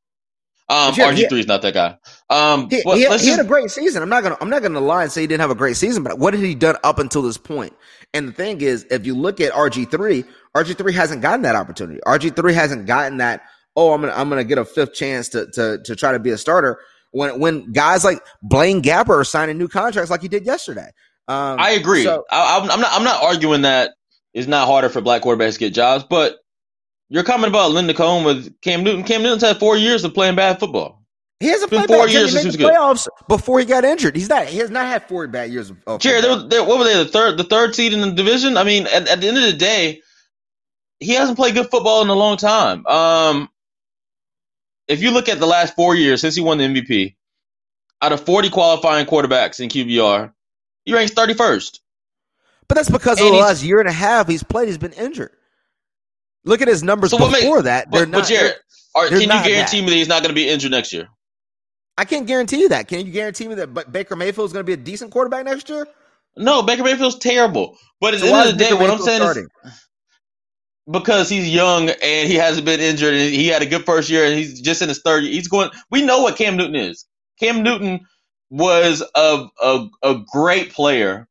Um, 0.67 0.95
RG 0.95 1.29
three 1.29 1.41
is 1.41 1.45
not 1.45 1.61
that 1.61 1.75
guy. 1.75 1.95
Um, 2.27 2.67
he, 2.71 2.81
well, 2.83 2.97
he, 2.97 3.03
had, 3.03 3.21
he 3.21 3.27
had, 3.27 3.39
a 3.39 3.43
great 3.43 3.69
season. 3.69 4.01
I'm 4.01 4.09
not 4.09 4.23
gonna 4.23 4.35
I'm 4.41 4.49
not 4.49 4.63
gonna 4.63 4.79
lie 4.79 5.03
and 5.03 5.11
say 5.11 5.21
he 5.21 5.27
didn't 5.27 5.41
have 5.41 5.51
a 5.51 5.55
great 5.55 5.77
season, 5.77 6.01
but 6.01 6.17
what 6.17 6.33
had 6.33 6.41
he 6.41 6.55
done 6.55 6.75
up 6.83 6.97
until 6.97 7.21
this 7.21 7.37
point? 7.37 7.71
And 8.15 8.27
the 8.27 8.31
thing 8.31 8.61
is, 8.61 8.83
if 8.89 9.05
you 9.05 9.13
look 9.13 9.39
at 9.39 9.53
RG 9.53 9.91
three, 9.91 10.25
RG 10.57 10.75
three 10.75 10.93
hasn't 10.93 11.21
gotten 11.21 11.43
that 11.43 11.55
opportunity. 11.55 11.99
RG 12.07 12.35
three 12.35 12.53
hasn't 12.53 12.87
gotten 12.87 13.17
that. 13.17 13.43
Oh, 13.75 13.93
I'm 13.93 14.01
gonna 14.01 14.13
I'm 14.13 14.27
gonna 14.27 14.43
get 14.43 14.57
a 14.57 14.65
fifth 14.65 14.95
chance 14.95 15.29
to 15.29 15.45
to 15.51 15.83
to 15.83 15.95
try 15.95 16.13
to 16.13 16.19
be 16.19 16.31
a 16.31 16.37
starter. 16.37 16.79
When 17.15 17.39
when 17.39 17.71
guys 17.71 18.03
like 18.03 18.19
Blaine 18.41 18.81
Gabbert 18.81 19.21
are 19.21 19.23
signing 19.23 19.57
new 19.57 19.69
contracts 19.69 20.11
like 20.11 20.21
he 20.21 20.27
did 20.27 20.45
yesterday. 20.45 20.89
Um, 21.29 21.59
I 21.59 21.71
agree. 21.71 22.03
So, 22.03 22.25
I, 22.29 22.59
I'm 22.59 22.81
not 22.81 22.91
I'm 22.91 23.03
not 23.05 23.23
arguing 23.23 23.61
that 23.61 23.91
it's 24.33 24.47
not 24.47 24.67
harder 24.67 24.89
for 24.89 24.99
black 24.99 25.21
quarterbacks 25.21 25.53
to 25.53 25.59
get 25.59 25.73
jobs, 25.73 26.03
but 26.03 26.35
you're 27.07 27.23
coming 27.23 27.49
about 27.49 27.71
Linda 27.71 27.93
Cohn 27.93 28.25
with 28.25 28.59
Cam 28.59 28.83
Newton. 28.83 29.03
Cam 29.03 29.23
Newton's 29.23 29.43
had 29.43 29.59
four 29.59 29.77
years 29.77 30.03
of 30.03 30.13
playing 30.13 30.35
bad 30.35 30.59
football. 30.59 31.05
He 31.39 31.47
hasn't 31.47 31.71
played 31.71 31.87
four 31.87 32.09
years 32.09 32.33
since 32.33 32.53
he 32.53 32.63
was 32.63 32.71
playoffs 32.71 33.05
good. 33.05 33.27
before 33.29 33.59
he 33.59 33.65
got 33.65 33.85
injured. 33.85 34.17
He's 34.17 34.27
not. 34.27 34.47
He 34.47 34.57
has 34.57 34.69
not 34.69 34.85
had 34.85 35.07
four 35.07 35.25
bad 35.27 35.51
years 35.51 35.71
of. 35.87 35.99
Jerry, 36.01 36.19
they 36.19 36.47
they, 36.47 36.59
what 36.59 36.79
were 36.79 36.83
they? 36.83 37.01
The 37.01 37.05
third, 37.05 37.37
the 37.37 37.45
third 37.45 37.75
seed 37.75 37.93
in 37.93 38.01
the 38.01 38.11
division. 38.11 38.57
I 38.57 38.65
mean, 38.65 38.87
at, 38.87 39.07
at, 39.07 39.21
the 39.21 39.29
end 39.29 39.37
of 39.37 39.43
the 39.43 39.53
day, 39.53 40.01
he 40.99 41.13
hasn't 41.13 41.37
played 41.37 41.55
good 41.55 41.69
football 41.71 42.01
in 42.01 42.09
a 42.09 42.13
long 42.13 42.35
time. 42.35 42.85
Um, 42.85 43.49
if 44.87 45.01
you 45.01 45.11
look 45.11 45.29
at 45.29 45.39
the 45.39 45.45
last 45.45 45.75
four 45.75 45.95
years 45.95 46.21
since 46.21 46.35
he 46.35 46.41
won 46.41 46.57
the 46.57 46.65
MVP, 46.65 47.15
out 48.01 48.11
of 48.11 48.25
40 48.25 48.49
qualifying 48.49 49.05
quarterbacks 49.05 49.59
in 49.59 49.69
QBR, 49.69 50.33
he 50.83 50.93
ranks 50.93 51.13
31st. 51.13 51.79
But 52.67 52.75
that's 52.75 52.89
because 52.89 53.19
and 53.19 53.27
of 53.27 53.33
the 53.33 53.39
last 53.39 53.63
year 53.63 53.79
and 53.79 53.89
a 53.89 53.93
half 53.93 54.27
he's 54.27 54.43
played. 54.43 54.67
He's 54.67 54.77
been 54.77 54.93
injured. 54.93 55.31
Look 56.43 56.61
at 56.61 56.67
his 56.67 56.83
numbers 56.83 57.11
so 57.11 57.17
before 57.17 57.63
that. 57.63 57.91
They're 57.91 58.05
but, 58.05 58.09
not. 58.09 58.21
But 58.21 58.29
Jared, 58.29 58.55
are, 58.95 59.07
can 59.07 59.21
you 59.21 59.27
guarantee 59.27 59.79
that. 59.79 59.83
me 59.83 59.89
that 59.89 59.95
he's 59.95 60.07
not 60.07 60.21
going 60.21 60.29
to 60.29 60.35
be 60.35 60.47
injured 60.47 60.71
next 60.71 60.93
year? 60.93 61.07
I 61.97 62.05
can't 62.05 62.27
guarantee 62.27 62.61
you 62.61 62.69
that. 62.69 62.87
Can 62.87 63.05
you 63.05 63.11
guarantee 63.11 63.47
me 63.47 63.55
that 63.55 63.91
Baker 63.91 64.15
Mayfield 64.15 64.47
is 64.47 64.53
going 64.53 64.65
to 64.65 64.67
be 64.67 64.73
a 64.73 64.77
decent 64.77 65.11
quarterback 65.11 65.45
next 65.45 65.69
year? 65.69 65.87
No, 66.35 66.61
Baker 66.61 66.83
Mayfield's 66.83 67.17
terrible. 67.17 67.77
But 68.01 68.13
at 68.15 68.19
so 68.19 68.27
the 68.27 68.33
end 68.33 68.49
of 68.49 68.57
the 68.57 68.63
day, 68.63 68.73
what 68.73 68.89
I'm 68.89 68.99
saying 68.99 69.21
starting? 69.21 69.47
is 69.63 69.84
because 70.89 71.29
he's 71.29 71.49
young 71.49 71.89
and 71.89 72.27
he 72.27 72.35
hasn't 72.35 72.65
been 72.65 72.79
injured 72.79 73.13
and 73.13 73.33
he 73.33 73.47
had 73.47 73.61
a 73.61 73.65
good 73.65 73.85
first 73.85 74.09
year 74.09 74.25
and 74.25 74.35
he's 74.35 74.61
just 74.61 74.81
in 74.81 74.89
his 74.89 75.01
third 75.03 75.23
year. 75.23 75.33
He's 75.33 75.47
going. 75.47 75.69
We 75.89 76.03
know 76.03 76.21
what 76.21 76.37
Cam 76.37 76.57
Newton 76.57 76.75
is. 76.75 77.05
Cam 77.39 77.63
Newton 77.63 78.01
was 78.49 79.03
a 79.15 79.47
a, 79.61 79.87
a 80.03 80.15
great 80.31 80.73
player 80.73 81.27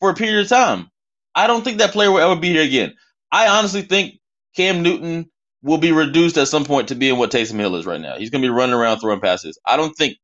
for 0.00 0.10
a 0.10 0.14
period 0.14 0.42
of 0.42 0.48
time. 0.48 0.90
I 1.34 1.46
don't 1.46 1.64
think 1.64 1.78
that 1.78 1.92
player 1.92 2.10
will 2.10 2.20
ever 2.20 2.40
be 2.40 2.50
here 2.50 2.62
again. 2.62 2.94
I 3.32 3.48
honestly 3.48 3.82
think 3.82 4.20
Cam 4.54 4.82
Newton 4.82 5.30
will 5.62 5.78
be 5.78 5.92
reduced 5.92 6.36
at 6.36 6.46
some 6.46 6.64
point 6.64 6.88
to 6.88 6.94
being 6.94 7.18
what 7.18 7.30
Taysom 7.30 7.58
Hill 7.58 7.74
is 7.74 7.86
right 7.86 8.00
now. 8.00 8.16
He's 8.16 8.30
going 8.30 8.42
to 8.42 8.46
be 8.46 8.50
running 8.50 8.74
around 8.74 9.00
throwing 9.00 9.20
passes. 9.20 9.58
I 9.66 9.76
don't 9.78 9.96
think, 9.96 10.18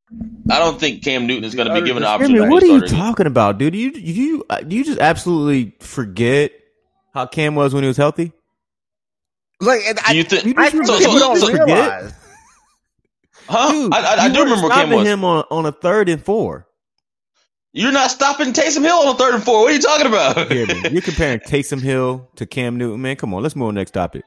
I 0.50 0.58
don't 0.58 0.78
think 0.78 1.02
Cam 1.02 1.26
Newton 1.26 1.44
is 1.44 1.54
going 1.54 1.66
to 1.66 1.74
be 1.74 1.80
given 1.80 2.02
an 2.02 2.08
opportunity. 2.08 2.46
What 2.46 2.62
are 2.62 2.66
you 2.66 2.82
talking 2.82 3.26
about, 3.26 3.58
dude? 3.58 3.74
You 3.74 3.90
you 3.92 4.44
you 4.68 4.84
just 4.84 5.00
absolutely 5.00 5.74
forget 5.80 6.52
how 7.14 7.26
Cam 7.26 7.54
was 7.54 7.74
when 7.74 7.82
he 7.82 7.88
was 7.88 7.96
healthy. 7.96 8.32
Like, 9.60 9.80
I, 10.08 10.12
you 10.12 10.24
think? 10.24 10.58
I, 10.58 10.70
so, 10.70 10.82
so, 10.84 11.18
don't 11.18 11.36
so, 11.36 11.52
realize. 11.52 12.14
Huh? 13.48 13.72
Dude, 13.72 13.92
I, 13.92 14.14
I, 14.14 14.24
I 14.24 14.28
do 14.28 14.44
remember 14.44 14.68
Cam 14.68 14.90
was 14.90 15.06
him 15.06 15.24
on 15.24 15.44
on 15.50 15.66
a 15.66 15.72
third 15.72 16.08
and 16.08 16.24
four. 16.24 16.66
You're 17.72 17.92
not 17.92 18.10
stopping 18.10 18.52
Taysom 18.52 18.82
Hill 18.82 18.96
on 18.96 19.14
a 19.14 19.18
third 19.18 19.34
and 19.34 19.44
four. 19.44 19.62
What 19.62 19.72
are 19.72 19.74
you 19.74 19.80
talking 19.80 20.06
about? 20.06 20.50
yeah, 20.50 20.88
you're 20.90 21.02
comparing 21.02 21.40
Taysom 21.40 21.80
Hill 21.80 22.28
to 22.36 22.46
Cam 22.46 22.78
Newton, 22.78 23.02
man. 23.02 23.16
Come 23.16 23.34
on, 23.34 23.42
let's 23.42 23.54
move 23.54 23.68
on 23.68 23.74
next 23.74 23.92
topic. 23.92 24.24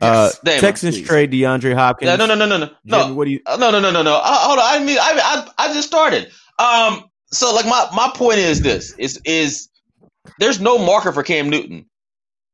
Uh, 0.00 0.30
yes, 0.44 0.60
Texans 0.60 0.96
please. 0.96 1.06
trade 1.06 1.32
DeAndre 1.32 1.74
Hopkins. 1.74 2.08
Yeah, 2.08 2.16
no, 2.16 2.26
no, 2.26 2.34
no, 2.34 2.46
no, 2.46 2.58
no, 2.58 2.70
no. 2.84 3.14
What 3.14 3.24
do 3.24 3.32
you? 3.32 3.40
Uh, 3.46 3.56
no, 3.56 3.70
no, 3.70 3.80
no, 3.80 3.90
no, 3.90 4.02
no. 4.02 4.14
Uh, 4.14 4.20
hold 4.22 4.58
on. 4.58 4.64
I 4.64 4.78
mean, 4.84 4.96
I, 4.98 5.44
I, 5.58 5.66
I 5.66 5.74
just 5.74 5.88
started. 5.88 6.30
Um, 6.58 7.10
so 7.32 7.54
like 7.54 7.66
my 7.66 7.88
my 7.92 8.10
point 8.14 8.38
is 8.38 8.62
this: 8.62 8.92
is 8.92 9.20
is 9.24 9.68
there's 10.38 10.60
no 10.60 10.78
marker 10.78 11.12
for 11.12 11.22
Cam 11.22 11.50
Newton. 11.50 11.86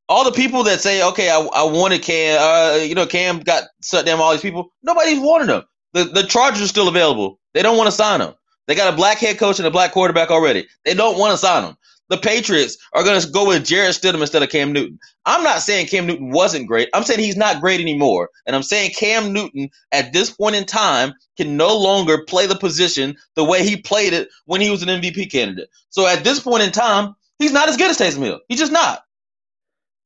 All 0.09 0.25
the 0.25 0.33
people 0.33 0.65
that 0.65 0.81
say, 0.81 1.03
okay, 1.03 1.31
I, 1.31 1.39
I 1.39 1.65
wanted 1.65 2.03
Cam, 2.03 2.39
uh, 2.41 2.77
you 2.77 2.95
know, 2.95 3.07
Cam 3.07 3.41
got 3.41 3.65
shut 3.83 4.05
down. 4.05 4.21
All 4.21 4.33
these 4.33 4.43
people, 4.43 4.71
nobody's 4.83 5.19
wanted 5.19 5.49
him. 5.49 5.63
The 5.95 6.05
the 6.05 6.25
Chargers 6.25 6.63
are 6.63 6.69
still 6.69 6.89
available. 6.89 7.39
They 7.55 7.63
don't 7.63 7.77
want 7.77 7.87
to 7.87 7.93
sign 7.93 8.21
him. 8.21 8.35
They 8.67 8.75
got 8.75 8.93
a 8.93 8.97
black 8.97 9.19
head 9.19 9.39
coach 9.39 9.59
and 9.59 9.67
a 9.67 9.71
black 9.71 9.93
quarterback 9.93 10.31
already. 10.31 10.67
They 10.85 10.95
don't 10.95 11.19
want 11.19 11.33
to 11.33 11.39
sign 11.39 11.65
him. 11.65 11.77
The 12.11 12.19
Patriots 12.19 12.77
are 12.93 13.03
going 13.03 13.21
to 13.21 13.31
go 13.31 13.47
with 13.47 13.65
Jarrett 13.65 13.95
Stidham 13.95 14.21
instead 14.21 14.43
of 14.43 14.51
Cam 14.51 14.73
Newton. 14.73 14.99
I'm 15.25 15.43
not 15.43 15.63
saying 15.63 15.87
Cam 15.87 16.07
Newton 16.07 16.31
wasn't 16.31 16.67
great. 16.67 16.91
I'm 16.93 17.03
saying 17.03 17.21
he's 17.21 17.37
not 17.37 17.63
great 17.63 17.81
anymore. 17.81 18.29
And 18.47 18.55
I'm 18.55 18.63
saying 18.63 18.93
Cam 18.93 19.33
Newton 19.33 19.71
at 19.91 20.13
this 20.13 20.31
point 20.31 20.55
in 20.55 20.67
time 20.67 21.15
can 21.39 21.57
no 21.57 21.77
longer 21.77 22.25
play 22.25 22.47
the 22.47 22.57
position 22.57 23.17
the 23.37 23.45
way 23.45 23.65
he 23.65 23.77
played 23.77 24.13
it 24.13 24.29
when 24.45 24.61
he 24.61 24.71
was 24.71 24.83
an 24.83 24.89
MVP 24.89 25.33
candidate. 25.33 25.71
So 25.89 26.07
at 26.07 26.25
this 26.25 26.41
point 26.41 26.63
in 26.63 26.73
time, 26.73 27.15
he's 27.39 27.53
not 27.53 27.71
as 27.71 27.79
good 27.79 27.91
as 27.91 27.99
Taysom 27.99 28.23
Hill. 28.23 28.41
He's 28.49 28.61
just 28.61 28.73
not. 28.73 29.03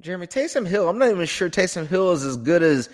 Jeremy 0.01 0.27
Taysom 0.27 0.67
Hill. 0.67 0.89
I'm 0.89 0.99
not 0.99 1.11
even 1.11 1.27
sure 1.27 1.51
Taysom 1.51 1.87
Hill 1.87 2.13
is 2.13 2.25
as 2.25 2.37
good 2.37 2.63
as. 2.63 2.89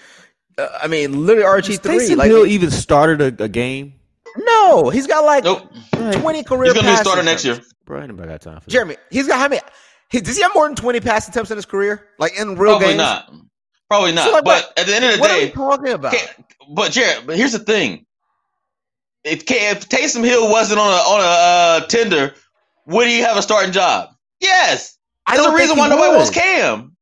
Uh, 0.56 0.68
I 0.82 0.86
mean, 0.86 1.26
literally 1.26 1.62
RG 1.62 1.82
three. 1.82 1.98
Taysom 1.98 2.16
like, 2.16 2.30
Hill 2.30 2.46
even 2.46 2.70
started 2.70 3.40
a, 3.40 3.44
a 3.44 3.48
game. 3.48 3.94
No, 4.36 4.88
he's 4.88 5.06
got 5.06 5.24
like 5.24 5.44
nope. 5.44 5.70
20 5.92 6.42
career 6.44 6.64
He's 6.64 6.72
going 6.72 6.86
to 6.86 6.92
be 6.92 6.94
a 6.94 6.96
starter 6.96 7.22
next 7.22 7.44
year. 7.44 7.60
Bro, 7.84 8.00
anybody 8.00 8.28
got 8.28 8.40
time 8.40 8.60
for 8.60 8.70
Jeremy, 8.70 8.96
he's 9.10 9.28
got 9.28 9.38
how 9.38 9.48
many? 9.48 9.60
He, 10.10 10.20
does 10.20 10.36
he 10.36 10.42
have 10.42 10.52
more 10.54 10.66
than 10.66 10.76
20 10.76 11.00
pass 11.00 11.28
attempts 11.28 11.50
in 11.50 11.56
his 11.56 11.66
career? 11.66 12.08
Like 12.18 12.38
in 12.38 12.56
real 12.56 12.72
Probably 12.72 12.88
games? 12.88 12.98
not. 12.98 13.32
Probably 13.88 14.12
not. 14.12 14.26
So 14.26 14.32
like, 14.32 14.44
but 14.44 14.64
what, 14.64 14.78
at 14.78 14.86
the 14.86 14.94
end 14.94 15.04
of 15.04 15.12
the 15.12 15.18
what 15.18 15.28
day. 15.28 15.34
What 15.34 15.42
are 15.42 15.46
you 15.46 15.52
talking 15.52 15.92
about? 15.92 16.14
But, 16.74 16.92
Jared, 16.92 17.26
but 17.26 17.36
here's 17.36 17.52
the 17.52 17.58
thing. 17.58 18.06
If, 19.24 19.44
if 19.50 19.88
Taysom 19.88 20.24
Hill 20.24 20.50
wasn't 20.50 20.80
on 20.80 20.86
a, 20.86 20.96
on 20.96 21.20
a 21.20 21.24
uh, 21.84 21.86
tender, 21.86 22.34
would 22.86 23.08
he 23.08 23.20
have 23.20 23.36
a 23.36 23.42
starting 23.42 23.72
job? 23.72 24.10
Yes. 24.40 24.98
There's 25.28 25.46
a 25.46 25.54
reason 25.54 25.78
why 25.78 25.88
nobody 25.88 26.16
wants 26.16 26.30
Cam. 26.30 26.93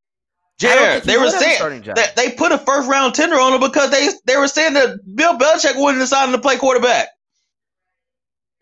They 1.05 1.17
were 1.19 1.31
saying 1.31 1.83
that 1.95 2.17
they 2.17 2.31
put 2.33 2.53
a 2.53 2.59
first 2.59 2.89
round 2.89 3.15
tender 3.15 3.39
on 3.39 3.55
him 3.55 3.61
because 3.61 3.91
they 3.91 4.09
they 4.27 4.37
were 4.37 4.49
saying 4.49 4.75
that 4.75 4.99
Bill 5.15 5.39
Belichick 5.39 5.77
wouldn't 5.77 6.03
decide 6.03 6.31
to 6.33 6.39
play 6.39 6.57
quarterback. 6.57 7.09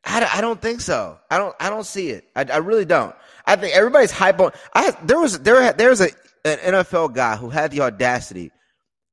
I, 0.04 0.28
I 0.34 0.40
don't 0.40 0.60
think 0.60 0.80
so. 0.80 1.18
I 1.30 1.38
don't. 1.38 1.54
I 1.60 1.68
don't 1.70 1.84
see 1.84 2.10
it. 2.10 2.24
I, 2.34 2.44
I 2.44 2.56
really 2.58 2.84
don't. 2.84 3.14
I 3.46 3.56
think 3.56 3.74
everybody's 3.74 4.10
hype 4.10 4.40
on. 4.40 4.52
I 4.74 4.92
there 5.04 5.18
was 5.18 5.38
there 5.40 5.72
there 5.72 5.90
was 5.90 6.00
a 6.00 6.10
an 6.44 6.58
NFL 6.58 7.14
guy 7.14 7.36
who 7.36 7.50
had 7.50 7.70
the 7.70 7.82
audacity 7.82 8.50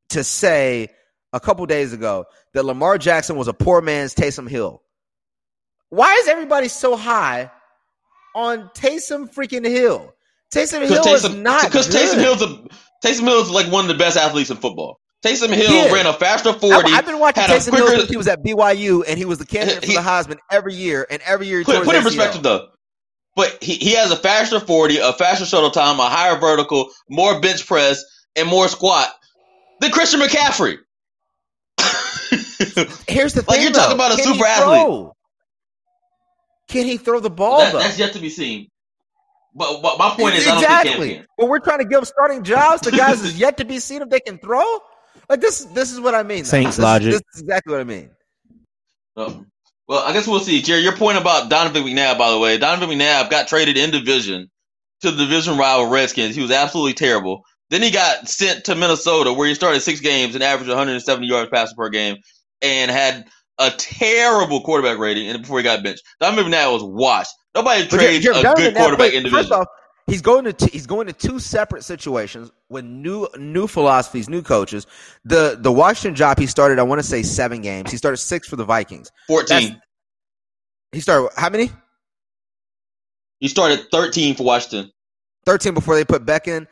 to 0.09 0.23
say 0.23 0.89
a 1.33 1.39
couple 1.39 1.65
days 1.65 1.93
ago 1.93 2.25
that 2.53 2.65
Lamar 2.65 2.97
Jackson 2.97 3.35
was 3.35 3.47
a 3.47 3.53
poor 3.53 3.81
man's 3.81 4.15
Taysom 4.15 4.49
Hill. 4.49 4.81
Why 5.89 6.13
is 6.21 6.27
everybody 6.27 6.67
so 6.67 6.95
high 6.95 7.51
on 8.35 8.69
Taysom 8.73 9.33
freaking 9.33 9.65
Hill? 9.65 10.13
Taysom 10.53 10.87
Hill 10.87 11.03
Taysom, 11.03 11.13
is 11.31 11.35
not 11.35 11.65
because 11.65 11.89
Taysom 11.89 12.19
Hill's 12.19 12.41
a 12.41 12.56
Taysom 13.03 13.21
Hill 13.21 13.41
is 13.41 13.49
like 13.49 13.71
one 13.71 13.85
of 13.85 13.89
the 13.89 13.97
best 13.97 14.17
athletes 14.17 14.49
in 14.49 14.57
football. 14.57 14.99
Taysom 15.25 15.53
Hill 15.53 15.93
ran 15.93 16.05
a 16.05 16.13
faster 16.13 16.53
forty. 16.53 16.91
I've 16.93 17.05
been 17.05 17.19
watching 17.19 17.43
Taysom 17.43 17.69
quicker, 17.69 17.89
Hill 17.89 17.99
since 17.99 18.09
he 18.09 18.17
was 18.17 18.27
at 18.27 18.43
BYU, 18.43 19.03
and 19.07 19.17
he 19.17 19.25
was 19.25 19.39
the 19.39 19.45
candidate 19.45 19.83
he, 19.83 19.95
for 19.95 20.01
the 20.01 20.07
Heisman 20.07 20.37
every 20.51 20.73
year, 20.73 21.07
and 21.09 21.21
every 21.25 21.47
year. 21.47 21.63
Put, 21.63 21.83
put 21.83 21.95
in 21.95 22.03
perspective 22.03 22.43
though, 22.43 22.69
but 23.35 23.57
he, 23.61 23.73
he 23.75 23.93
has 23.95 24.11
a 24.11 24.15
faster 24.15 24.59
forty, 24.59 24.97
a 24.97 25.13
faster 25.13 25.45
shuttle 25.45 25.71
time, 25.71 25.99
a 25.99 26.07
higher 26.07 26.39
vertical, 26.39 26.89
more 27.09 27.41
bench 27.41 27.65
press, 27.65 28.03
and 28.35 28.47
more 28.47 28.67
squat 28.67 29.09
than 29.81 29.91
Christian 29.91 30.19
McCaffrey. 30.19 30.77
Here's 33.07 33.33
the 33.33 33.41
thing: 33.41 33.45
like 33.47 33.61
you're 33.61 33.71
though. 33.71 33.79
talking 33.79 33.95
about 33.95 34.13
a 34.13 34.15
Can 34.17 34.33
super 34.33 34.45
athlete. 34.45 35.11
Can 36.67 36.85
he 36.85 36.97
throw 36.97 37.19
the 37.19 37.29
ball? 37.29 37.59
That, 37.59 37.73
though? 37.73 37.79
That's 37.79 37.97
yet 37.97 38.13
to 38.13 38.19
be 38.19 38.29
seen. 38.29 38.67
But, 39.57 39.81
but 39.81 39.97
my 39.97 40.11
point 40.11 40.35
is, 40.35 40.45
exactly. 40.45 41.23
Well, 41.37 41.47
we're 41.47 41.59
trying 41.59 41.79
to 41.79 41.85
give 41.85 42.07
starting 42.07 42.43
jobs 42.43 42.83
to 42.83 42.91
guys 42.91 43.23
is 43.23 43.39
yet 43.39 43.57
to 43.57 43.65
be 43.65 43.79
seen 43.79 44.03
if 44.03 44.09
they 44.09 44.19
can 44.19 44.37
throw. 44.37 44.63
Like 45.29 45.41
this, 45.41 45.65
this 45.65 45.91
is 45.91 45.99
what 45.99 46.13
I 46.13 46.21
mean. 46.21 46.45
Saints 46.45 46.77
this, 46.77 46.83
logic. 46.83 47.11
This 47.11 47.21
is 47.33 47.41
exactly 47.41 47.71
what 47.71 47.81
I 47.81 47.83
mean. 47.83 48.09
Oh. 49.15 49.45
Well, 49.87 50.05
I 50.05 50.13
guess 50.13 50.27
we'll 50.27 50.41
see. 50.41 50.61
Jerry, 50.61 50.81
your 50.81 50.95
point 50.95 51.17
about 51.17 51.49
Donovan 51.49 51.83
McNabb, 51.83 52.17
by 52.17 52.29
the 52.29 52.37
way, 52.37 52.57
Donovan 52.57 52.89
McNabb 52.89 53.29
got 53.29 53.47
traded 53.47 53.77
in 53.77 53.89
division 53.89 54.49
to 55.01 55.11
the 55.11 55.25
division 55.25 55.57
rival 55.57 55.89
Redskins. 55.89 56.35
He 56.35 56.41
was 56.41 56.51
absolutely 56.51 56.93
terrible. 56.93 57.43
Then 57.69 57.81
he 57.81 57.89
got 57.89 58.29
sent 58.29 58.65
to 58.65 58.75
Minnesota, 58.75 59.33
where 59.33 59.47
he 59.47 59.55
started 59.55 59.81
six 59.81 60.01
games 60.01 60.35
and 60.35 60.43
averaged 60.43 60.69
170 60.69 61.25
yards 61.25 61.49
passing 61.51 61.75
per 61.75 61.89
game, 61.89 62.17
and 62.61 62.91
had 62.91 63.25
a 63.59 63.71
terrible 63.71 64.61
quarterback 64.61 64.97
rating. 64.97 65.27
And 65.27 65.41
before 65.41 65.59
he 65.59 65.63
got 65.63 65.83
benched, 65.83 66.03
Donovan 66.19 66.51
McNabb 66.51 66.73
was 66.73 66.83
washed. 66.83 67.33
Nobody 67.55 67.87
trades 67.87 68.25
a 68.25 68.53
good 68.55 68.75
quarterback 68.75 69.13
in. 69.13 69.29
First 69.29 69.51
off, 69.51 69.67
he's 70.05 70.21
going 70.21 70.45
to 70.45 70.53
t- 70.53 70.69
he's 70.71 70.85
going 70.85 71.07
to 71.07 71.13
two 71.13 71.39
separate 71.39 71.83
situations 71.83 72.51
with 72.69 72.85
new 72.85 73.27
new 73.37 73.67
philosophies, 73.67 74.29
new 74.29 74.41
coaches. 74.41 74.85
The 75.25 75.57
the 75.59 75.71
Washington 75.71 76.15
job 76.15 76.39
he 76.39 76.45
started, 76.45 76.79
I 76.79 76.83
want 76.83 76.99
to 76.99 77.07
say 77.07 77.23
seven 77.23 77.61
games. 77.61 77.89
He 77.89 77.97
started 77.97 78.17
six 78.17 78.47
for 78.47 78.55
the 78.55 78.65
Vikings. 78.65 79.11
Fourteen. 79.27 79.69
That's, 79.69 79.81
he 80.91 80.99
started 80.99 81.29
how 81.35 81.49
many? 81.49 81.71
He 83.39 83.47
started 83.47 83.89
thirteen 83.91 84.35
for 84.35 84.43
Washington. 84.43 84.91
Thirteen 85.45 85.73
before 85.73 85.95
they 85.95 86.05
put 86.05 86.25
Beck 86.25 86.47
in. 86.47 86.67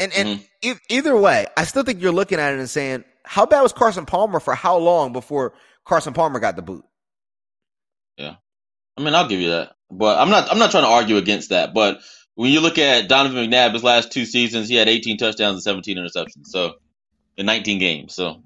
And 0.00 0.12
and 0.14 0.28
mm-hmm. 0.28 0.70
e- 0.70 0.80
either 0.88 1.16
way, 1.16 1.46
I 1.56 1.64
still 1.64 1.82
think 1.82 2.00
you're 2.00 2.12
looking 2.12 2.38
at 2.40 2.52
it 2.54 2.58
and 2.58 2.68
saying, 2.68 3.04
how 3.24 3.46
bad 3.46 3.62
was 3.62 3.72
Carson 3.72 4.06
Palmer 4.06 4.40
for 4.40 4.54
how 4.54 4.76
long 4.76 5.12
before 5.12 5.52
Carson 5.84 6.12
Palmer 6.12 6.40
got 6.40 6.56
the 6.56 6.62
boot? 6.62 6.84
Yeah. 8.16 8.36
I 8.96 9.02
mean, 9.02 9.14
I'll 9.14 9.28
give 9.28 9.40
you 9.40 9.50
that. 9.50 9.72
But 9.90 10.18
I'm 10.18 10.30
not 10.30 10.50
I'm 10.50 10.58
not 10.58 10.70
trying 10.70 10.84
to 10.84 10.90
argue 10.90 11.16
against 11.16 11.50
that. 11.50 11.74
But 11.74 12.00
when 12.34 12.50
you 12.50 12.60
look 12.60 12.78
at 12.78 13.08
Donovan 13.08 13.50
McNabb, 13.50 13.74
his 13.74 13.84
last 13.84 14.12
two 14.12 14.24
seasons, 14.24 14.68
he 14.68 14.76
had 14.76 14.88
18 14.88 15.18
touchdowns 15.18 15.54
and 15.54 15.62
17 15.62 15.98
interceptions. 15.98 16.46
So 16.46 16.74
in 17.36 17.46
19 17.46 17.78
games. 17.78 18.14
So 18.14 18.42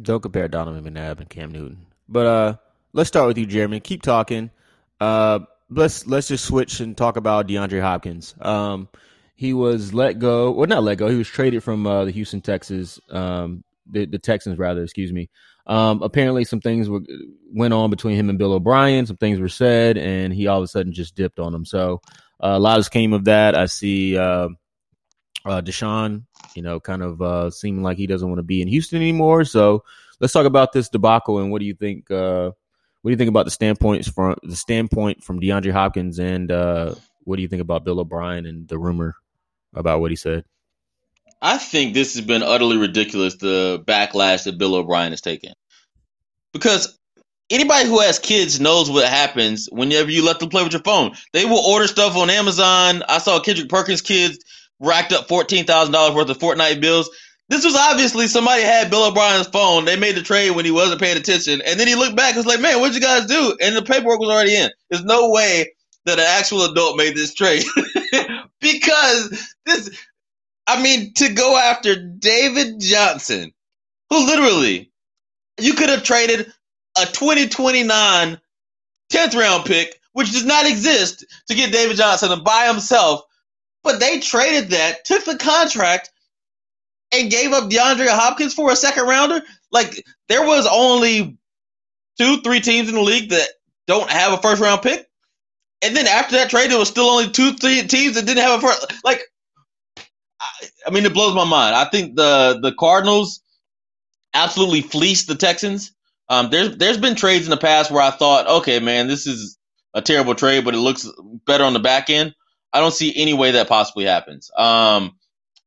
don't 0.00 0.20
compare 0.20 0.48
Donovan 0.48 0.84
McNabb 0.84 1.20
and 1.20 1.28
Cam 1.28 1.50
Newton. 1.52 1.86
But 2.08 2.26
uh, 2.26 2.56
let's 2.92 3.08
start 3.08 3.28
with 3.28 3.38
you, 3.38 3.46
Jeremy. 3.46 3.80
Keep 3.80 4.02
talking. 4.02 4.50
Uh, 5.00 5.40
let's 5.70 6.06
let's 6.06 6.28
just 6.28 6.44
switch 6.44 6.80
and 6.80 6.96
talk 6.96 7.16
about 7.16 7.48
DeAndre 7.48 7.80
Hopkins. 7.80 8.34
Um, 8.40 8.88
he 9.36 9.52
was 9.52 9.92
let 9.92 10.18
go, 10.18 10.50
well, 10.52 10.66
not 10.66 10.84
let 10.84 10.98
go. 10.98 11.08
He 11.08 11.16
was 11.16 11.28
traded 11.28 11.62
from 11.62 11.86
uh, 11.86 12.04
the 12.04 12.12
Houston 12.12 12.40
Texans, 12.40 13.00
um, 13.10 13.64
the, 13.90 14.06
the 14.06 14.18
Texans 14.18 14.58
rather, 14.58 14.82
excuse 14.82 15.12
me. 15.12 15.28
Um, 15.66 16.02
apparently, 16.02 16.44
some 16.44 16.60
things 16.60 16.88
were, 16.88 17.00
went 17.52 17.74
on 17.74 17.90
between 17.90 18.16
him 18.16 18.28
and 18.28 18.38
Bill 18.38 18.52
O'Brien. 18.52 19.06
Some 19.06 19.16
things 19.16 19.40
were 19.40 19.48
said, 19.48 19.96
and 19.96 20.32
he 20.32 20.46
all 20.46 20.58
of 20.58 20.64
a 20.64 20.68
sudden 20.68 20.92
just 20.92 21.14
dipped 21.14 21.38
on 21.38 21.54
him. 21.54 21.64
So 21.64 22.02
uh, 22.42 22.54
a 22.54 22.58
lot 22.58 22.76
has 22.76 22.88
came 22.88 23.12
of 23.12 23.24
that. 23.24 23.54
I 23.54 23.66
see 23.66 24.18
uh, 24.18 24.48
uh, 25.44 25.62
Deshaun, 25.62 26.24
you 26.54 26.62
know, 26.62 26.80
kind 26.80 27.02
of 27.02 27.22
uh, 27.22 27.50
seeming 27.50 27.82
like 27.82 27.96
he 27.96 28.06
doesn't 28.06 28.28
want 28.28 28.38
to 28.38 28.44
be 28.44 28.62
in 28.62 28.68
Houston 28.68 29.00
anymore. 29.00 29.44
So 29.44 29.84
let's 30.20 30.32
talk 30.32 30.46
about 30.46 30.72
this 30.72 30.88
debacle 30.88 31.38
and 31.38 31.50
what 31.50 31.60
do 31.60 31.66
you 31.66 31.74
think? 31.74 32.10
Uh, 32.10 32.50
what 33.02 33.10
do 33.10 33.12
you 33.12 33.18
think 33.18 33.28
about 33.28 33.44
the 33.44 33.50
standpoints 33.50 34.08
from 34.08 34.36
the 34.42 34.56
standpoint 34.56 35.22
from 35.22 35.38
DeAndre 35.38 35.72
Hopkins, 35.72 36.18
and 36.18 36.50
uh, 36.50 36.94
what 37.24 37.36
do 37.36 37.42
you 37.42 37.48
think 37.48 37.60
about 37.60 37.84
Bill 37.84 38.00
O'Brien 38.00 38.46
and 38.46 38.66
the 38.66 38.78
rumor 38.78 39.14
about 39.74 40.00
what 40.00 40.10
he 40.10 40.16
said? 40.16 40.44
I 41.44 41.58
think 41.58 41.92
this 41.92 42.14
has 42.14 42.24
been 42.24 42.42
utterly 42.42 42.78
ridiculous. 42.78 43.36
The 43.36 43.82
backlash 43.86 44.44
that 44.44 44.56
Bill 44.56 44.74
O'Brien 44.76 45.12
has 45.12 45.20
taken, 45.20 45.52
because 46.54 46.98
anybody 47.50 47.86
who 47.86 48.00
has 48.00 48.18
kids 48.18 48.60
knows 48.60 48.90
what 48.90 49.06
happens 49.06 49.68
whenever 49.70 50.10
you 50.10 50.24
let 50.24 50.40
them 50.40 50.48
play 50.48 50.62
with 50.62 50.72
your 50.72 50.80
phone. 50.82 51.12
They 51.34 51.44
will 51.44 51.58
order 51.58 51.86
stuff 51.86 52.16
on 52.16 52.30
Amazon. 52.30 53.02
I 53.06 53.18
saw 53.18 53.40
Kendrick 53.40 53.68
Perkins' 53.68 54.00
kids 54.00 54.38
racked 54.80 55.12
up 55.12 55.28
fourteen 55.28 55.66
thousand 55.66 55.92
dollars 55.92 56.14
worth 56.14 56.30
of 56.30 56.38
Fortnite 56.38 56.80
bills. 56.80 57.10
This 57.50 57.62
was 57.62 57.76
obviously 57.76 58.26
somebody 58.26 58.62
had 58.62 58.88
Bill 58.88 59.04
O'Brien's 59.04 59.48
phone. 59.48 59.84
They 59.84 59.96
made 59.96 60.16
the 60.16 60.22
trade 60.22 60.52
when 60.52 60.64
he 60.64 60.70
wasn't 60.70 61.02
paying 61.02 61.18
attention, 61.18 61.60
and 61.60 61.78
then 61.78 61.86
he 61.86 61.94
looked 61.94 62.16
back 62.16 62.36
and 62.36 62.38
was 62.38 62.46
like, 62.46 62.60
"Man, 62.60 62.80
what'd 62.80 62.94
you 62.94 63.02
guys 63.02 63.26
do?" 63.26 63.54
And 63.60 63.76
the 63.76 63.82
paperwork 63.82 64.18
was 64.18 64.30
already 64.30 64.56
in. 64.56 64.70
There's 64.88 65.04
no 65.04 65.28
way 65.28 65.74
that 66.06 66.18
an 66.18 66.24
actual 66.26 66.64
adult 66.64 66.96
made 66.96 67.14
this 67.14 67.34
trade 67.34 67.64
because 68.62 69.54
this 69.66 69.90
I 70.66 70.82
mean, 70.82 71.12
to 71.14 71.32
go 71.32 71.56
after 71.56 71.96
David 71.96 72.80
Johnson, 72.80 73.52
who 74.10 74.26
literally 74.26 74.90
you 75.60 75.74
could 75.74 75.90
have 75.90 76.02
traded 76.02 76.52
a 76.98 77.06
2029 77.06 78.40
10th 79.12 79.38
round 79.38 79.64
pick, 79.66 80.00
which 80.12 80.32
does 80.32 80.44
not 80.44 80.66
exist, 80.66 81.24
to 81.48 81.54
get 81.54 81.72
David 81.72 81.96
Johnson 81.96 82.42
by 82.44 82.66
himself. 82.66 83.22
But 83.82 84.00
they 84.00 84.20
traded 84.20 84.70
that, 84.70 85.04
took 85.04 85.24
the 85.24 85.36
contract, 85.36 86.10
and 87.12 87.30
gave 87.30 87.52
up 87.52 87.70
DeAndre 87.70 88.08
Hopkins 88.08 88.54
for 88.54 88.70
a 88.72 88.76
second 88.76 89.06
rounder. 89.06 89.42
Like 89.70 90.04
there 90.28 90.46
was 90.46 90.66
only 90.70 91.38
two, 92.18 92.40
three 92.42 92.60
teams 92.60 92.88
in 92.88 92.94
the 92.94 93.02
league 93.02 93.30
that 93.30 93.48
don't 93.86 94.10
have 94.10 94.32
a 94.32 94.42
first 94.42 94.62
round 94.62 94.82
pick. 94.82 95.06
And 95.82 95.96
then 95.96 96.06
after 96.06 96.36
that 96.36 96.50
trade, 96.50 96.70
there 96.70 96.78
was 96.78 96.88
still 96.88 97.06
only 97.06 97.30
two, 97.30 97.54
three 97.54 97.82
teams 97.86 98.14
that 98.14 98.26
didn't 98.26 98.42
have 98.42 98.58
a 98.62 98.66
first. 98.66 98.92
Like 99.04 99.22
I, 100.86 100.90
mean, 100.90 101.04
it 101.04 101.14
blows 101.14 101.34
my 101.34 101.44
mind. 101.44 101.74
I 101.74 101.84
think 101.84 102.16
the 102.16 102.58
the 102.60 102.72
Cardinals 102.72 103.40
absolutely 104.32 104.82
fleeced 104.82 105.28
the 105.28 105.34
Texans. 105.34 105.92
Um, 106.28 106.50
there's 106.50 106.76
there's 106.76 106.98
been 106.98 107.14
trades 107.14 107.44
in 107.44 107.50
the 107.50 107.56
past 107.56 107.90
where 107.90 108.02
I 108.02 108.10
thought, 108.10 108.46
okay, 108.60 108.80
man, 108.80 109.08
this 109.08 109.26
is 109.26 109.58
a 109.92 110.02
terrible 110.02 110.34
trade, 110.34 110.64
but 110.64 110.74
it 110.74 110.78
looks 110.78 111.08
better 111.46 111.64
on 111.64 111.72
the 111.72 111.80
back 111.80 112.10
end. 112.10 112.34
I 112.72 112.80
don't 112.80 112.94
see 112.94 113.12
any 113.14 113.34
way 113.34 113.52
that 113.52 113.68
possibly 113.68 114.04
happens. 114.04 114.50
Um, 114.56 115.16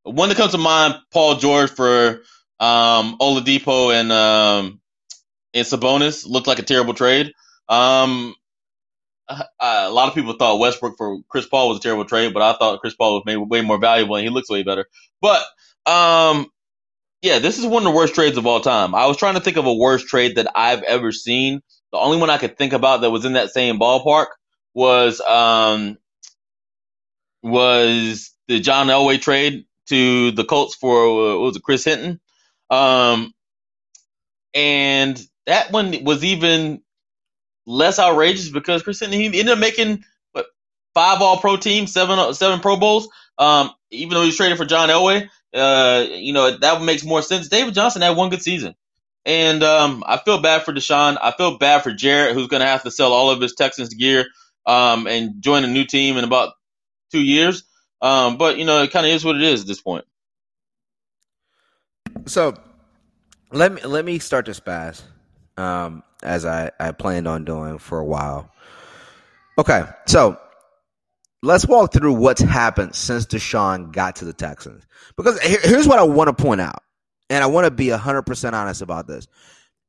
one 0.04 0.30
that 0.30 0.38
comes 0.38 0.52
to 0.52 0.58
mind, 0.58 0.96
Paul 1.12 1.36
George 1.36 1.72
for 1.72 2.22
um, 2.60 3.18
Oladipo 3.20 3.94
and 3.94 4.12
um, 4.12 4.82
and 5.54 5.66
Sabonis 5.66 6.28
looked 6.28 6.48
like 6.48 6.60
a 6.60 6.64
terrible 6.64 6.94
trade. 6.94 7.34
Um, 7.70 8.36
uh, 9.30 9.44
a 9.60 9.92
lot 9.92 10.08
of 10.10 10.16
people 10.16 10.34
thought 10.34 10.60
Westbrook 10.60 10.98
for 10.98 11.20
Chris 11.30 11.48
Paul 11.48 11.70
was 11.70 11.80
a 11.80 11.82
terrible 11.82 12.06
trade, 12.06 12.34
but 12.34 12.44
I 12.44 12.54
thought 12.58 12.82
Chris 12.82 12.96
Paul 12.96 13.16
was 13.16 13.24
made 13.26 13.38
way 13.38 13.62
more 13.62 13.80
valuable 13.80 14.16
and 14.16 14.24
he 14.24 14.30
looks 14.30 14.50
way 14.50 14.64
better. 14.64 14.88
But 15.22 15.44
um, 15.86 16.48
yeah, 17.22 17.40
this 17.40 17.58
is 17.60 17.66
one 17.66 17.86
of 17.86 17.92
the 17.92 17.98
worst 17.98 18.16
trades 18.16 18.38
of 18.38 18.46
all 18.46 18.62
time. 18.62 18.96
I 18.96 19.08
was 19.08 19.18
trying 19.18 19.36
to 19.36 19.42
think 19.42 19.58
of 19.58 19.66
a 19.66 19.74
worse 19.74 20.04
trade 20.04 20.38
that 20.38 20.52
I've 20.56 20.84
ever 20.84 21.12
seen. 21.12 21.62
The 21.92 21.98
only 21.98 22.18
one 22.18 22.30
I 22.30 22.38
could 22.38 22.58
think 22.58 22.74
about 22.74 23.02
that 23.02 23.12
was 23.12 23.26
in 23.26 23.34
that 23.34 23.52
same 23.52 23.80
ballpark 23.80 24.28
was 24.74 25.20
um 25.22 25.98
was 27.44 28.32
the 28.48 28.60
John 28.60 28.88
Elway 28.88 29.22
trade 29.22 29.66
to 29.90 30.32
the 30.32 30.44
Colts 30.44 30.76
for 30.76 31.04
uh, 31.06 31.38
was 31.38 31.56
it 31.56 31.64
Chris 31.64 31.86
Hinton, 31.86 32.20
um, 32.70 33.34
and 34.54 35.22
that 35.46 35.72
one 35.72 36.04
was 36.04 36.24
even 36.24 36.82
less 37.68 38.00
outrageous 38.00 38.50
because 38.50 38.82
Chris 38.82 39.00
Hinton 39.00 39.20
he 39.20 39.26
ended 39.26 39.50
up 39.50 39.60
making 39.60 40.04
what 40.32 40.48
five 40.96 41.22
All 41.22 41.38
Pro 41.38 41.58
teams, 41.58 41.94
seven 41.94 42.34
seven 42.34 42.60
Pro 42.60 42.78
Bowls. 42.78 43.08
Um, 43.38 43.70
even 43.92 44.16
though 44.16 44.24
he's 44.24 44.36
traded 44.36 44.58
for 44.58 44.66
John 44.66 44.90
Elway, 44.90 45.30
uh, 45.54 46.06
you 46.10 46.34
know 46.34 46.58
that 46.58 46.82
makes 46.82 47.04
more 47.04 47.22
sense. 47.22 47.50
David 47.50 47.76
Johnson 47.76 48.02
had 48.02 48.18
one 48.18 48.30
good 48.30 48.42
season, 48.42 48.74
and 49.26 49.62
um, 49.62 50.04
I 50.08 50.18
feel 50.18 50.42
bad 50.42 50.64
for 50.64 50.74
Deshaun. 50.74 51.18
I 51.22 51.32
feel 51.32 51.60
bad 51.60 51.84
for 51.84 51.94
Jarrett, 51.94 52.34
who's 52.34 52.48
going 52.48 52.62
to 52.62 52.68
have 52.68 52.84
to 52.84 52.92
sell 52.92 53.14
all 53.14 53.30
of 53.30 53.42
his 53.42 53.54
Texans 53.54 53.94
gear 53.94 54.26
um, 54.66 55.06
and 55.06 55.42
join 55.42 55.64
a 55.64 55.68
new 55.68 55.86
team 55.86 56.18
in 56.18 56.24
about 56.24 56.54
two 57.12 57.22
years. 57.22 57.64
Um, 58.02 58.38
but 58.38 58.58
you 58.58 58.66
know, 58.66 58.84
it 58.84 58.92
kind 58.92 59.06
of 59.06 59.12
is 59.12 59.26
what 59.26 59.36
it 59.36 59.42
is 59.42 59.62
at 59.62 59.68
this 59.68 59.82
point. 59.82 60.06
So 62.26 62.56
let 63.52 63.72
me 63.72 63.82
let 63.84 64.06
me 64.06 64.20
start 64.20 64.46
this 64.46 64.60
fast, 64.60 65.04
um, 65.58 66.04
as 66.24 66.46
I 66.46 66.72
I 66.80 66.92
planned 66.92 67.28
on 67.28 67.46
doing 67.46 67.78
for 67.78 68.00
a 68.00 68.06
while. 68.06 68.52
Okay, 69.58 69.84
so 70.06 70.40
let's 71.42 71.66
walk 71.68 71.94
through 71.94 72.14
what's 72.14 72.42
happened 72.42 72.96
since 72.96 73.26
Deshaun 73.26 73.92
got 73.92 74.18
to 74.18 74.26
the 74.26 74.34
Texans. 74.34 74.86
Because 75.16 75.40
here- 75.42 75.60
here's 75.62 75.88
what 75.88 76.00
I 76.00 76.04
want 76.04 76.36
to 76.36 76.44
point 76.44 76.62
out, 76.62 76.84
and 77.30 77.44
I 77.44 77.48
want 77.48 77.66
to 77.66 77.72
be 77.72 77.90
hundred 77.90 78.24
percent 78.24 78.56
honest 78.56 78.82
about 78.82 79.08
this. 79.08 79.28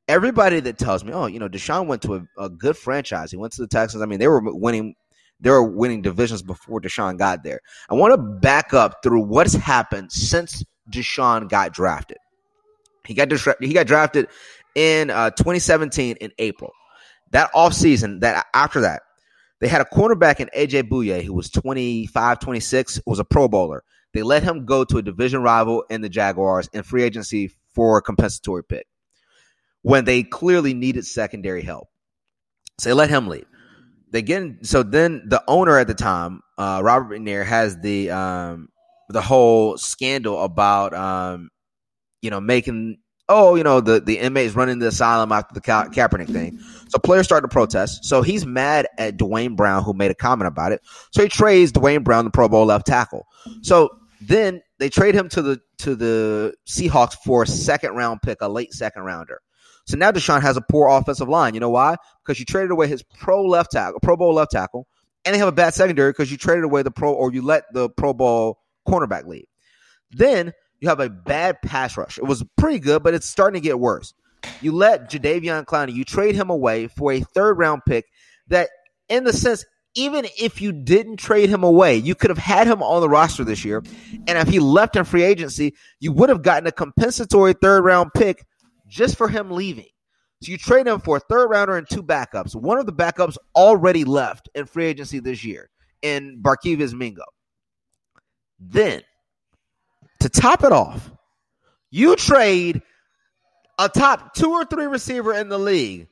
Everybody 0.09 0.61
that 0.61 0.79
tells 0.79 1.05
me, 1.05 1.13
"Oh, 1.13 1.27
you 1.27 1.39
know, 1.39 1.49
Deshaun 1.49 1.87
went 1.87 2.03
to 2.03 2.15
a, 2.15 2.45
a 2.45 2.49
good 2.49 2.77
franchise. 2.77 3.31
He 3.31 3.37
went 3.37 3.53
to 3.55 3.63
the 3.63 3.69
Texans. 3.69 4.03
I 4.03 4.07
mean, 4.07 4.19
they 4.19 4.29
were 4.29 4.41
winning." 4.43 4.95
They 5.41 5.51
were 5.51 5.63
winning 5.63 6.03
divisions 6.03 6.43
before 6.43 6.81
Deshaun 6.81 7.17
got 7.17 7.45
there. 7.45 7.61
I 7.89 7.95
want 7.95 8.13
to 8.13 8.19
back 8.19 8.75
up 8.75 9.05
through 9.05 9.21
what's 9.21 9.55
happened 9.55 10.11
since 10.11 10.65
Deshaun 10.91 11.49
got 11.49 11.73
drafted. 11.73 12.17
He 13.07 13.15
got 13.15 13.29
distra- 13.29 13.55
he 13.61 13.73
got 13.73 13.87
drafted 13.87 14.27
in 14.79 15.11
uh, 15.11 15.31
2017 15.31 16.17
in 16.21 16.31
April. 16.39 16.73
That 17.33 17.53
offseason, 17.53 18.21
that 18.21 18.47
after 18.55 18.83
that, 18.83 19.03
they 19.61 19.67
had 19.67 19.81
a 19.81 19.85
cornerback 19.85 20.39
in 20.39 20.49
AJ 20.57 20.89
Bouye 20.89 21.25
who 21.25 21.35
was 21.35 21.51
25, 21.51 22.39
26, 22.39 23.01
was 23.05 23.19
a 23.19 23.25
Pro 23.25 23.49
Bowler. 23.49 23.83
They 24.15 24.23
let 24.23 24.45
him 24.45 24.67
go 24.67 24.85
to 24.85 24.99
a 24.99 25.03
division 25.03 25.43
rival 25.43 25.85
in 25.91 26.01
the 26.01 26.09
Jaguars 26.09 26.71
in 26.73 26.85
free 26.85 27.03
agency 27.03 27.51
for 27.75 27.99
a 27.99 28.03
compensatory 28.03 28.63
pick 28.63 28.87
when 29.83 30.05
they 30.05 30.23
clearly 30.23 30.75
needed 30.75 31.05
secondary 31.05 31.63
help. 31.63 31.89
So 32.79 32.91
they 32.91 32.95
let 32.95 33.11
him 33.11 33.27
leave. 33.27 33.47
They 34.11 34.23
get 34.23 34.65
so 34.65 34.85
then 34.85 35.25
the 35.27 35.43
owner 35.49 35.77
at 35.77 35.89
the 35.89 35.95
time, 35.95 36.41
uh, 36.57 36.81
Robert 36.83 37.19
McNair, 37.19 37.45
has 37.45 37.79
the 37.81 38.11
um, 38.13 38.69
the 39.09 39.21
whole 39.21 39.77
scandal 39.77 40.43
about 40.43 40.95
um, 40.95 41.51
you 42.23 42.31
know 42.31 42.41
making 42.41 42.99
oh 43.29 43.55
you 43.55 43.63
know 43.63 43.81
the 43.81 44.01
the 44.01 44.19
inmates 44.19 44.55
running 44.55 44.79
the 44.79 44.89
asylum 44.89 45.33
after 45.33 45.55
the 45.55 45.61
Ka- 45.61 45.89
Kaepernick 45.89 46.33
thing. 46.33 46.59
So 46.89 46.99
players 46.99 47.27
start 47.27 47.45
to 47.45 47.49
protest. 47.49 48.05
So 48.05 48.23
he's 48.23 48.47
mad 48.47 48.89
at 48.97 49.17
Duane 49.17 49.57
Brown 49.57 49.85
who 49.85 49.93
made 49.93 50.11
a 50.11 50.15
comment 50.15 50.49
about 50.49 50.73
it. 50.73 50.81
So 51.13 51.23
he 51.23 51.29
trades 51.29 51.73
Duane 51.73 52.03
Brown, 52.03 52.25
the 52.25 52.31
Pro 52.31 52.49
Bowl 52.49 52.67
left 52.67 52.87
tackle. 52.87 53.27
So 53.63 53.91
then 54.21 54.63
they 54.79 54.89
trade 54.89 55.15
him 55.15 55.29
to 55.31 55.43
the 55.43 55.61
to 55.79 55.95
the 55.95 56.55
Seahawks 56.67 57.15
for 57.25 57.43
a 57.43 57.47
second 57.47 57.95
round 57.95 58.23
pick, 58.23 58.39
a 58.41 58.49
late 58.49 58.73
second 58.73 59.03
rounder. 59.03 59.41
So 59.87 59.97
now 59.97 60.11
Deshaun 60.11 60.43
has 60.43 60.57
a 60.57 60.61
poor 60.61 60.89
offensive 60.89 61.29
line. 61.29 61.55
You 61.55 61.61
know 61.61 61.71
why? 61.71 61.97
Because 62.23 62.39
you 62.39 62.45
traded 62.45 62.71
away 62.71 62.89
his 62.89 63.03
pro 63.03 63.45
left 63.45 63.73
tackle, 63.73 64.01
Pro 64.01 64.17
Bowl 64.17 64.35
left 64.35 64.51
tackle, 64.51 64.87
and 65.25 65.35
they 65.35 65.39
have 65.39 65.49
a 65.49 65.53
bad 65.53 65.75
secondary 65.75 66.11
because 66.11 66.31
you 66.31 66.37
traded 66.37 66.65
away 66.65 66.83
the 66.83 66.91
pro 66.91 67.13
or 67.13 67.33
you 67.33 67.43
let 67.43 67.65
the 67.73 67.89
Pro 67.91 68.13
Bowl 68.13 68.61
cornerback 68.87 69.27
leave. 69.27 69.47
Then 70.11 70.53
you 70.81 70.89
have 70.89 71.01
a 71.01 71.09
bad 71.09 71.61
pass 71.63 71.97
rush. 71.97 72.19
It 72.19 72.25
was 72.25 72.45
pretty 72.57 72.79
good, 72.79 73.03
but 73.03 73.15
it's 73.15 73.27
starting 73.29 73.61
to 73.61 73.67
get 73.67 73.79
worse. 73.79 74.15
You 74.61 74.73
let 74.73 75.11
Jadeveon 75.11 75.65
Clowney, 75.65 75.95
you 75.95 76.05
trade 76.05 76.35
him 76.35 76.51
away 76.51 76.87
for 76.87 77.13
a 77.13 77.21
third 77.21 77.59
round 77.59 77.83
pick 77.87 78.07
that, 78.49 78.69
in 79.09 79.25
the 79.25 79.33
sense, 79.33 79.65
even 79.95 80.27
if 80.39 80.63
you 80.63 80.73
didn't 80.73 81.17
trade 81.17 81.49
him 81.49 81.65
away, 81.65 81.97
you 81.97 82.15
could 82.15 82.31
have 82.31 82.39
had 82.39 82.67
him 82.67 82.83
on 82.83 83.01
the 83.01 83.09
roster 83.09 83.43
this 83.43 83.65
year. 83.65 83.83
And 84.29 84.39
if 84.39 84.49
he 84.49 84.61
left 84.61 84.97
in 84.97 85.05
free 85.05 85.25
agency, 85.25 85.75
you 85.99 86.13
would 86.13 86.29
have 86.29 86.43
gotten 86.43 86.67
a 86.67 86.73
compensatory 86.73 87.55
third 87.55 87.85
round 87.85 88.13
pick 88.15 88.45
just 88.87 89.17
for 89.17 89.29
him 89.29 89.51
leaving. 89.51 89.89
So 90.43 90.53
you 90.53 90.59
trade 90.59 90.87
him 90.87 91.01
for 91.01 91.17
a 91.17 91.21
third 91.21 91.49
rounder 91.49 91.77
and 91.77 91.89
two 91.89 92.03
backups. 92.03 92.55
One 92.55 92.79
of 92.79 92.87
the 92.87 92.93
backups 92.93 93.37
already 93.57 94.05
left 94.05 94.49
in 94.55 94.67
free 94.67 94.87
agency 94.87 95.19
this 95.19 95.45
year 95.45 95.69
in 96.01 96.41
Barkevious 96.41 96.93
Mingo. 96.93 97.25
Then, 98.61 99.03
to 100.21 100.29
top 100.29 100.65
it 100.65 100.73
off, 100.73 101.11
you 101.91 102.17
trade 102.17 102.83
a 103.79 103.89
top 103.89 104.35
two 104.35 104.51
or 104.51 104.65
three 104.65 104.87
receiver 104.87 105.33
in 105.35 105.49
the 105.49 105.59
league 105.59 106.09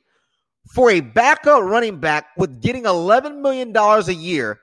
for 0.73 0.89
a 0.91 0.99
backup 1.01 1.63
running 1.63 1.99
back 1.99 2.27
with 2.37 2.61
getting 2.61 2.83
$11 2.83 3.41
million 3.41 3.75
a 3.75 4.11
year 4.11 4.59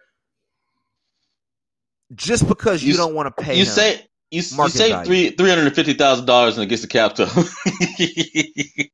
just 2.15 2.47
because 2.49 2.83
you, 2.83 2.93
You 2.93 2.97
don't 2.99 3.15
want 3.15 3.35
to 3.35 3.43
pay 3.43 3.55
You 3.55 3.61
him. 3.61 3.67
say 3.67 4.07
you, 4.31 4.39
you 4.39 4.69
save 4.69 5.07
three 5.07 5.31
three 5.31 5.49
hundred 5.49 5.67
and 5.67 5.75
fifty 5.75 5.95
thousand 5.95 6.27
dollars 6.27 6.57
and 6.57 6.65
it 6.65 6.67
gets 6.69 6.83
the 6.83 6.89
cap 6.89 7.15
to 7.15 7.25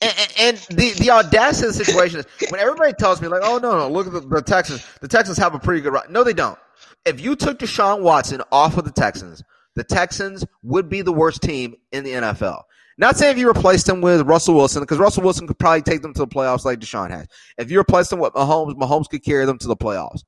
And, 0.00 0.12
and, 0.18 0.32
and 0.38 0.56
the, 0.78 0.90
the 1.00 1.10
audacity 1.10 1.68
of 1.68 1.74
the 1.76 1.84
situation 1.84 2.20
is 2.20 2.26
when 2.50 2.60
everybody 2.60 2.92
tells 2.92 3.22
me, 3.22 3.28
like, 3.28 3.40
oh, 3.42 3.56
no, 3.58 3.78
no, 3.78 3.88
look 3.88 4.06
at 4.06 4.12
the, 4.12 4.20
the 4.20 4.42
Texans. 4.42 4.86
The 5.00 5.08
Texans 5.08 5.38
have 5.38 5.54
a 5.54 5.58
pretty 5.58 5.80
good 5.80 5.94
run. 5.94 6.12
No, 6.12 6.22
they 6.22 6.34
don't. 6.34 6.58
If 7.06 7.20
you 7.20 7.34
took 7.36 7.58
Deshaun 7.58 8.02
Watson 8.02 8.42
off 8.52 8.76
of 8.76 8.84
the 8.84 8.90
Texans, 8.92 9.42
the 9.74 9.84
Texans 9.84 10.44
would 10.62 10.88
be 10.88 11.02
the 11.02 11.12
worst 11.12 11.42
team 11.42 11.74
in 11.92 12.04
the 12.04 12.12
NFL. 12.12 12.62
Not 12.96 13.16
saying 13.16 13.32
if 13.32 13.38
you 13.38 13.48
replaced 13.48 13.88
him 13.88 14.00
with 14.00 14.22
Russell 14.22 14.54
Wilson, 14.54 14.82
because 14.82 14.98
Russell 14.98 15.24
Wilson 15.24 15.48
could 15.48 15.58
probably 15.58 15.82
take 15.82 16.02
them 16.02 16.14
to 16.14 16.20
the 16.20 16.28
playoffs 16.28 16.64
like 16.64 16.78
Deshaun 16.78 17.10
has. 17.10 17.26
If 17.58 17.70
you 17.70 17.78
replaced 17.78 18.12
him 18.12 18.20
with 18.20 18.32
Mahomes, 18.34 18.74
Mahomes 18.74 19.08
could 19.08 19.24
carry 19.24 19.46
them 19.46 19.58
to 19.58 19.66
the 19.66 19.76
playoffs. 19.76 20.22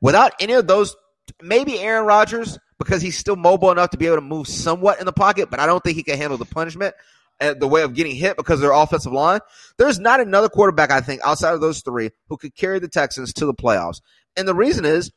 Without 0.00 0.32
any 0.40 0.54
of 0.54 0.66
those, 0.66 0.96
maybe 1.40 1.78
Aaron 1.78 2.06
Rodgers, 2.06 2.58
because 2.78 3.02
he's 3.02 3.16
still 3.16 3.36
mobile 3.36 3.70
enough 3.70 3.90
to 3.90 3.98
be 3.98 4.06
able 4.06 4.16
to 4.16 4.22
move 4.22 4.48
somewhat 4.48 4.98
in 4.98 5.06
the 5.06 5.12
pocket, 5.12 5.48
but 5.50 5.60
I 5.60 5.66
don't 5.66 5.82
think 5.82 5.96
he 5.96 6.02
can 6.02 6.18
handle 6.18 6.38
the 6.38 6.44
punishment 6.44 6.94
and 7.40 7.60
the 7.60 7.68
way 7.68 7.82
of 7.82 7.94
getting 7.94 8.16
hit 8.16 8.36
because 8.36 8.54
of 8.54 8.62
their 8.62 8.72
offensive 8.72 9.12
line. 9.12 9.40
There's 9.76 10.00
not 10.00 10.20
another 10.20 10.48
quarterback, 10.48 10.90
I 10.90 11.00
think, 11.00 11.20
outside 11.24 11.54
of 11.54 11.60
those 11.60 11.82
three 11.82 12.10
who 12.28 12.36
could 12.36 12.54
carry 12.56 12.80
the 12.80 12.88
Texans 12.88 13.32
to 13.34 13.46
the 13.46 13.54
playoffs. 13.54 14.00
And 14.36 14.46
the 14.46 14.54
reason 14.54 14.84
is 14.84 15.12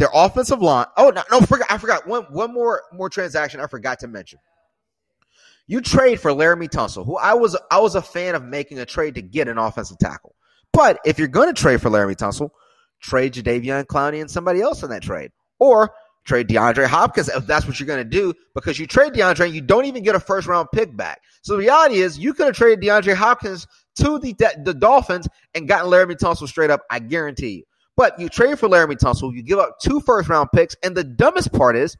their 0.00 0.08
offensive 0.14 0.62
line. 0.62 0.86
Oh 0.96 1.10
no, 1.10 1.22
no, 1.30 1.40
forgot, 1.42 1.70
I 1.70 1.76
forgot 1.76 2.06
one 2.06 2.24
one 2.30 2.52
more 2.54 2.82
more 2.92 3.10
transaction 3.10 3.60
I 3.60 3.66
forgot 3.66 4.00
to 4.00 4.08
mention. 4.08 4.38
You 5.66 5.82
trade 5.82 6.18
for 6.18 6.32
Laremy 6.32 6.70
Tunsil, 6.70 7.04
who 7.04 7.18
I 7.18 7.34
was 7.34 7.56
I 7.70 7.78
was 7.78 7.94
a 7.94 8.02
fan 8.02 8.34
of 8.34 8.42
making 8.42 8.78
a 8.78 8.86
trade 8.86 9.14
to 9.16 9.22
get 9.22 9.46
an 9.46 9.58
offensive 9.58 9.98
tackle. 9.98 10.34
But 10.72 10.98
if 11.04 11.18
you're 11.18 11.28
going 11.28 11.54
to 11.54 11.60
trade 11.60 11.82
for 11.82 11.90
Laremy 11.90 12.16
Tunsil, 12.16 12.50
trade 13.02 13.34
Jadeveon 13.34 13.84
Clowney 13.84 14.22
and 14.22 14.30
somebody 14.30 14.62
else 14.62 14.82
in 14.82 14.88
that 14.88 15.02
trade, 15.02 15.32
or 15.58 15.90
trade 16.24 16.48
DeAndre 16.48 16.86
Hopkins 16.86 17.28
if 17.28 17.46
that's 17.46 17.66
what 17.66 17.78
you're 17.78 17.86
going 17.86 18.02
to 18.02 18.08
do. 18.08 18.32
Because 18.54 18.78
you 18.78 18.86
trade 18.86 19.12
DeAndre, 19.12 19.46
and 19.46 19.54
you 19.54 19.60
don't 19.60 19.84
even 19.84 20.02
get 20.02 20.14
a 20.14 20.20
first 20.20 20.48
round 20.48 20.68
pick 20.72 20.96
back. 20.96 21.20
So 21.42 21.52
the 21.52 21.58
reality 21.58 21.96
is, 21.96 22.18
you 22.18 22.32
could 22.32 22.46
have 22.46 22.56
traded 22.56 22.82
DeAndre 22.82 23.14
Hopkins 23.14 23.66
to 23.96 24.18
the 24.18 24.34
the 24.64 24.72
Dolphins 24.72 25.28
and 25.54 25.68
gotten 25.68 25.90
Laremy 25.90 26.16
Tunsil 26.16 26.48
straight 26.48 26.70
up. 26.70 26.80
I 26.90 27.00
guarantee 27.00 27.50
you. 27.50 27.64
But 28.00 28.18
you 28.18 28.30
trade 28.30 28.58
for 28.58 28.66
Laremy 28.66 28.96
Tunsil, 28.96 29.34
you 29.34 29.42
give 29.42 29.58
up 29.58 29.78
two 29.78 30.00
first 30.00 30.30
round 30.30 30.48
picks, 30.54 30.74
and 30.82 30.96
the 30.96 31.04
dumbest 31.04 31.52
part 31.52 31.76
is 31.76 31.98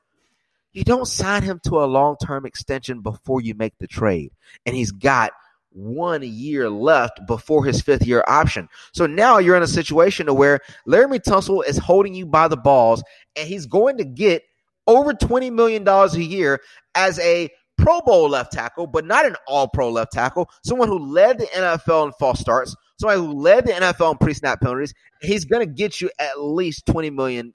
you 0.73 0.83
don't 0.83 1.05
sign 1.05 1.43
him 1.43 1.61
to 1.65 1.85
a 1.85 1.85
long 1.85 2.17
term 2.25 2.47
extension 2.47 3.03
before 3.03 3.43
you 3.43 3.55
make 3.55 3.77
the 3.77 3.87
trade. 3.87 4.33
And 4.65 4.75
he's 4.75 4.93
got 4.93 5.33
one 5.73 6.23
year 6.23 6.71
left 6.71 7.21
before 7.27 7.67
his 7.67 7.83
fifth 7.83 8.07
year 8.07 8.25
option. 8.27 8.71
So 8.95 9.05
now 9.05 9.37
you're 9.37 9.59
in 9.59 9.63
a 9.63 9.67
situation 9.67 10.25
to 10.25 10.33
where 10.33 10.61
Laremy 10.89 11.21
Tunsil 11.21 11.67
is 11.67 11.77
holding 11.77 12.15
you 12.15 12.25
by 12.25 12.49
the 12.49 12.57
balls, 12.57 13.05
and 13.37 13.47
he's 13.47 13.67
going 13.67 13.99
to 13.99 14.05
get 14.05 14.43
over 14.87 15.13
$20 15.13 15.53
million 15.53 15.87
a 15.87 16.17
year 16.17 16.63
as 16.95 17.19
a 17.19 17.51
Pro 17.77 18.01
Bowl 18.01 18.29
left 18.29 18.53
tackle, 18.53 18.87
but 18.87 19.05
not 19.05 19.27
an 19.27 19.37
all 19.47 19.69
pro 19.69 19.91
left 19.91 20.13
tackle, 20.13 20.49
someone 20.63 20.89
who 20.89 20.99
led 20.99 21.39
the 21.39 21.47
NFL 21.47 22.07
in 22.07 22.13
false 22.13 22.41
starts, 22.41 22.75
somebody 23.01 23.21
who 23.21 23.33
led 23.33 23.67
the 23.67 23.73
NFL 23.73 24.13
in 24.13 24.19
pre 24.19 24.35
snap 24.35 24.61
penalties. 24.61 24.95
He's 25.21 25.45
going 25.45 25.67
to 25.67 25.73
get 25.73 26.01
you 26.01 26.11
at 26.19 26.41
least 26.41 26.87
20 26.87 27.11
million 27.11 27.55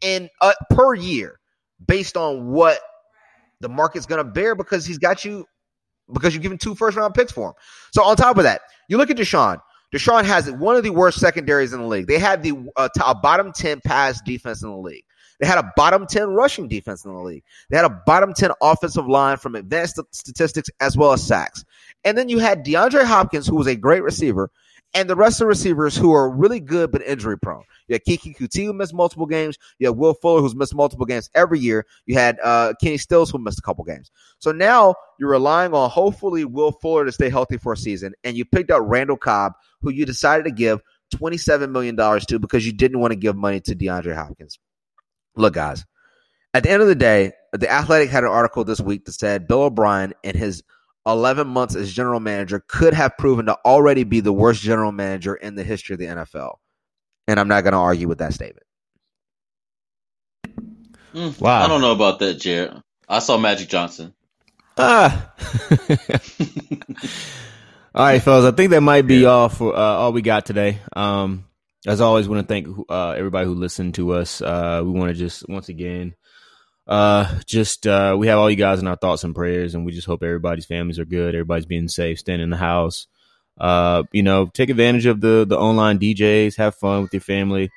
in 0.00 0.28
uh, 0.40 0.52
per 0.70 0.94
year 0.94 1.38
based 1.86 2.16
on 2.16 2.48
what 2.48 2.80
the 3.60 3.68
market's 3.68 4.06
going 4.06 4.24
to 4.24 4.30
bear 4.30 4.54
because 4.54 4.84
he's 4.84 4.98
got 4.98 5.24
you 5.24 5.46
because 6.12 6.34
you're 6.34 6.42
giving 6.42 6.58
two 6.58 6.74
first 6.74 6.96
round 6.96 7.14
picks 7.14 7.32
for 7.32 7.48
him. 7.48 7.54
So 7.92 8.02
on 8.02 8.16
top 8.16 8.36
of 8.36 8.44
that, 8.44 8.62
you 8.88 8.96
look 8.96 9.10
at 9.10 9.16
Deshaun. 9.16 9.60
Deshaun 9.94 10.24
has 10.24 10.50
one 10.50 10.76
of 10.76 10.84
the 10.84 10.90
worst 10.90 11.18
secondaries 11.18 11.72
in 11.72 11.80
the 11.80 11.86
league. 11.86 12.06
They 12.06 12.18
had 12.18 12.42
the 12.42 12.68
uh, 12.76 13.14
bottom 13.22 13.52
10 13.52 13.80
pass 13.84 14.20
defense 14.22 14.62
in 14.62 14.70
the 14.70 14.76
league. 14.76 15.04
They 15.40 15.46
had 15.46 15.58
a 15.58 15.72
bottom 15.74 16.06
10 16.06 16.28
rushing 16.28 16.68
defense 16.68 17.04
in 17.04 17.12
the 17.12 17.18
league. 17.18 17.42
They 17.70 17.76
had 17.76 17.86
a 17.86 18.02
bottom 18.06 18.34
10 18.34 18.50
offensive 18.60 19.08
line 19.08 19.38
from 19.38 19.54
advanced 19.54 19.98
statistics 20.12 20.68
as 20.80 20.96
well 20.96 21.12
as 21.12 21.26
sacks. 21.26 21.64
And 22.04 22.16
then 22.16 22.28
you 22.28 22.38
had 22.38 22.64
DeAndre 22.64 23.04
Hopkins, 23.04 23.46
who 23.46 23.56
was 23.56 23.66
a 23.66 23.74
great 23.74 24.02
receiver, 24.02 24.50
and 24.94 25.08
the 25.08 25.16
rest 25.16 25.40
of 25.40 25.44
the 25.44 25.46
receivers 25.46 25.96
who 25.96 26.12
are 26.12 26.28
really 26.28 26.60
good 26.60 26.90
but 26.90 27.02
injury 27.02 27.38
prone. 27.38 27.62
You 27.86 27.94
had 27.94 28.04
Keke 28.04 28.36
Coutee 28.36 28.64
who 28.64 28.72
missed 28.72 28.94
multiple 28.94 29.26
games. 29.26 29.58
You 29.78 29.88
had 29.88 29.96
Will 29.96 30.14
Fuller 30.14 30.40
who's 30.40 30.54
missed 30.54 30.74
multiple 30.74 31.06
games 31.06 31.30
every 31.34 31.58
year. 31.58 31.86
You 32.06 32.16
had 32.16 32.38
uh, 32.42 32.74
Kenny 32.80 32.98
Stills 32.98 33.30
who 33.30 33.38
missed 33.38 33.58
a 33.58 33.62
couple 33.62 33.84
games. 33.84 34.10
So 34.38 34.52
now 34.52 34.94
you're 35.18 35.30
relying 35.30 35.74
on 35.74 35.90
hopefully 35.90 36.44
Will 36.44 36.72
Fuller 36.72 37.04
to 37.04 37.12
stay 37.12 37.30
healthy 37.30 37.56
for 37.56 37.72
a 37.72 37.76
season, 37.76 38.14
and 38.24 38.36
you 38.36 38.44
picked 38.44 38.70
up 38.70 38.82
Randall 38.84 39.16
Cobb, 39.16 39.52
who 39.80 39.90
you 39.90 40.06
decided 40.06 40.44
to 40.44 40.50
give 40.50 40.80
$27 41.14 41.70
million 41.70 41.96
to 41.96 42.38
because 42.38 42.66
you 42.66 42.72
didn't 42.72 43.00
want 43.00 43.12
to 43.12 43.16
give 43.16 43.36
money 43.36 43.60
to 43.60 43.74
DeAndre 43.74 44.14
Hopkins. 44.14 44.58
Look, 45.36 45.54
guys, 45.54 45.84
at 46.54 46.62
the 46.62 46.70
end 46.70 46.82
of 46.82 46.88
the 46.88 46.94
day, 46.94 47.32
the 47.52 47.70
Athletic 47.70 48.10
had 48.10 48.24
an 48.24 48.30
article 48.30 48.64
this 48.64 48.80
week 48.80 49.04
that 49.04 49.12
said 49.12 49.48
Bill 49.48 49.62
O'Brien 49.62 50.14
and 50.24 50.36
his 50.36 50.62
11 51.06 51.48
months 51.48 51.74
as 51.74 51.92
general 51.92 52.20
manager 52.20 52.62
could 52.66 52.94
have 52.94 53.16
proven 53.16 53.46
to 53.46 53.56
already 53.64 54.04
be 54.04 54.20
the 54.20 54.32
worst 54.32 54.62
general 54.62 54.92
manager 54.92 55.34
in 55.34 55.54
the 55.54 55.64
history 55.64 55.94
of 55.94 55.98
the 56.00 56.06
NFL. 56.06 56.56
And 57.26 57.40
I'm 57.40 57.48
not 57.48 57.62
going 57.62 57.72
to 57.72 57.78
argue 57.78 58.08
with 58.08 58.18
that 58.18 58.34
statement. 58.34 58.66
Mm, 61.14 61.40
Wow. 61.40 61.62
I 61.64 61.68
don't 61.68 61.80
know 61.80 61.92
about 61.92 62.18
that, 62.20 62.34
Jared. 62.34 62.74
I 63.08 63.18
saw 63.18 63.38
Magic 63.38 63.68
Johnson. 63.68 64.14
Ah. 64.78 65.32
all 67.94 68.04
right, 68.04 68.22
fellas. 68.22 68.44
I 68.44 68.56
think 68.56 68.70
that 68.70 68.80
might 68.80 69.06
be 69.06 69.24
all 69.26 69.48
for 69.48 69.74
uh, 69.74 69.78
all 69.78 70.12
we 70.12 70.22
got 70.22 70.46
today. 70.46 70.78
Um, 70.94 71.44
as 71.86 72.00
always, 72.00 72.28
want 72.28 72.46
to 72.46 72.52
thank 72.52 72.68
uh, 72.88 73.10
everybody 73.10 73.46
who 73.46 73.54
listened 73.54 73.94
to 73.94 74.12
us. 74.12 74.40
Uh, 74.40 74.82
we 74.84 74.90
want 74.92 75.10
to 75.10 75.14
just 75.14 75.48
once 75.48 75.68
again, 75.68 76.14
uh, 76.86 77.38
just 77.46 77.86
uh, 77.86 78.16
we 78.18 78.26
have 78.26 78.38
all 78.38 78.50
you 78.50 78.56
guys 78.56 78.80
in 78.80 78.88
our 78.88 78.96
thoughts 78.96 79.24
and 79.24 79.34
prayers, 79.34 79.74
and 79.74 79.84
we 79.84 79.92
just 79.92 80.06
hope 80.06 80.22
everybody's 80.22 80.66
families 80.66 80.98
are 80.98 81.04
good, 81.04 81.34
everybody's 81.34 81.66
being 81.66 81.88
safe, 81.88 82.18
staying 82.18 82.40
in 82.40 82.50
the 82.50 82.56
house. 82.56 83.06
Uh, 83.58 84.04
you 84.12 84.22
know, 84.22 84.46
take 84.46 84.70
advantage 84.70 85.06
of 85.06 85.20
the 85.20 85.44
the 85.46 85.58
online 85.58 85.98
DJs, 85.98 86.56
have 86.56 86.74
fun 86.74 87.02
with 87.02 87.12
your 87.12 87.20
family. 87.20 87.70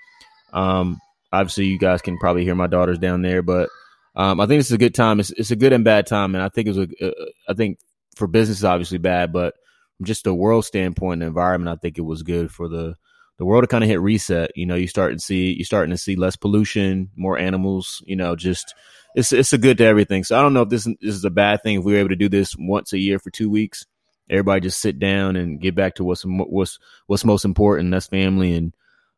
Um, 0.54 1.00
obviously, 1.32 1.66
you 1.66 1.78
guys 1.78 2.02
can 2.02 2.18
probably 2.18 2.44
hear 2.44 2.56
my 2.56 2.68
daughters 2.68 3.00
down 3.00 3.22
there, 3.22 3.42
but 3.42 3.70
um, 4.16 4.40
I 4.40 4.46
think 4.46 4.60
it's 4.62 4.72
a 4.72 4.78
good 4.78 4.96
time. 4.96 5.20
It's, 5.20 5.32
it's 5.32 5.52
a 5.52 5.56
good 5.56 5.74
and 5.74 5.84
bad 5.84 6.08
time, 6.08 6.36
and 6.36 6.44
I 6.44 6.50
think 6.50 6.68
it 6.68 6.76
was 6.76 6.88
a, 6.88 7.08
uh, 7.08 7.26
I 7.50 7.54
think 7.54 7.80
for 8.16 8.28
business 8.28 8.64
obviously 8.64 9.00
bad, 9.00 9.34
but 9.34 9.56
from 9.98 10.06
just 10.06 10.28
a 10.28 10.34
world 10.34 10.66
standpoint, 10.66 11.20
the 11.20 11.28
environment, 11.28 11.76
I 11.76 11.80
think 11.80 11.98
it 11.98 12.02
was 12.02 12.24
good 12.24 12.52
for 12.52 12.68
the 12.68 12.96
the 13.38 13.46
world 13.46 13.68
kind 13.70 13.84
of 13.84 13.90
hit 13.90 14.02
reset. 14.02 14.52
You 14.56 14.66
know, 14.66 14.76
you 14.76 14.88
start 14.88 15.14
to 15.14 15.20
see 15.20 15.54
you 15.54 15.64
starting 15.64 15.92
to 15.92 15.98
see 15.98 16.16
less 16.16 16.36
pollution, 16.36 17.10
more 17.16 17.38
animals. 17.38 18.04
You 18.06 18.16
know, 18.16 18.36
just 18.36 18.74
it's 19.16 19.34
it's 19.34 19.54
a 19.54 19.58
good 19.58 19.78
to 19.80 19.86
everything. 19.86 20.24
So 20.24 20.38
I 20.38 20.42
don't 20.42 20.54
know 20.54 20.62
if 20.62 20.70
this, 20.70 20.86
this 20.86 21.16
is 21.16 21.26
a 21.26 21.30
bad 21.30 21.64
thing 21.64 21.80
if 21.80 21.84
we 21.84 21.94
were 21.94 22.00
able 22.00 22.10
to 22.10 22.16
do 22.16 22.30
this 22.30 22.56
once 22.58 22.94
a 22.94 23.00
year 23.00 23.20
for 23.20 23.30
two 23.30 23.50
weeks. 23.50 23.86
Everybody 24.30 24.62
just 24.62 24.80
sit 24.80 25.00
down 25.00 25.36
and 25.36 25.60
get 25.60 25.76
back 25.76 25.96
to 25.96 26.04
what's 26.04 26.24
what's 26.26 26.80
what's 27.08 27.26
most 27.26 27.46
important. 27.46 27.92
That's 27.92 28.08
family, 28.08 28.54
and 28.54 28.74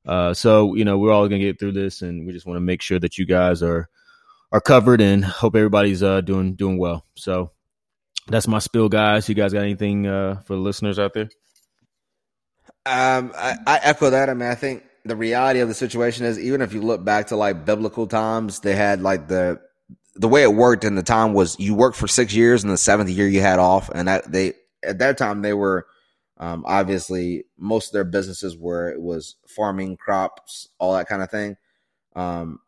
uh, 0.05 0.33
so 0.33 0.75
you 0.75 0.85
know 0.85 0.97
we're 0.97 1.11
all 1.11 1.27
gonna 1.27 1.39
get 1.39 1.59
through 1.59 1.73
this, 1.73 2.01
and 2.01 2.25
we 2.25 2.33
just 2.33 2.45
want 2.45 2.57
to 2.57 2.61
make 2.61 2.81
sure 2.81 2.99
that 2.99 3.17
you 3.17 3.25
guys 3.25 3.61
are 3.61 3.87
are 4.51 4.61
covered, 4.61 5.01
and 5.01 5.23
hope 5.23 5.55
everybody's 5.55 6.01
uh, 6.01 6.21
doing 6.21 6.55
doing 6.55 6.77
well. 6.77 7.05
So 7.15 7.51
that's 8.27 8.47
my 8.47 8.59
spill, 8.59 8.89
guys. 8.89 9.29
You 9.29 9.35
guys 9.35 9.53
got 9.53 9.61
anything 9.61 10.07
uh, 10.07 10.41
for 10.45 10.55
the 10.55 10.61
listeners 10.61 10.97
out 10.97 11.13
there? 11.13 11.29
Um, 12.85 13.31
I, 13.35 13.57
I 13.65 13.79
echo 13.83 14.11
that. 14.11 14.29
I 14.29 14.33
mean, 14.33 14.49
I 14.49 14.55
think 14.55 14.83
the 15.05 15.15
reality 15.15 15.59
of 15.59 15.67
the 15.67 15.73
situation 15.73 16.25
is 16.25 16.39
even 16.39 16.61
if 16.61 16.73
you 16.73 16.81
look 16.81 17.03
back 17.03 17.27
to 17.27 17.35
like 17.35 17.65
biblical 17.65 18.07
times, 18.07 18.59
they 18.59 18.75
had 18.75 19.01
like 19.01 19.27
the 19.27 19.59
the 20.15 20.27
way 20.27 20.43
it 20.43 20.53
worked 20.53 20.83
in 20.83 20.95
the 20.95 21.03
time 21.03 21.33
was 21.33 21.59
you 21.59 21.75
worked 21.75 21.97
for 21.97 22.07
six 22.07 22.33
years 22.33 22.63
and 22.63 22.71
the 22.71 22.77
seventh 22.77 23.09
year 23.09 23.27
you 23.27 23.41
had 23.41 23.59
off, 23.59 23.89
and 23.93 24.07
that 24.07 24.31
they 24.31 24.53
at 24.83 24.99
that 24.99 25.17
time 25.17 25.41
they 25.41 25.53
were 25.53 25.87
um, 26.37 26.63
obviously 26.67 27.45
most 27.57 27.87
of 27.87 27.93
their 27.93 28.03
businesses 28.03 28.57
were 28.57 28.89
it 28.89 29.01
was 29.01 29.35
farming, 29.47 29.97
crops, 29.97 30.69
all 30.79 30.93
that 30.93 31.07
kind 31.07 31.21
of 31.21 31.31
thing. 31.31 31.57
Um, 32.15 32.59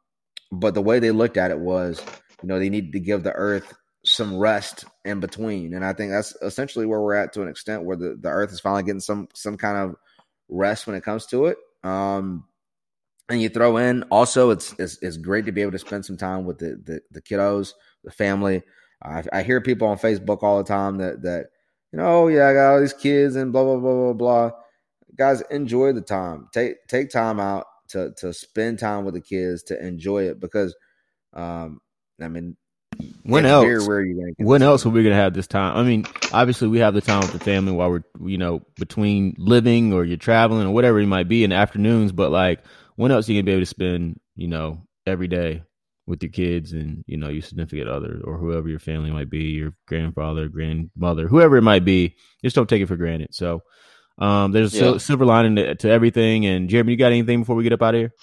but 0.52 0.74
the 0.74 0.82
way 0.82 1.00
they 1.00 1.12
looked 1.12 1.38
at 1.38 1.52
it 1.52 1.60
was, 1.60 2.04
you 2.42 2.48
know, 2.48 2.60
they 2.60 2.70
needed 2.70 2.94
to 2.94 3.00
give 3.00 3.24
the 3.24 3.34
earth 3.34 3.74
some 4.04 4.38
rest 4.38 4.86
in 5.06 5.20
between, 5.20 5.74
and 5.74 5.86
I 5.86 5.94
think 5.94 6.12
that's 6.12 6.36
essentially 6.42 6.86
where 6.86 7.02
we're 7.02 7.16
at 7.16 7.34
to 7.34 7.42
an 7.44 7.50
extent, 7.50 7.84
where 7.84 7.98
the, 7.98 8.18
the 8.20 8.30
earth 8.30 8.52
is 8.52 8.60
finally 8.60 8.84
getting 8.84 9.00
some 9.00 9.28
some 9.34 9.58
kind 9.58 9.78
of 9.78 9.96
rest 10.50 10.88
when 10.88 10.96
it 10.96 11.04
comes 11.04 11.26
to 11.28 11.46
it. 11.46 11.58
Um, 11.84 12.46
and 13.30 13.42
you 13.42 13.50
throw 13.50 13.78
in 13.78 14.04
also, 14.04 14.52
it's, 14.52 14.74
it's 14.80 14.98
it's 15.02 15.18
great 15.18 15.46
to 15.46 15.52
be 15.52 15.62
able 15.62 15.74
to 15.74 15.80
spend 15.80 16.06
some 16.06 16.18
time 16.18 16.46
with 16.46 16.60
the 16.60 16.82
the, 16.84 17.02
the 17.12 17.22
kiddos, 17.22 17.74
the 18.04 18.12
family. 18.12 18.64
I, 19.04 19.24
I 19.32 19.44
hear 19.44 19.62
people 19.62 19.88
on 19.88 19.98
Facebook 19.98 20.44
all 20.44 20.58
the 20.58 20.64
time 20.64 20.98
that 20.98 21.22
that 21.24 21.48
you 21.92 22.00
know, 22.00 22.24
oh 22.24 22.28
yeah, 22.28 22.48
I 22.48 22.54
got 22.54 22.74
all 22.74 22.80
these 22.80 22.94
kids 22.94 23.36
and 23.36 23.52
blah 23.52 23.64
blah 23.64 23.80
blah 23.80 23.94
blah 23.94 24.14
blah. 24.14 24.52
Guys, 25.16 25.42
enjoy 25.52 25.94
the 25.94 26.02
time. 26.02 26.48
Take 26.54 26.88
take 26.88 27.10
time 27.10 27.40
out 27.40 27.66
to 27.90 28.14
to 28.18 28.34
spend 28.34 28.80
time 28.80 29.04
with 29.04 29.14
the 29.14 29.22
kids 29.22 29.64
to 29.64 29.86
enjoy 29.86 30.24
it 30.24 30.40
because, 30.40 30.76
um, 31.34 31.82
I 32.22 32.28
mean, 32.30 32.56
when 33.24 33.46
else? 33.46 33.88
when 34.38 34.62
else 34.62 34.86
are 34.86 34.90
we 34.90 35.04
gonna 35.04 35.16
have 35.16 35.34
this 35.34 35.48
time? 35.48 35.78
I 35.78 35.84
mean, 35.84 36.06
obviously 36.32 36.68
we 36.68 36.80
have 36.80 36.94
the 36.94 37.02
time 37.02 37.22
with 37.22 37.34
the 37.34 37.40
family 37.40 37.72
while 37.72 37.90
we're 37.90 38.04
you 38.22 38.38
know 38.38 38.62
between 38.78 39.36
living 39.38 39.94
or 39.94 40.04
you're 40.04 40.18
traveling 40.18 40.68
or 40.68 40.72
whatever 40.72 41.00
it 41.00 41.08
might 41.08 41.28
be 41.28 41.44
in 41.44 41.50
the 41.52 41.56
afternoons. 41.56 42.12
But 42.12 42.32
like, 42.32 42.62
when 42.96 43.12
else 43.12 43.28
are 43.28 43.32
you 43.32 43.42
gonna 43.42 43.46
be 43.46 43.54
able 43.54 43.62
to 43.62 43.66
spend 43.66 44.20
you 44.36 44.48
know 44.48 44.82
every 45.06 45.28
day 45.28 45.64
with 46.06 46.24
your 46.24 46.32
kids 46.32 46.72
and 46.72 47.04
you 47.06 47.18
know 47.18 47.30
your 47.30 47.42
significant 47.42 47.90
other 47.90 48.22
or 48.24 48.38
whoever 48.38 48.70
your 48.70 48.80
family 48.80 49.12
might 49.12 49.30
be, 49.30 49.46
your 49.46 49.74
grandfather, 49.88 50.48
grandmother, 50.48 51.28
whoever 51.28 51.58
it 51.58 51.64
might 51.64 51.86
be. 51.86 52.16
Just 52.44 52.56
don't 52.56 52.70
take 52.70 52.82
it 52.82 52.88
for 52.88 52.96
granted. 52.96 53.36
So 53.36 53.62
um, 54.18 54.52
there's 54.52 54.74
a 54.74 54.94
yeah. 54.94 54.98
silver 54.98 55.26
lining 55.26 55.58
to, 55.58 55.76
to, 55.76 55.90
everything. 55.90 56.46
And 56.46 56.70
Jeremy, 56.70 56.94
you 56.94 56.98
got 56.98 57.12
anything 57.12 57.42
before 57.42 57.56
we 57.56 57.64
get 57.64 57.74
up 57.74 57.84
out 57.84 57.94
of 57.94 58.00
here? 58.00 58.14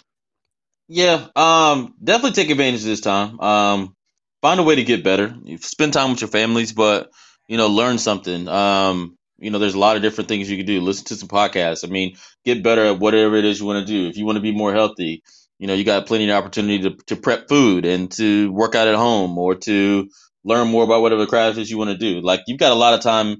Yeah, 0.88 1.26
um, 1.36 1.94
definitely 2.02 2.32
take 2.32 2.50
advantage 2.50 2.80
of 2.80 2.86
this 2.86 3.00
time. 3.00 3.40
Um, 3.40 3.96
find 4.44 4.60
a 4.60 4.62
way 4.62 4.74
to 4.74 4.84
get 4.84 5.02
better. 5.02 5.34
Spend 5.60 5.94
time 5.94 6.10
with 6.10 6.20
your 6.20 6.28
families, 6.28 6.74
but 6.74 7.10
you 7.48 7.56
know, 7.56 7.68
learn 7.68 7.96
something. 7.96 8.46
Um, 8.46 9.16
you 9.38 9.50
know, 9.50 9.58
there's 9.58 9.72
a 9.72 9.78
lot 9.78 9.96
of 9.96 10.02
different 10.02 10.28
things 10.28 10.50
you 10.50 10.58
can 10.58 10.66
do. 10.66 10.82
Listen 10.82 11.06
to 11.06 11.16
some 11.16 11.28
podcasts. 11.30 11.82
I 11.82 11.90
mean, 11.90 12.16
get 12.44 12.62
better 12.62 12.84
at 12.84 12.98
whatever 12.98 13.36
it 13.36 13.46
is 13.46 13.58
you 13.58 13.64
want 13.64 13.86
to 13.86 13.90
do. 13.90 14.06
If 14.06 14.18
you 14.18 14.26
want 14.26 14.36
to 14.36 14.42
be 14.42 14.52
more 14.52 14.74
healthy, 14.74 15.22
you 15.58 15.66
know, 15.66 15.72
you 15.72 15.82
got 15.82 16.04
plenty 16.04 16.28
of 16.28 16.36
opportunity 16.36 16.82
to, 16.82 16.96
to 17.06 17.16
prep 17.16 17.48
food 17.48 17.86
and 17.86 18.10
to 18.12 18.52
work 18.52 18.74
out 18.74 18.86
at 18.86 18.96
home 18.96 19.38
or 19.38 19.54
to 19.54 20.10
learn 20.44 20.68
more 20.68 20.84
about 20.84 21.00
whatever 21.00 21.24
craft 21.24 21.56
is 21.56 21.70
you 21.70 21.78
want 21.78 21.92
to 21.92 21.96
do. 21.96 22.20
Like 22.20 22.40
you've 22.46 22.60
got 22.60 22.72
a 22.72 22.76
lot 22.76 22.92
of 22.92 23.00
time 23.00 23.38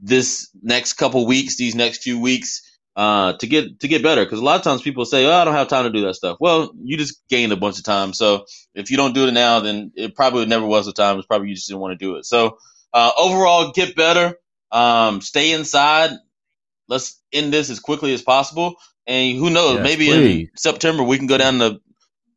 this 0.00 0.50
next 0.62 0.92
couple 0.92 1.26
weeks, 1.26 1.56
these 1.56 1.74
next 1.74 2.04
few 2.04 2.20
weeks, 2.20 2.62
uh, 2.96 3.34
to 3.34 3.46
get 3.46 3.80
to 3.80 3.88
get 3.88 4.02
better. 4.02 4.24
Because 4.24 4.40
a 4.40 4.44
lot 4.44 4.56
of 4.56 4.62
times 4.62 4.82
people 4.82 5.04
say, 5.04 5.26
"Oh, 5.26 5.32
I 5.32 5.44
don't 5.44 5.54
have 5.54 5.68
time 5.68 5.84
to 5.84 5.90
do 5.90 6.06
that 6.06 6.14
stuff." 6.14 6.38
Well, 6.40 6.72
you 6.82 6.96
just 6.96 7.20
gained 7.28 7.52
a 7.52 7.56
bunch 7.56 7.78
of 7.78 7.84
time. 7.84 8.12
So 8.12 8.46
if 8.74 8.90
you 8.90 8.96
don't 8.96 9.14
do 9.14 9.26
it 9.26 9.32
now, 9.32 9.60
then 9.60 9.92
it 9.94 10.14
probably 10.14 10.46
never 10.46 10.66
was 10.66 10.86
the 10.86 10.92
time. 10.92 11.18
It's 11.18 11.26
probably 11.26 11.48
you 11.48 11.54
just 11.54 11.68
didn't 11.68 11.80
want 11.80 11.98
to 11.98 12.04
do 12.04 12.16
it. 12.16 12.24
So 12.24 12.58
uh, 12.92 13.10
overall, 13.18 13.72
get 13.72 13.96
better. 13.96 14.38
Um, 14.70 15.20
stay 15.20 15.52
inside. 15.52 16.10
Let's 16.88 17.20
end 17.32 17.52
this 17.52 17.70
as 17.70 17.80
quickly 17.80 18.12
as 18.12 18.22
possible. 18.22 18.76
And 19.06 19.38
who 19.38 19.50
knows? 19.50 19.76
Yes, 19.76 19.84
maybe 19.84 20.06
please. 20.06 20.48
in 20.48 20.50
September 20.56 21.02
we 21.02 21.18
can 21.18 21.26
go 21.26 21.38
down 21.38 21.58
to 21.58 21.80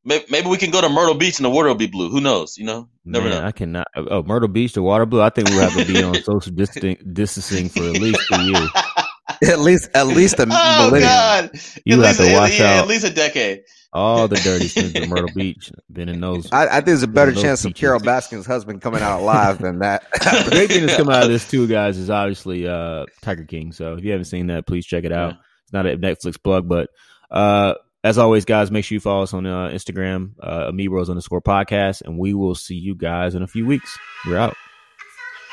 maybe 0.07 0.47
we 0.47 0.57
can 0.57 0.71
go 0.71 0.81
to 0.81 0.89
Myrtle 0.89 1.15
Beach 1.15 1.37
and 1.37 1.45
the 1.45 1.49
water 1.49 1.67
will 1.67 1.75
be 1.75 1.87
blue. 1.87 2.09
Who 2.09 2.21
knows? 2.21 2.57
You 2.57 2.65
know, 2.65 2.89
never 3.05 3.29
Man, 3.29 3.41
know. 3.41 3.47
I 3.47 3.51
cannot. 3.51 3.87
Oh, 3.95 4.23
Myrtle 4.23 4.47
Beach, 4.47 4.73
the 4.73 4.81
water 4.81 5.05
blue. 5.05 5.21
I 5.21 5.29
think 5.29 5.49
we'll 5.49 5.69
have 5.69 5.77
to 5.77 5.85
be 5.85 6.01
on 6.01 6.15
social 6.23 6.53
distancing 6.53 7.69
for 7.69 7.83
at 7.83 8.01
least 8.01 8.21
a 8.31 8.43
year. 8.43 8.67
at 9.49 9.59
least, 9.59 9.89
at 9.93 10.07
least 10.07 10.39
a 10.39 10.43
oh, 10.49 10.87
millennium. 10.87 11.09
God. 11.09 11.51
You 11.85 12.01
have 12.01 12.17
to 12.17 12.33
watch 12.33 12.59
yeah, 12.59 12.75
out. 12.75 12.83
At 12.83 12.87
least 12.87 13.05
a 13.05 13.09
decade. 13.09 13.63
All 13.93 14.27
the 14.27 14.35
dirty 14.43 14.67
sins 14.67 14.95
of 14.95 15.09
Myrtle 15.09 15.33
Beach 15.33 15.71
been 15.91 16.09
in 16.09 16.19
those. 16.19 16.51
I, 16.51 16.67
I 16.67 16.73
think 16.75 16.85
there's 16.85 17.03
a 17.03 17.07
better 17.07 17.31
chance 17.31 17.63
of 17.65 17.73
Carole 17.73 17.99
Baskin's 17.99 18.45
husband 18.45 18.81
coming 18.81 19.01
out 19.01 19.21
alive 19.21 19.59
than 19.59 19.79
that. 19.79 20.03
the 20.11 20.49
great 20.51 20.69
thing 20.69 20.85
that's 20.85 20.97
come 20.97 21.09
out 21.09 21.23
of 21.23 21.29
this 21.29 21.49
too, 21.49 21.67
guys, 21.67 21.97
is 21.97 22.09
obviously 22.09 22.67
uh, 22.67 23.05
Tiger 23.21 23.45
King. 23.45 23.71
So 23.71 23.95
if 23.95 24.03
you 24.03 24.11
haven't 24.11 24.25
seen 24.25 24.47
that, 24.47 24.67
please 24.67 24.85
check 24.85 25.03
it 25.03 25.11
out. 25.11 25.33
Yeah. 25.33 25.39
It's 25.63 25.73
not 25.73 25.85
a 25.85 25.97
Netflix 25.97 26.41
plug, 26.41 26.67
but 26.67 26.89
uh, 27.31 27.75
as 28.03 28.17
always, 28.17 28.45
guys, 28.45 28.71
make 28.71 28.85
sure 28.85 28.95
you 28.95 28.99
follow 28.99 29.23
us 29.23 29.33
on 29.33 29.45
uh, 29.45 29.69
Instagram, 29.69 30.33
uh, 30.41 30.71
Amibros 30.71 31.09
underscore 31.09 31.41
podcast, 31.41 32.01
and 32.01 32.17
we 32.17 32.33
will 32.33 32.55
see 32.55 32.75
you 32.75 32.95
guys 32.95 33.35
in 33.35 33.41
a 33.41 33.47
few 33.47 33.65
weeks. 33.65 33.97
We're 34.25 34.37
out. 34.37 34.55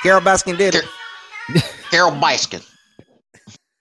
Carole 0.02 0.20
Baskin 0.20 0.58
did 0.58 0.74
it. 0.74 0.84
Carole 1.90 2.12
Baskin. 2.12 2.68